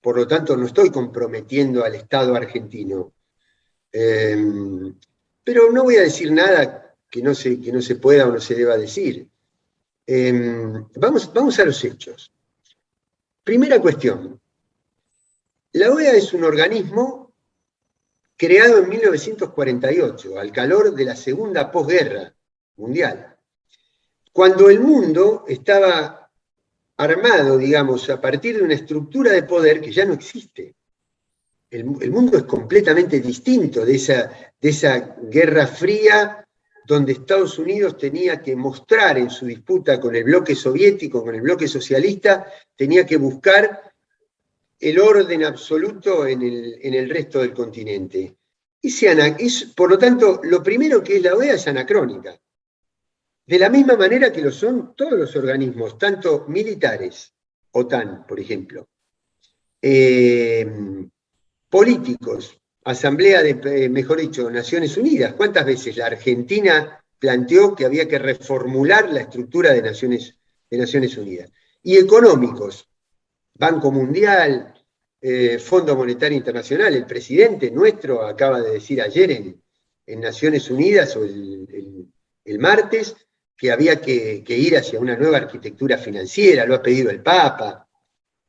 por 0.00 0.16
lo 0.16 0.26
tanto 0.26 0.56
no 0.56 0.66
estoy 0.66 0.90
comprometiendo 0.90 1.84
al 1.84 1.94
Estado 1.94 2.34
argentino. 2.34 3.12
Em, 3.92 4.96
pero 5.44 5.70
no 5.70 5.84
voy 5.84 5.96
a 5.96 6.02
decir 6.02 6.32
nada 6.32 6.96
que 7.08 7.22
no 7.22 7.34
se, 7.36 7.60
que 7.60 7.72
no 7.72 7.80
se 7.80 7.96
pueda 7.96 8.26
o 8.26 8.32
no 8.32 8.40
se 8.40 8.56
deba 8.56 8.76
decir. 8.76 9.28
Em, 10.06 10.86
vamos, 10.96 11.32
vamos 11.32 11.56
a 11.60 11.64
los 11.64 11.84
hechos. 11.84 12.32
Primera 13.44 13.80
cuestión. 13.80 14.40
La 15.72 15.92
OEA 15.92 16.14
es 16.14 16.32
un 16.32 16.42
organismo 16.42 17.19
creado 18.40 18.78
en 18.78 18.88
1948, 18.88 20.38
al 20.38 20.50
calor 20.50 20.94
de 20.94 21.04
la 21.04 21.14
segunda 21.14 21.70
posguerra 21.70 22.34
mundial, 22.76 23.36
cuando 24.32 24.70
el 24.70 24.80
mundo 24.80 25.44
estaba 25.46 26.30
armado, 26.96 27.58
digamos, 27.58 28.08
a 28.08 28.18
partir 28.18 28.56
de 28.56 28.62
una 28.62 28.72
estructura 28.72 29.32
de 29.32 29.42
poder 29.42 29.82
que 29.82 29.92
ya 29.92 30.06
no 30.06 30.14
existe. 30.14 30.74
El, 31.70 31.84
mundo 31.84 32.38
es 32.38 32.44
completamente 32.44 33.20
distinto 33.20 33.84
de 33.84 33.96
esa, 33.96 34.32
de 34.58 34.68
esa 34.70 35.16
guerra 35.22 35.66
fría 35.66 36.42
donde 36.86 37.12
Estados 37.12 37.58
Unidos 37.58 37.98
tenía 37.98 38.40
que 38.40 38.56
mostrar 38.56 39.18
en 39.18 39.28
su 39.28 39.44
disputa 39.44 40.00
con 40.00 40.16
el 40.16 40.24
bloque 40.24 40.54
soviético, 40.54 41.22
con 41.22 41.34
el 41.34 41.42
bloque 41.42 41.68
socialista, 41.68 42.46
tenía 42.74 43.04
que 43.04 43.18
buscar 43.18 43.89
el 44.80 44.98
orden 44.98 45.44
absoluto 45.44 46.26
en 46.26 46.42
el, 46.42 47.10
resto 47.10 47.40
del 47.40 47.52
continente. 47.52 48.34
es, 48.82 49.64
por 49.76 49.90
lo 49.90 49.98
tanto, 49.98 50.40
lo 50.42 50.62
primero 50.62 51.02
que 51.02 51.16
es 51.16 51.22
la 51.22 51.34
OEA 51.34 51.54
es 51.54 51.68
anacrónica. 51.68 52.40
De 53.46 53.58
la 53.58 53.68
misma 53.68 53.96
manera 53.96 54.32
que 54.32 54.40
lo 54.40 54.50
son 54.50 54.94
todos 54.96 55.18
los 55.18 55.36
organismos, 55.36 55.98
tanto 55.98 56.46
militares, 56.48 57.34
OTAN, 57.72 58.24
por 58.26 58.40
ejemplo, 58.40 58.88
eh, 59.82 60.66
políticos, 61.68 62.60
Asamblea 62.82 63.42
de, 63.42 63.60
eh, 63.64 63.88
mejor 63.90 64.20
dicho, 64.20 64.50
Naciones 64.50 64.96
Unidas. 64.96 65.34
¿Cuántas 65.34 65.66
veces 65.66 65.96
la 65.96 66.06
Argentina 66.06 67.04
planteó 67.18 67.74
que 67.74 67.84
había 67.84 68.08
que 68.08 68.18
reformular 68.18 69.12
la 69.12 69.20
estructura 69.20 69.72
de 69.72 69.82
Naciones, 69.82 70.38
de 70.70 70.78
Naciones 70.78 71.16
Unidas? 71.18 71.50
Y 71.82 71.98
económicos, 71.98 72.89
Banco 73.60 73.92
Mundial, 73.92 74.72
eh, 75.20 75.58
Fondo 75.58 75.94
Monetario 75.94 76.38
Internacional, 76.38 76.94
el 76.94 77.04
presidente 77.04 77.70
nuestro 77.70 78.24
acaba 78.26 78.58
de 78.62 78.70
decir 78.70 79.02
ayer 79.02 79.30
en, 79.30 79.60
Naciones 80.18 80.68
Unidas 80.70 81.14
o 81.14 81.22
el, 81.22 82.58
martes 82.58 83.14
que 83.56 83.70
había 83.70 84.00
que, 84.00 84.42
ir 84.48 84.76
hacia 84.76 84.98
una 84.98 85.14
nueva 85.14 85.36
arquitectura 85.36 85.98
financiera, 85.98 86.66
lo 86.66 86.74
ha 86.74 86.82
pedido 86.82 87.10
el 87.10 87.22
Papa. 87.22 87.86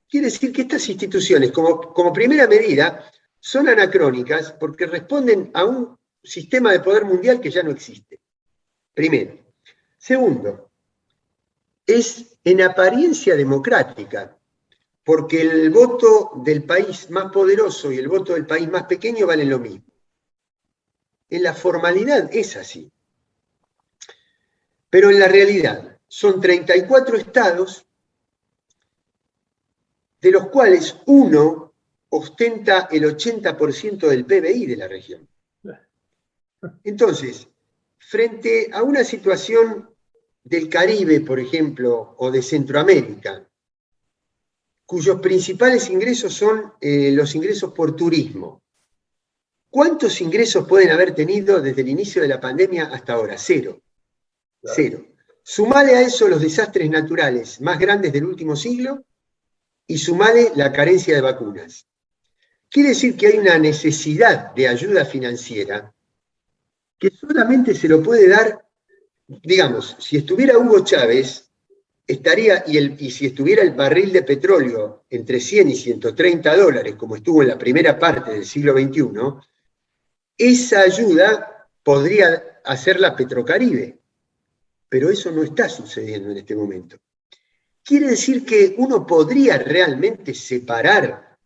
Quiere 0.09 0.25
decir 0.25 0.51
que 0.51 0.63
estas 0.63 0.89
instituciones, 0.89 1.51
como, 1.51 1.93
como 1.93 2.11
primera 2.11 2.47
medida, 2.47 3.11
son 3.39 3.67
anacrónicas 3.67 4.53
porque 4.53 4.87
responden 4.87 5.51
a 5.53 5.65
un 5.65 5.95
sistema 6.23 6.71
de 6.71 6.79
poder 6.79 7.05
mundial 7.05 7.39
que 7.39 7.51
ya 7.51 7.61
no 7.61 7.69
existe. 7.69 8.21
Primero. 8.93 9.37
Segundo, 9.99 10.71
es 11.85 12.39
en 12.43 12.61
apariencia 12.61 13.35
democrática 13.35 14.35
porque 15.03 15.41
el 15.41 15.69
voto 15.71 16.31
del 16.35 16.63
país 16.63 17.09
más 17.09 17.31
poderoso 17.31 17.91
y 17.91 17.97
el 17.97 18.07
voto 18.07 18.33
del 18.33 18.45
país 18.45 18.69
más 18.69 18.83
pequeño 18.83 19.25
valen 19.25 19.49
lo 19.49 19.59
mismo. 19.59 19.85
En 21.29 21.43
la 21.43 21.53
formalidad 21.53 22.29
es 22.31 22.55
así. 22.55 22.91
Pero 24.89 25.09
en 25.09 25.19
la 25.19 25.27
realidad 25.27 25.97
son 26.07 26.41
34 26.41 27.17
estados, 27.17 27.85
de 30.19 30.31
los 30.31 30.49
cuales 30.49 30.97
uno 31.05 31.73
ostenta 32.09 32.89
el 32.91 33.05
80% 33.05 34.07
del 34.07 34.25
PBI 34.25 34.65
de 34.65 34.75
la 34.75 34.87
región. 34.87 35.27
Entonces, 36.83 37.47
frente 37.97 38.69
a 38.73 38.83
una 38.83 39.03
situación 39.03 39.89
del 40.43 40.69
Caribe, 40.69 41.21
por 41.21 41.39
ejemplo, 41.39 42.13
o 42.17 42.29
de 42.29 42.41
Centroamérica, 42.41 43.47
cuyos 44.91 45.21
principales 45.21 45.89
ingresos 45.89 46.33
son 46.33 46.73
eh, 46.81 47.11
los 47.13 47.33
ingresos 47.33 47.71
por 47.71 47.95
turismo. 47.95 48.61
¿Cuántos 49.69 50.19
ingresos 50.19 50.67
pueden 50.67 50.91
haber 50.91 51.15
tenido 51.15 51.61
desde 51.61 51.79
el 51.79 51.87
inicio 51.87 52.21
de 52.21 52.27
la 52.27 52.41
pandemia 52.41 52.87
hasta 52.87 53.13
ahora? 53.13 53.37
Cero. 53.37 53.81
Cero. 54.61 55.05
Sumale 55.41 55.95
a 55.95 56.01
eso 56.01 56.27
los 56.27 56.41
desastres 56.41 56.89
naturales 56.89 57.61
más 57.61 57.79
grandes 57.79 58.11
del 58.11 58.25
último 58.25 58.57
siglo 58.57 59.05
y 59.87 59.97
sumale 59.97 60.51
la 60.55 60.73
carencia 60.73 61.15
de 61.15 61.21
vacunas. 61.21 61.87
Quiere 62.69 62.89
decir 62.89 63.15
que 63.15 63.27
hay 63.27 63.37
una 63.37 63.57
necesidad 63.57 64.53
de 64.53 64.67
ayuda 64.67 65.05
financiera 65.05 65.95
que 66.99 67.11
solamente 67.11 67.75
se 67.75 67.87
lo 67.87 68.03
puede 68.03 68.27
dar, 68.27 68.67
digamos, 69.25 69.95
si 69.99 70.17
estuviera 70.17 70.57
Hugo 70.57 70.83
Chávez, 70.83 71.49
estaría, 72.11 72.63
y, 72.67 73.11
si 73.11 73.27
estuviera 73.27 73.63
el 73.63 73.71
barril 73.71 74.11
de 74.11 74.23
petróleo 74.23 75.05
entre 75.09 75.39
100 75.39 75.69
y 75.69 75.75
130 75.75 76.55
dólares, 76.57 76.95
como 76.95 77.15
estuvo 77.15 77.41
en 77.41 77.49
la 77.49 77.57
primera 77.57 77.97
parte 77.97 78.31
del 78.31 78.45
siglo 78.45 78.73
XXI, 78.73 79.09
esa 80.37 80.81
ayuda 80.81 81.67
podría 81.83 82.59
hacer 82.65 82.99
la 82.99 83.15
Petrocaribe. 83.15 83.97
Pero 84.89 85.09
eso 85.09 85.31
no 85.31 85.43
está 85.43 85.69
sucediendo 85.69 86.31
en 86.31 86.37
este 86.37 86.55
momento. 86.55 86.97
Quiere 87.83 88.09
decir 88.09 88.45
que 88.45 88.75
uno 88.77 89.07
podría 89.07 89.57
realmente 89.57 90.33
separar 90.33 91.37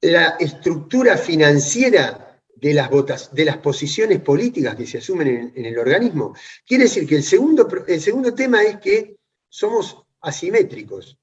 la 0.00 0.36
estructura 0.38 1.16
financiera 1.16 2.31
de 2.62 2.74
las, 2.74 3.34
de 3.34 3.44
las 3.44 3.56
posiciones 3.56 4.20
políticas 4.20 4.76
que 4.76 4.86
se 4.86 4.98
asumen 4.98 5.52
en, 5.52 5.64
el 5.64 5.76
organismo. 5.76 6.32
Quiere 6.64 6.84
decir 6.84 7.08
que 7.08 7.16
el 7.16 7.24
segundo, 7.24 7.68
el 7.88 8.00
segundo 8.00 8.32
tema 8.32 8.62
es 8.62 8.78
que 8.78 9.16
somos 9.48 9.98
asimétricos. 10.20 11.18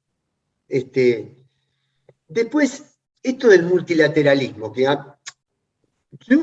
Este, 0.67 1.37
después, 2.27 2.83
esto 3.23 3.47
del 3.47 3.63
multilateralismo, 3.63 4.73
que 4.73 4.81
yo 6.27 6.41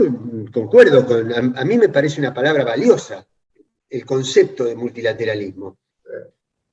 concuerdo 0.51 1.05
con, 1.05 1.59
a, 1.59 1.65
mí 1.67 1.77
me 1.77 1.91
parece 1.91 2.19
una 2.19 2.33
palabra 2.33 2.65
valiosa, 2.65 3.27
el 3.91 4.07
concepto 4.07 4.65
de 4.65 4.77
multilateralismo. 4.77 5.77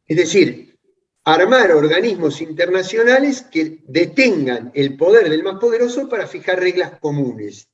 Es 0.06 0.16
decir, 0.16 0.80
armar 1.26 1.74
organismos 1.74 2.40
internacionales 2.40 3.42
que 3.42 3.84
detengan 3.86 4.72
el 4.74 4.96
poder 4.96 5.30
del 5.30 5.44
más 5.44 5.60
poderoso 5.60 6.08
para 6.08 6.26
fijar 6.26 6.62
reglas 6.62 6.98
comunes 7.02 7.68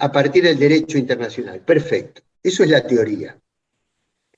a 0.00 0.12
partir 0.12 0.44
del 0.44 0.58
derecho 0.58 0.98
internacional. 0.98 1.60
Perfecto. 1.60 2.22
Eso 2.42 2.62
es 2.62 2.70
la 2.70 2.86
teoría. 2.86 3.38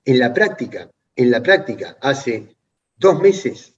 En 0.05 0.19
la 0.19 0.33
práctica, 0.33 0.91
en 1.17 1.31
la 1.31 1.43
práctica, 1.43 1.97
hace 2.01 2.55
dos 2.97 3.21
meses, 3.21 3.75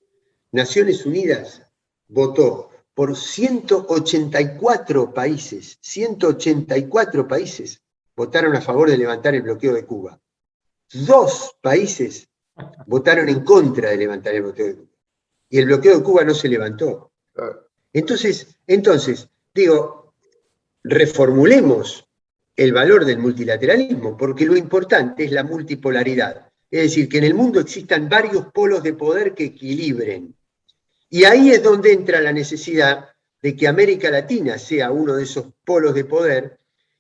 Naciones 0.53 1.05
Unidas 1.07 1.63
votó 2.09 2.71
por 2.95 3.17
184 3.17 5.13
países, 5.13 5.79
184 5.81 7.29
países 7.29 7.83
votaron 8.17 8.57
a 8.57 8.61
favor 8.63 8.89
de 8.89 8.97
levantar 8.97 9.35
el 9.35 9.43
bloqueo 9.43 9.75
de 9.75 9.85
Cuba. 9.85 10.19
Dos 10.93 11.57
países 11.61 12.27
votaron 12.87 13.29
en 13.29 13.45
contra 13.45 13.91
de 13.91 13.99
levantar 13.99 14.35
el 14.35 14.43
bloqueo 14.43 14.67
de 14.67 14.75
Cuba. 14.77 14.89
Y 15.51 15.59
el 15.59 15.67
bloqueo 15.67 15.99
de 15.99 16.03
Cuba 16.03 16.25
no 16.25 16.35
se 16.35 16.49
levantó. 16.49 17.13
Entonces, 17.93 18.57
entonces, 18.67 19.29
digo, 19.55 19.96
reformulemos 20.89 22.07
el 22.55 22.73
valor 22.73 23.05
del 23.05 23.19
multilateralismo, 23.19 24.17
porque 24.17 24.47
lo 24.47 24.57
importante 24.57 25.25
es 25.25 25.33
la 25.33 25.43
multipolaridad. 25.43 26.49
Es 26.71 26.83
decir, 26.83 27.09
que 27.09 27.19
en 27.19 27.25
el 27.25 27.35
mundo 27.35 27.61
existan 27.61 28.09
varios 28.09 28.47
polos 28.53 28.83
de 28.83 28.95
poder 28.95 29.35
que 29.35 29.45
equilibren. 29.45 30.35
Y 31.11 31.25
ahí 31.25 31.51
es 31.51 31.63
donde 31.63 31.93
entra 31.93 32.21
la 32.21 32.33
necesidad 32.33 33.09
de 33.43 33.55
que 33.55 33.69
América 33.69 34.11
Latina 34.11 34.59
sea 34.59 34.91
uno 34.91 35.15
de 35.15 35.25
esos 35.25 35.47
polos 35.65 35.95
de 35.95 36.05
poder 36.05 36.59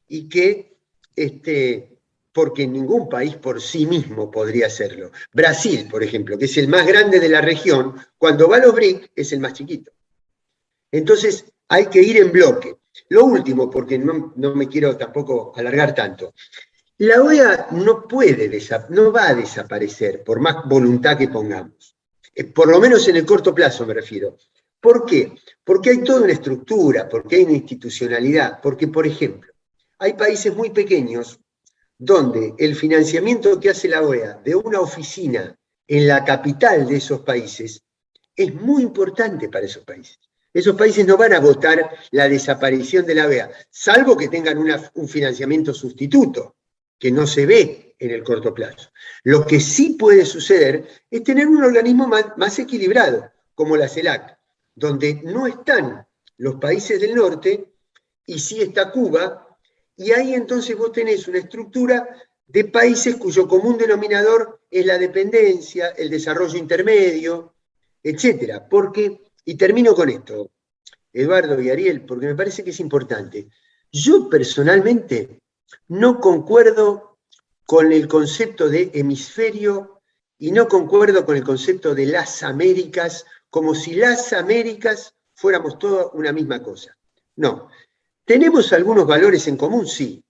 y 0.08 0.28
que 0.28 0.76
este, 1.14 1.98
porque 2.32 2.66
ningún 2.66 3.08
país 3.08 3.36
por 3.36 3.62
sí 3.62 3.86
mismo 3.86 4.30
podría 4.30 4.66
hacerlo. 4.66 5.10
Brasil, 5.32 5.88
por 5.90 6.02
ejemplo, 6.02 6.36
que 6.36 6.44
es 6.44 6.56
el 6.58 6.68
más 6.68 6.86
grande 6.86 7.18
de 7.18 7.28
la 7.28 7.40
región, 7.40 7.94
cuando 8.18 8.48
va 8.48 8.56
a 8.56 8.60
los 8.60 8.74
BRIC 8.74 9.10
es 9.16 9.32
el 9.32 9.40
más 9.40 9.54
chiquito. 9.54 9.90
Entonces 10.92 11.46
hay 11.68 11.86
que 11.86 12.02
ir 12.02 12.18
en 12.18 12.32
bloque. 12.32 12.76
Lo 13.08 13.24
último, 13.24 13.70
porque 13.70 13.98
no, 13.98 14.32
me 14.54 14.68
quiero 14.68 14.96
tampoco 14.96 15.52
alargar 15.54 15.94
tanto, 15.94 16.34
la 16.98 17.22
OEA 17.22 17.68
no 17.72 18.06
puede, 18.08 18.50
no 18.90 19.12
va 19.12 19.28
a 19.28 19.34
desaparecer 19.34 20.24
por 20.24 20.40
más 20.40 20.64
voluntad 20.66 21.16
que 21.16 21.28
pongamos. 21.28 21.96
Eh, 22.34 22.44
por 22.44 22.68
lo 22.68 22.80
menos 22.80 23.06
en 23.08 23.16
el 23.16 23.26
corto 23.26 23.54
plazo 23.54 23.86
me 23.86 23.94
refiero. 23.94 24.36
¿Por 24.80 25.04
qué? 25.04 25.34
Porque 25.62 25.90
hay 25.90 26.02
toda 26.02 26.22
una 26.22 26.32
estructura, 26.32 27.08
porque 27.08 27.36
hay 27.36 27.44
una 27.44 27.52
institucionalidad, 27.52 28.60
porque, 28.62 28.88
por 28.88 29.06
ejemplo, 29.06 29.52
hay 29.98 30.14
países 30.14 30.54
muy 30.54 30.70
pequeños 30.70 31.38
donde 31.98 32.54
el 32.58 32.74
financiamiento 32.74 33.58
que 33.58 33.70
hace 33.70 33.88
la 33.88 34.02
OEA 34.02 34.34
de 34.44 34.54
una 34.54 34.80
oficina 34.80 35.56
en 35.86 36.06
la 36.06 36.24
capital 36.24 36.86
de 36.86 36.96
esos 36.96 37.20
países 37.20 37.82
es 38.34 38.54
muy 38.54 38.82
importante 38.82 39.48
para 39.48 39.64
esos 39.64 39.84
países. 39.84 40.18
Esos 40.56 40.74
países 40.74 41.06
no 41.06 41.18
van 41.18 41.34
a 41.34 41.38
votar 41.38 41.98
la 42.12 42.30
desaparición 42.30 43.04
de 43.04 43.14
la 43.14 43.26
OEA, 43.26 43.50
salvo 43.68 44.16
que 44.16 44.28
tengan 44.28 44.56
un 44.56 45.06
financiamiento 45.06 45.74
sustituto, 45.74 46.56
que 46.98 47.10
no 47.10 47.26
se 47.26 47.44
ve 47.44 47.94
en 47.98 48.10
el 48.10 48.24
corto 48.24 48.54
plazo. 48.54 48.88
Lo 49.24 49.46
que 49.46 49.60
sí 49.60 49.98
puede 49.98 50.24
suceder 50.24 50.88
es 51.10 51.22
tener 51.22 51.46
un 51.46 51.62
organismo 51.62 52.08
más, 52.08 52.38
más 52.38 52.58
equilibrado, 52.58 53.30
como 53.54 53.76
la 53.76 53.86
CELAC, 53.86 54.38
donde 54.74 55.20
no 55.24 55.46
están 55.46 56.06
los 56.38 56.54
países 56.54 57.02
del 57.02 57.14
norte 57.14 57.74
y 58.24 58.38
sí 58.38 58.62
está 58.62 58.90
Cuba, 58.90 59.58
y 59.94 60.12
ahí 60.12 60.32
entonces 60.32 60.74
vos 60.74 60.90
tenés 60.90 61.28
una 61.28 61.36
estructura 61.36 62.08
de 62.46 62.64
países 62.64 63.16
cuyo 63.16 63.46
común 63.46 63.76
denominador 63.76 64.62
es 64.70 64.86
la 64.86 64.96
dependencia, 64.96 65.88
el 65.88 66.08
desarrollo 66.08 66.56
intermedio, 66.56 67.52
etcétera. 68.02 68.66
Porque, 68.66 69.25
y 69.46 69.54
termino 69.54 69.94
con 69.94 70.10
esto, 70.10 70.50
Eduardo 71.10 71.58
y 71.58 71.70
Ariel, 71.70 72.04
porque 72.04 72.26
me 72.26 72.34
parece 72.34 72.62
que 72.62 72.70
es 72.70 72.80
importante. 72.80 73.48
Yo 73.90 74.28
personalmente 74.28 75.40
no 75.88 76.20
concuerdo 76.20 77.16
con 77.64 77.90
el 77.90 78.06
concepto 78.06 78.68
de 78.68 78.90
hemisferio 78.92 80.02
y 80.38 80.52
no 80.52 80.68
concuerdo 80.68 81.24
con 81.24 81.36
el 81.36 81.42
concepto 81.42 81.94
de 81.94 82.04
las 82.04 82.42
Américas, 82.42 83.24
como 83.48 83.74
si 83.74 83.94
las 83.94 84.34
Américas 84.34 85.14
fuéramos 85.34 85.78
toda 85.78 86.10
una 86.12 86.32
misma 86.32 86.62
cosa. 86.62 86.94
No, 87.36 87.70
¿Tenemos 88.26 88.72
algunos 88.72 89.06
valores 89.06 89.46
en 89.46 89.56
común? 89.56 89.86
Sí. 89.86 90.22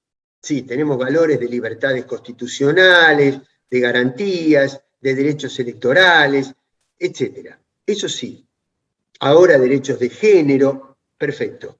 Sí, 0.42 0.62
tenemos 0.62 0.98
valores 0.98 1.40
de 1.40 1.48
libertades 1.48 2.04
constitucionales, 2.04 3.40
de 3.70 3.80
garantías, 3.80 4.78
de 5.00 5.14
derechos 5.14 5.58
electorales, 5.58 6.54
etc. 6.98 7.56
Eso 7.86 8.06
sí. 8.06 8.45
Ahora 9.20 9.58
derechos 9.58 9.98
de 9.98 10.10
género, 10.10 10.96
perfecto. 11.16 11.78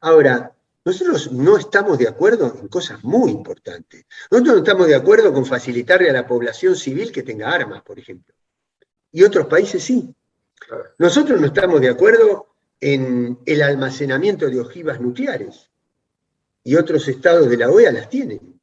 Ahora, 0.00 0.54
nosotros 0.84 1.32
no 1.32 1.58
estamos 1.58 1.98
de 1.98 2.08
acuerdo 2.08 2.56
en 2.60 2.68
cosas 2.68 3.04
muy 3.04 3.30
importantes. 3.30 4.06
Nosotros 4.30 4.54
no 4.54 4.62
estamos 4.62 4.86
de 4.86 4.94
acuerdo 4.94 5.32
con 5.32 5.44
facilitarle 5.44 6.08
a 6.08 6.14
la 6.14 6.26
población 6.26 6.76
civil 6.76 7.12
que 7.12 7.22
tenga 7.22 7.50
armas, 7.50 7.82
por 7.82 7.98
ejemplo. 7.98 8.34
Y 9.12 9.22
otros 9.22 9.46
países 9.46 9.82
sí. 9.82 10.14
Nosotros 10.98 11.40
no 11.40 11.46
estamos 11.46 11.80
de 11.80 11.90
acuerdo 11.90 12.54
en 12.80 13.38
el 13.44 13.62
almacenamiento 13.62 14.48
de 14.48 14.60
ojivas 14.60 15.00
nucleares. 15.00 15.70
Y 16.64 16.76
otros 16.76 17.06
estados 17.08 17.50
de 17.50 17.56
la 17.56 17.70
OEA 17.70 17.92
las 17.92 18.08
tienen. 18.08 18.60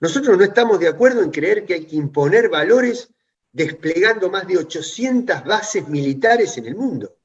Nosotros 0.00 0.36
no 0.36 0.42
estamos 0.42 0.80
de 0.80 0.88
acuerdo 0.88 1.22
en 1.22 1.30
creer 1.30 1.64
que 1.64 1.74
hay 1.74 1.86
que 1.86 1.94
imponer 1.94 2.48
valores 2.48 3.08
desplegando 3.52 4.30
más 4.30 4.48
de 4.48 4.58
800 4.58 5.44
bases 5.44 5.86
militares 5.88 6.56
en 6.58 6.66
el 6.66 6.74
mundo. 6.74 7.18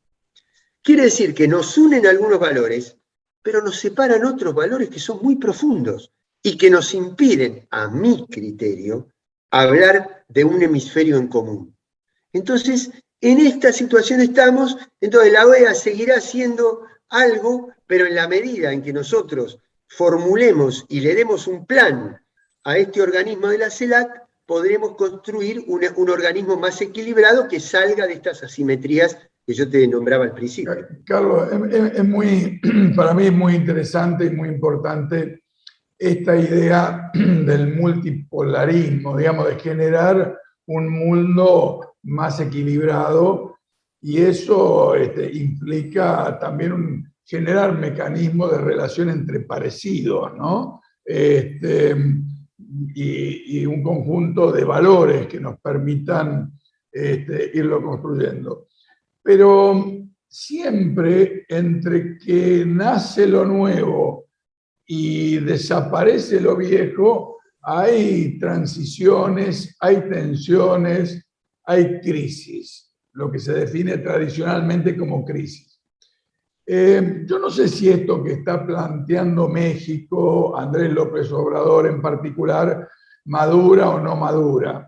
Quiere 0.87 1.03
decir 1.03 1.35
que 1.35 1.49
nos 1.49 1.77
unen 1.77 2.07
algunos 2.07 2.39
valores, 2.39 2.95
pero 3.41 3.61
nos 3.61 3.77
separan 3.77 4.23
otros 4.23 4.53
valores 4.53 4.87
que 4.87 5.01
son 5.01 5.19
muy 5.21 5.35
profundos 5.35 6.13
y 6.41 6.57
que 6.57 6.69
nos 6.69 6.93
impiden, 6.93 7.67
a 7.71 7.89
mi 7.89 8.25
criterio, 8.27 9.09
hablar 9.51 10.23
de 10.29 10.45
un 10.45 10.63
hemisferio 10.63 11.17
en 11.17 11.27
común. 11.27 11.75
Entonces, 12.31 12.89
en 13.19 13.39
esta 13.39 13.73
situación 13.73 14.21
estamos, 14.21 14.77
entonces 15.01 15.33
la 15.33 15.45
OEA 15.45 15.75
seguirá 15.75 16.19
haciendo 16.19 16.83
algo, 17.09 17.73
pero 17.85 18.05
en 18.05 18.15
la 18.15 18.29
medida 18.29 18.71
en 18.71 18.81
que 18.81 18.93
nosotros 18.93 19.59
formulemos 19.89 20.85
y 20.87 21.01
le 21.01 21.15
demos 21.15 21.47
un 21.47 21.65
plan 21.65 22.25
a 22.63 22.77
este 22.77 23.01
organismo 23.01 23.49
de 23.49 23.57
la 23.57 23.69
CELAC, 23.69 24.25
podremos 24.45 24.95
construir 24.95 25.65
un, 25.67 26.09
organismo 26.09 26.55
más 26.55 26.79
equilibrado 26.79 27.49
que 27.49 27.59
salga 27.59 28.07
de 28.07 28.13
estas 28.13 28.41
asimetrías 28.41 29.17
que 29.47 29.53
yo 29.53 29.69
te 29.69 29.87
nombraba 29.87 30.25
al 30.25 30.33
principio. 30.33 30.75
Carlos, 31.05 31.47
es, 31.71 32.03
muy, 32.03 32.59
para 32.95 33.13
mí 33.13 33.27
es 33.27 33.33
muy 33.33 33.55
interesante 33.55 34.25
y 34.25 34.29
muy 34.29 34.49
importante 34.49 35.43
esta 35.97 36.35
idea 36.35 37.09
del 37.13 37.73
multipolarismo, 37.77 39.15
digamos, 39.15 39.47
de 39.47 39.55
generar 39.57 40.37
un 40.65 40.89
mundo 40.89 41.95
más 42.03 42.41
equilibrado 42.41 43.55
y 44.01 44.17
eso 44.17 44.95
este, 44.95 45.31
implica 45.37 46.37
también 46.39 47.13
generar 47.23 47.77
mecanismos 47.77 48.51
de 48.51 48.57
relación 48.57 49.09
entre 49.09 49.39
parecidos, 49.39 50.35
¿no? 50.35 50.81
Este, 51.05 51.95
y, 52.93 53.65
un 53.65 53.81
conjunto 53.81 54.51
de 54.51 54.65
valores 54.65 55.27
que 55.27 55.39
nos 55.39 55.57
permitan 55.59 56.51
este, 56.91 57.51
irlo 57.53 57.81
construyendo. 57.81 58.66
Pero 59.27 59.83
siempre 60.25 61.43
entre 61.49 62.17
que 62.17 62.63
nace 62.65 63.27
lo 63.27 63.43
nuevo 63.43 64.29
y 64.85 65.35
desaparece 65.39 66.39
lo 66.39 66.55
viejo, 66.55 67.37
hay 67.61 68.39
transiciones, 68.39 69.75
hay 69.81 70.07
tensiones, 70.09 71.27
hay 71.65 71.99
crisis, 71.99 72.95
lo 73.15 73.29
que 73.29 73.39
se 73.39 73.51
define 73.51 73.97
tradicionalmente 73.97 74.95
como 74.95 75.25
crisis. 75.25 75.77
Eh, 76.65 77.25
yo 77.25 77.37
no 77.37 77.49
sé 77.49 77.67
si 77.67 77.89
esto 77.89 78.23
que 78.23 78.31
está 78.31 78.65
planteando 78.65 79.49
México, 79.49 80.57
Andrés 80.57 80.93
López 80.93 81.29
Obrador 81.33 81.87
en 81.87 82.01
particular, 82.01 82.87
madura 83.25 83.89
o 83.89 83.99
no 83.99 84.15
madura. 84.15 84.86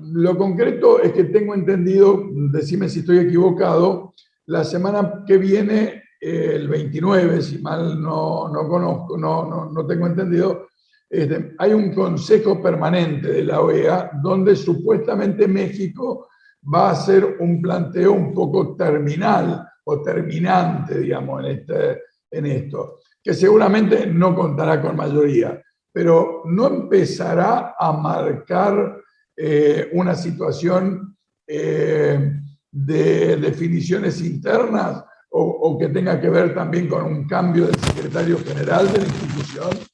Lo 0.00 0.36
concreto 0.36 1.00
es 1.00 1.12
que 1.12 1.24
tengo 1.24 1.54
entendido, 1.54 2.24
decime 2.52 2.88
si 2.88 3.00
estoy 3.00 3.18
equivocado, 3.18 4.14
la 4.46 4.64
semana 4.64 5.24
que 5.26 5.38
viene, 5.38 6.02
el 6.20 6.68
29, 6.68 7.42
si 7.42 7.58
mal 7.58 8.00
no, 8.00 8.48
no 8.48 8.68
conozco, 8.68 9.16
no, 9.16 9.44
no, 9.48 9.70
no 9.70 9.86
tengo 9.86 10.06
entendido, 10.06 10.68
este, 11.10 11.54
hay 11.58 11.72
un 11.72 11.94
consejo 11.94 12.62
permanente 12.62 13.28
de 13.28 13.44
la 13.44 13.60
OEA 13.60 14.10
donde 14.22 14.54
supuestamente 14.54 15.48
México 15.48 16.28
va 16.72 16.88
a 16.88 16.92
hacer 16.92 17.36
un 17.40 17.62
planteo 17.62 18.12
un 18.12 18.34
poco 18.34 18.76
terminal 18.76 19.66
o 19.84 20.02
terminante, 20.02 20.98
digamos, 20.98 21.44
en, 21.44 21.50
este, 21.50 22.02
en 22.30 22.46
esto, 22.46 22.98
que 23.22 23.32
seguramente 23.32 24.06
no 24.06 24.34
contará 24.34 24.82
con 24.82 24.96
mayoría, 24.96 25.62
pero 25.90 26.42
no 26.44 26.66
empezará 26.66 27.74
a 27.78 27.92
marcar 27.92 28.97
eh, 29.40 29.88
una 29.92 30.14
situación 30.14 31.16
eh, 31.46 32.32
de 32.70 33.36
definiciones 33.36 34.20
internas 34.20 35.04
o, 35.30 35.42
o 35.42 35.78
que 35.78 35.88
tenga 35.88 36.20
que 36.20 36.28
ver 36.28 36.54
también 36.54 36.88
con 36.88 37.04
un 37.04 37.28
cambio 37.28 37.66
del 37.66 37.78
secretario 37.80 38.38
general 38.38 38.90
de 38.92 38.98
la 38.98 39.04
institución 39.04 39.88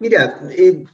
Mira, 0.00 0.40
eh, 0.50 0.84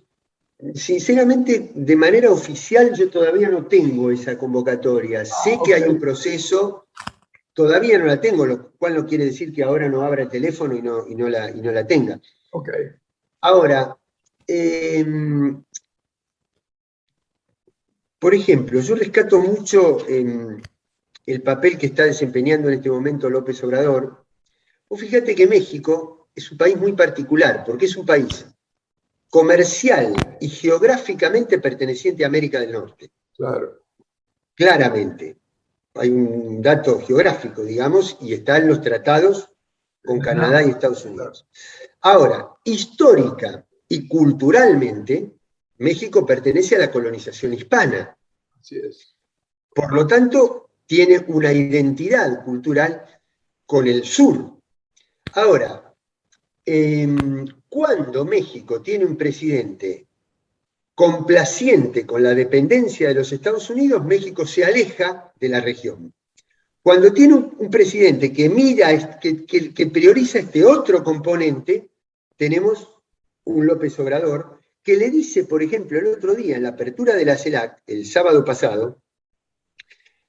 sinceramente, 0.75 1.73
de 1.75 1.97
manera 1.97 2.31
oficial 2.31 2.95
yo 2.95 3.11
todavía 3.11 3.51
no 3.51 3.67
tengo 3.67 4.11
esa 4.11 4.39
convocatoria. 4.39 5.21
Ah, 5.21 5.25
sé 5.25 5.59
que 5.65 5.75
hay 5.75 5.83
un 5.83 6.01
proceso, 6.01 6.87
todavía 7.53 7.99
no 7.99 8.07
la 8.07 8.21
tengo, 8.21 8.47
lo 8.47 8.71
cual 8.73 8.95
no 8.95 9.07
quiere 9.07 9.27
decir 9.27 9.53
que 9.53 9.63
ahora 9.63 9.89
no 9.89 10.03
abra 10.03 10.23
el 10.23 10.31
teléfono 10.31 10.75
y 10.75 10.81
no, 10.81 11.07
y 11.07 11.15
no, 11.15 11.29
la, 11.29 11.51
y 11.51 11.61
no 11.61 11.71
la 11.71 11.87
tenga. 11.87 12.19
Ok. 12.53 12.71
Ahora, 13.43 13.95
em, 14.47 15.63
por 18.25 18.35
ejemplo, 18.35 18.81
yo 18.81 18.95
rescato 18.95 19.39
mucho 19.39 20.09
em, 20.09 20.59
el 21.27 21.43
papel 21.43 21.77
que 21.77 21.89
está 21.89 22.05
desempeñando 22.05 22.69
en 22.69 22.77
este 22.77 22.89
momento 22.89 23.29
López 23.29 23.63
Obrador. 23.63 24.25
O 24.89 24.97
fíjate 24.97 25.35
que 25.35 25.47
México 25.47 26.31
es 26.35 26.51
un 26.51 26.57
país 26.57 26.75
muy 26.79 26.95
particular, 26.95 27.65
porque 27.67 27.85
es 27.85 27.95
un 27.99 28.07
país 28.07 28.47
comercial 29.29 30.15
y 30.41 30.49
geográficamente 30.49 31.59
perteneciente 31.59 32.25
a 32.25 32.29
América 32.29 32.59
del 32.61 32.73
Norte. 32.73 33.11
Claro. 33.37 33.83
Claramente. 34.55 35.37
Hay 35.93 36.09
un 36.09 36.63
dato 36.63 37.03
geográfico, 37.03 37.63
digamos, 37.63 38.17
y 38.23 38.33
está 38.33 38.57
en 38.57 38.69
los 38.69 38.81
tratados 38.81 39.51
con 40.03 40.19
Canadá 40.19 40.63
y 40.63 40.71
Estados 40.71 41.05
Unidos. 41.05 41.47
Ahora, 42.01 42.55
histórica 42.65 43.67
y 43.87 44.09
culturalmente, 44.09 45.34
México 45.79 46.25
pertenece 46.25 46.77
a 46.77 46.81
la 46.81 46.91
colonización 46.91 47.55
hispana. 47.55 48.17
Así 48.61 48.77
es. 48.77 49.15
Por 49.75 49.93
lo 49.93 50.07
tanto, 50.07 50.71
tiene 50.87 51.25
una 51.29 51.53
identidad 51.53 52.45
cultural 52.45 53.05
con 53.67 53.87
el 53.87 54.05
sur. 54.05 54.59
Ahora, 55.33 55.95
em, 56.65 57.47
cuando 57.69 58.25
México 58.25 58.81
tiene 58.81 59.05
un 59.05 59.17
presidente 59.17 60.07
complaciente 60.95 62.07
con 62.07 62.23
la 62.23 62.35
dependencia 62.35 63.09
de 63.09 63.15
los 63.15 63.33
Estados 63.33 63.69
Unidos, 63.69 64.05
México 64.05 64.47
se 64.47 64.65
aleja 64.65 65.33
de 65.39 65.49
la 65.49 65.61
región. 65.61 66.13
Cuando 66.83 67.13
tiene 67.13 67.35
un, 67.35 67.71
presidente 67.71 68.33
que 68.33 68.49
mira, 68.49 69.19
que, 69.19 69.45
que, 69.45 69.87
prioriza 69.87 70.39
este 70.39 70.65
otro 70.65 71.03
componente, 71.03 71.89
tenemos 72.37 73.01
un 73.45 73.67
López 73.67 73.99
Obrador 73.99 74.61
que 74.85 74.97
le 74.97 75.11
dice, 75.11 75.45
por 75.45 75.63
ejemplo, 75.63 75.99
el 75.99 76.07
otro 76.07 76.35
día 76.35 76.57
en 76.57 76.63
la 76.63 76.69
apertura 76.71 77.17
de 77.17 77.25
la 77.25 77.37
CELAC, 77.37 77.83
el 77.87 78.07
sábado 78.07 78.45
pasado, 78.45 79.03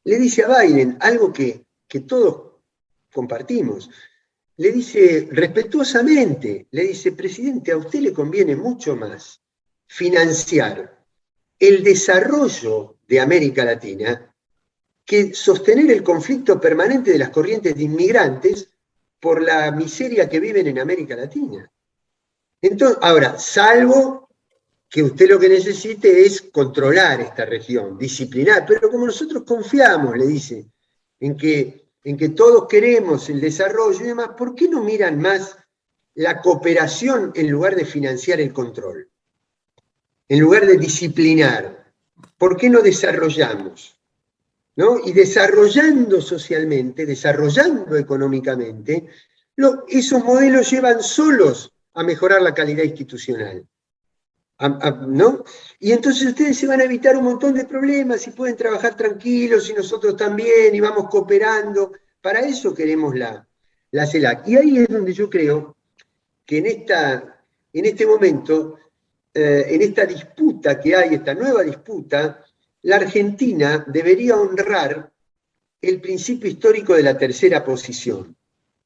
le 0.04 0.18
dice 0.18 0.44
a 0.44 0.62
Biden 0.62 0.98
algo 1.02 1.32
que, 1.32 1.66
que 1.88 2.00
todos 2.00 2.54
compartimos 3.14 3.92
le 4.58 4.72
dice 4.72 5.28
respetuosamente, 5.32 6.68
le 6.72 6.84
dice, 6.84 7.12
presidente, 7.12 7.72
a 7.72 7.78
usted 7.78 8.00
le 8.00 8.14
conviene 8.14 8.56
mucho 8.56 8.96
más 8.96 9.42
financiar 9.88 11.04
el 11.60 11.84
desarrollo 11.84 12.98
de 13.08 13.20
América 13.20 13.66
Latina 13.66 14.34
que 15.04 15.34
sostener 15.34 15.92
el 15.92 16.04
conflicto 16.04 16.60
permanente 16.60 17.12
de 17.12 17.20
las 17.20 17.30
corrientes 17.30 17.76
de 17.76 17.84
inmigrantes 17.84 18.70
por 19.20 19.42
la 19.42 19.72
miseria 19.72 20.28
que 20.28 20.40
viven 20.40 20.68
en 20.68 20.80
América 20.80 21.16
Latina. 21.16 21.70
Entonces, 22.62 22.98
ahora, 23.02 23.38
salvo 23.38 24.25
que 24.96 25.04
usted 25.04 25.28
lo 25.28 25.38
que 25.38 25.50
necesite 25.50 26.26
es 26.26 26.42
controlar 26.54 27.20
esta 27.20 27.44
región, 27.44 27.98
disciplinar, 27.98 28.66
pero 28.66 28.90
como 28.90 29.06
nosotros 29.06 29.44
confiamos, 29.44 30.16
le 30.16 30.26
dice, 30.26 30.70
en 31.20 31.36
que 31.36 31.90
en 32.06 32.16
que 32.16 32.30
todos 32.30 32.66
queremos 32.70 33.30
el 33.30 33.42
desarrollo 33.42 34.00
y 34.00 34.08
demás, 34.08 34.30
¿por 34.38 34.56
qué 34.56 34.70
no 34.70 34.82
miran 34.82 35.20
más 35.20 35.58
la 36.14 36.40
cooperación 36.40 37.34
en 37.36 37.52
lugar 37.52 37.76
de 37.76 37.84
financiar 37.84 38.40
el 38.40 38.54
control? 38.54 39.10
En 40.30 40.40
lugar 40.40 40.66
de 40.66 40.78
disciplinar, 40.78 41.92
¿por 42.38 42.56
qué 42.56 42.70
no 42.70 42.80
desarrollamos? 42.80 44.00
¿No? 44.78 44.98
Y 45.06 45.12
desarrollando 45.12 46.22
socialmente, 46.22 47.06
desarrollando 47.06 47.98
económicamente, 47.98 49.10
esos 49.90 50.24
modelos 50.24 50.72
llevan 50.72 51.04
solos 51.04 51.70
a 51.96 52.02
mejorar 52.02 52.42
la 52.42 52.54
calidad 52.54 52.86
institucional. 52.86 53.68
¿No? 54.60 55.44
Y 55.80 55.92
entonces 55.92 56.28
ustedes 56.28 56.58
se 56.58 56.68
van 56.68 56.82
a 56.82 56.86
evitar 56.86 57.18
un 57.18 57.26
montón 57.26 57.54
de 57.54 57.66
problemas 57.66 58.26
y 58.28 58.32
pueden 58.32 58.56
trabajar 58.56 58.96
tranquilos 58.96 59.70
y 59.70 59.74
nosotros 59.74 60.16
también 60.16 60.74
y 60.74 60.80
vamos 60.80 61.10
cooperando. 61.10 61.92
Para 62.22 62.40
eso 62.40 62.74
queremos 62.74 63.16
la, 63.16 63.48
la 63.92 64.08
CELAC. 64.08 64.48
Y 64.48 64.58
ahí 64.58 64.78
es 64.80 64.88
donde 64.88 65.14
yo 65.14 65.30
creo 65.30 65.76
que 66.46 66.60
en, 66.60 66.68
esta, 66.68 67.44
en 67.74 67.86
este 67.86 68.06
momento, 68.06 68.78
eh, 69.34 69.66
en 69.70 69.82
esta 69.82 70.06
disputa 70.06 70.80
que 70.80 70.96
hay, 70.96 71.16
esta 71.16 71.34
nueva 71.34 71.64
disputa, 71.64 72.44
la 72.84 72.98
Argentina 72.98 73.84
debería 73.88 74.38
honrar 74.38 75.12
el 75.82 76.02
principio 76.02 76.50
histórico 76.50 76.94
de 76.94 77.04
la 77.04 77.18
tercera 77.18 77.64
posición. 77.64 78.36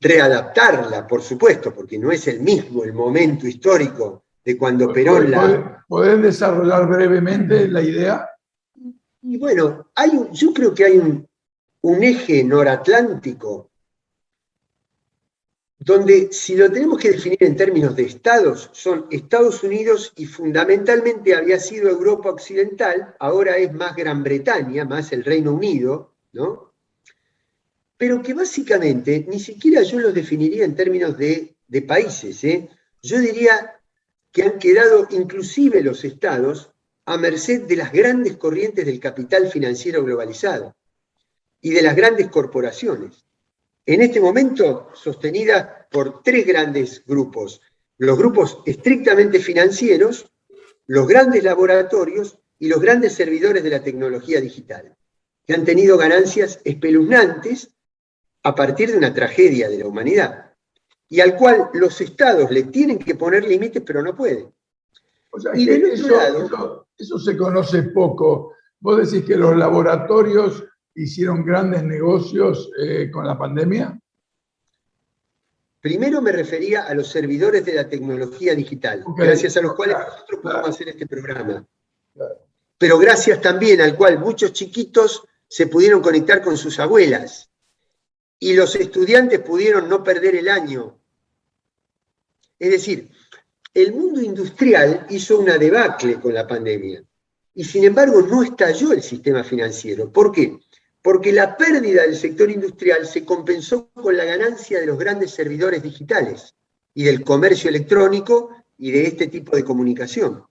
Readaptarla, 0.01 1.05
por 1.05 1.21
supuesto, 1.21 1.73
porque 1.73 1.99
no 1.99 2.11
es 2.11 2.27
el 2.27 2.39
mismo 2.39 2.83
el 2.83 2.93
momento 2.93 3.45
histórico 3.45 4.23
de 4.49 4.57
cuando 4.57 4.91
Perón 4.91 5.29
la... 5.29 5.85
¿Pueden 5.87 6.23
desarrollar 6.23 6.87
brevemente 6.87 7.67
la 7.67 7.83
idea? 7.83 8.27
Y 9.21 9.37
bueno, 9.37 9.91
hay 9.93 10.09
yo 10.31 10.53
creo 10.55 10.73
que 10.73 10.85
hay 10.85 10.97
un, 10.97 11.27
un 11.81 12.03
eje 12.03 12.43
noratlántico 12.43 13.69
donde 15.77 16.29
si 16.31 16.55
lo 16.55 16.71
tenemos 16.71 16.99
que 16.99 17.11
definir 17.11 17.43
en 17.43 17.55
términos 17.55 17.95
de 17.95 18.03
estados, 18.03 18.71
son 18.73 19.05
Estados 19.11 19.63
Unidos 19.63 20.13
y 20.15 20.25
fundamentalmente 20.25 21.35
había 21.35 21.59
sido 21.59 21.87
Europa 21.89 22.31
Occidental, 22.31 23.15
ahora 23.19 23.55
es 23.57 23.71
más 23.71 23.95
Gran 23.95 24.23
Bretaña, 24.23 24.83
más 24.83 25.11
el 25.11 25.23
Reino 25.23 25.53
Unido, 25.53 26.15
¿no? 26.33 26.73
Pero 27.97 28.21
que 28.23 28.33
básicamente 28.33 29.25
ni 29.29 29.39
siquiera 29.39 29.83
yo 29.83 29.99
los 29.99 30.13
definiría 30.13 30.65
en 30.65 30.75
términos 30.75 31.17
de, 31.17 31.55
de 31.67 31.81
países, 31.83 32.43
¿eh? 32.43 32.67
Yo 33.01 33.19
diría 33.19 33.78
que 34.31 34.43
han 34.43 34.59
quedado 34.59 35.07
inclusive 35.11 35.81
los 35.81 36.03
estados 36.03 36.71
a 37.05 37.17
merced 37.17 37.63
de 37.63 37.75
las 37.75 37.91
grandes 37.91 38.37
corrientes 38.37 38.85
del 38.85 38.99
capital 38.99 39.49
financiero 39.49 40.03
globalizado 40.03 40.75
y 41.61 41.71
de 41.71 41.81
las 41.81 41.95
grandes 41.95 42.27
corporaciones. 42.27 43.25
En 43.85 44.01
este 44.01 44.19
momento, 44.19 44.89
sostenida 44.93 45.87
por 45.89 46.21
tres 46.21 46.45
grandes 46.45 47.03
grupos, 47.05 47.61
los 47.97 48.17
grupos 48.17 48.59
estrictamente 48.65 49.39
financieros, 49.39 50.31
los 50.85 51.07
grandes 51.07 51.43
laboratorios 51.43 52.37
y 52.59 52.67
los 52.67 52.79
grandes 52.79 53.13
servidores 53.13 53.63
de 53.63 53.69
la 53.71 53.83
tecnología 53.83 54.39
digital, 54.39 54.95
que 55.45 55.53
han 55.53 55.65
tenido 55.65 55.97
ganancias 55.97 56.59
espeluznantes 56.63 57.71
a 58.43 58.53
partir 58.53 58.91
de 58.91 58.97
una 58.97 59.13
tragedia 59.13 59.67
de 59.69 59.79
la 59.79 59.87
humanidad 59.87 60.48
y 61.09 61.19
al 61.21 61.35
cual 61.35 61.69
los 61.73 61.99
estados 62.01 62.51
le 62.51 62.63
tienen 62.63 62.99
que 62.99 63.15
poner 63.15 63.43
límites, 63.43 63.81
pero 63.85 64.01
no 64.01 64.15
pueden. 64.15 64.53
y 65.55 65.69
eso, 65.69 66.85
eso, 66.97 67.19
se 67.19 67.35
conoce 67.35 67.83
poco. 67.83 68.53
¿Vos 68.79 69.11
decís 69.11 69.25
que 69.25 69.35
los 69.35 69.57
laboratorios 69.57 70.63
hicieron 70.95 71.43
grandes 71.43 71.83
negocios 71.83 72.69
eh, 72.81 73.09
con 73.11 73.25
la 73.25 73.37
pandemia? 73.37 73.99
Primero 75.81 76.21
me 76.21 76.31
refería 76.31 76.83
a 76.83 76.93
los 76.93 77.07
servidores 77.07 77.65
de 77.65 77.73
la 77.73 77.87
tecnología 77.87 78.53
digital, 78.53 79.03
gracias 79.17 79.55
a 79.57 79.61
los 79.61 79.75
cuales 79.75 79.97
nosotros 79.97 80.41
podemos 80.41 80.69
hacer 80.69 80.89
este 80.89 81.07
programa. 81.07 81.65
Pero 82.77 82.97
gracias 82.97 83.41
también 83.41 83.81
al 83.81 83.95
cual 83.95 84.19
muchos 84.19 84.53
chiquitos 84.53 85.23
se 85.47 85.67
pudieron 85.67 86.01
conectar 86.01 86.41
con 86.41 86.57
sus 86.57 86.79
abuelas 86.79 87.49
y 88.39 88.53
los 88.53 88.75
estudiantes 88.75 89.39
pudieron 89.39 89.89
no 89.89 90.03
perder 90.03 90.35
el 90.35 90.49
año. 90.49 90.98
Es 92.59 92.71
decir, 92.71 93.09
el 93.73 93.93
mundo 93.93 94.21
industrial 94.21 95.07
hizo 95.09 95.39
una 95.39 95.57
debacle 95.57 96.19
con 96.19 96.33
la 96.33 96.45
pandemia 96.45 97.01
y 97.55 97.63
sin 97.63 97.85
embargo 97.85 98.21
no 98.21 98.43
estalló 98.43 98.91
el 98.91 99.01
sistema 99.01 99.43
financiero. 99.43 100.11
¿Por 100.11 100.31
qué? 100.31 100.59
porque 101.01 101.31
la 101.31 101.55
pérdida 101.55 102.03
del 102.03 102.15
sector 102.15 102.51
industrial 102.51 103.05
se 103.07 103.23
compensó 103.23 103.89
con 103.93 104.17
la 104.17 104.25
ganancia 104.25 104.79
de 104.79 104.85
los 104.85 104.97
grandes 104.97 105.31
servidores 105.31 105.81
digitales 105.81 106.55
y 106.93 107.03
del 107.03 107.23
comercio 107.23 107.69
electrónico 107.69 108.51
y 108.77 108.91
de 108.91 109.07
este 109.07 109.27
tipo 109.27 109.55
de 109.55 109.63
comunicación. 109.63 110.43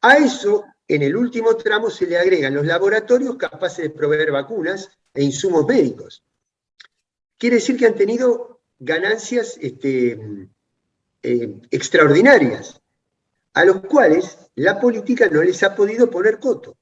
A 0.00 0.16
eso, 0.16 0.64
en 0.88 1.02
el 1.02 1.16
último 1.16 1.56
tramo 1.56 1.90
se 1.90 2.06
le 2.06 2.18
agregan 2.18 2.54
los 2.54 2.66
laboratorios 2.66 3.36
capaces 3.36 3.84
de 3.84 3.90
proveer 3.90 4.32
vacunas 4.32 4.90
e 5.14 5.22
insumos 5.22 5.66
médicos. 5.66 6.22
Quiere 7.38 7.56
decir 7.56 7.76
que 7.76 7.86
han 7.86 7.94
tenido 7.94 8.60
ganancias 8.78 9.56
este, 9.60 10.48
eh, 11.22 11.60
extraordinarias, 11.70 12.80
a 13.54 13.64
los 13.64 13.80
cuales 13.82 14.38
la 14.54 14.80
política 14.80 15.28
no 15.28 15.42
les 15.42 15.62
ha 15.62 15.74
podido 15.74 16.10
poner 16.10 16.38
coto. 16.38 16.76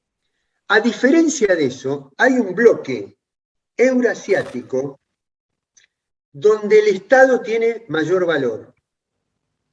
A 0.68 0.80
diferencia 0.80 1.55
de 1.57 1.66
eso, 1.66 2.12
hay 2.16 2.34
un 2.34 2.55
bloque 2.55 3.16
eurasiático 3.76 5.01
donde 6.32 6.78
el 6.80 6.89
Estado 6.89 7.41
tiene 7.41 7.84
mayor 7.89 8.26
valor, 8.26 8.74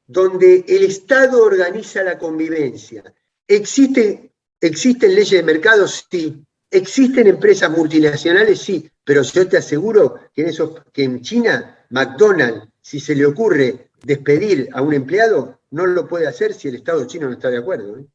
donde 0.07 0.63
el 0.67 0.83
Estado 0.83 1.43
organiza 1.43 2.01
la 2.03 2.17
convivencia. 2.17 3.03
¿Existe, 3.47 4.31
¿Existen 4.59 5.13
leyes 5.13 5.31
de 5.31 5.43
mercado? 5.43 5.87
Sí. 5.87 6.43
¿Existen 6.71 7.27
empresas 7.27 7.69
multinacionales? 7.69 8.59
Sí. 8.59 8.89
Pero 9.03 9.21
yo 9.21 9.47
te 9.47 9.57
aseguro 9.57 10.19
que 10.33 10.41
en, 10.47 10.53
que 10.91 11.03
en 11.03 11.21
China, 11.21 11.85
McDonald's, 11.89 12.67
si 12.81 12.99
se 12.99 13.15
le 13.15 13.25
ocurre 13.25 13.91
despedir 14.05 14.69
a 14.71 14.81
un 14.83 14.93
empleado, 14.93 15.59
no 15.71 15.87
lo 15.87 16.07
puede 16.07 16.27
hacer 16.27 16.53
si 16.53 16.67
el 16.67 16.75
Estado 16.75 17.05
chino 17.07 17.25
no 17.25 17.33
está 17.33 17.49
de 17.49 17.57
acuerdo. 17.57 17.97
¿eh? 17.97 18.05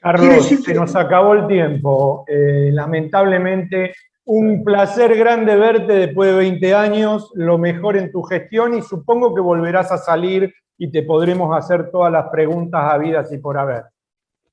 Carlos, 0.00 0.46
se 0.46 0.74
nos 0.74 0.94
acabó 0.94 1.34
el 1.34 1.48
tiempo. 1.48 2.24
Eh, 2.28 2.70
lamentablemente, 2.72 3.94
un 4.26 4.62
placer 4.62 5.16
grande 5.16 5.56
verte 5.56 5.92
después 5.92 6.30
de 6.30 6.36
20 6.36 6.74
años, 6.74 7.32
lo 7.34 7.58
mejor 7.58 7.96
en 7.96 8.12
tu 8.12 8.22
gestión 8.22 8.74
y 8.74 8.82
supongo 8.82 9.34
que 9.34 9.40
volverás 9.40 9.90
a 9.90 9.98
salir 9.98 10.54
y 10.78 10.92
te 10.92 11.02
podremos 11.02 11.56
hacer 11.56 11.90
todas 11.90 12.12
las 12.12 12.28
preguntas 12.30 12.80
habidas 12.84 13.32
y 13.32 13.38
por 13.38 13.58
haber. 13.58 13.84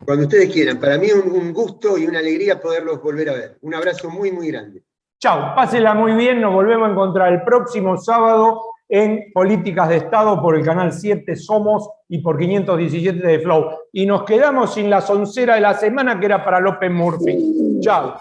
Cuando 0.04 0.24
ustedes 0.24 0.52
quieran, 0.52 0.80
para 0.80 0.98
mí 0.98 1.08
un, 1.12 1.32
un 1.32 1.54
gusto 1.54 1.96
y 1.96 2.08
una 2.08 2.20
alegría 2.20 2.60
poderlos 2.60 3.02
volver 3.04 3.30
a 3.30 3.34
ver. 3.34 3.58
Un 3.62 3.76
abrazo 3.76 4.10
muy, 4.10 4.32
muy 4.32 4.48
grande. 4.48 4.82
Chao, 5.20 5.54
pásela 5.56 5.94
muy 5.94 6.14
bien, 6.14 6.42
nos 6.42 6.54
volvemos 6.54 6.90
a 6.90 6.92
encontrar 6.92 7.32
el 7.32 7.44
próximo 7.44 7.98
sábado 7.98 8.60
en 8.88 9.32
Políticas 9.34 9.90
de 9.90 9.98
Estado 9.98 10.42
por 10.42 10.56
el 10.56 10.64
canal 10.64 10.92
7 10.92 11.36
Somos 11.36 11.90
y 12.08 12.20
por 12.20 12.38
517 12.38 13.26
de 13.26 13.40
Flow. 13.40 13.70
Y 13.92 14.06
nos 14.06 14.24
quedamos 14.24 14.74
sin 14.74 14.90
la 14.90 15.02
soncera 15.02 15.56
de 15.56 15.62
la 15.62 15.74
semana 15.74 16.20
que 16.20 16.28
era 16.28 16.44
para 16.44 16.60
López 16.60 16.92
Murphy. 16.92 17.80
Chao. 17.82 18.16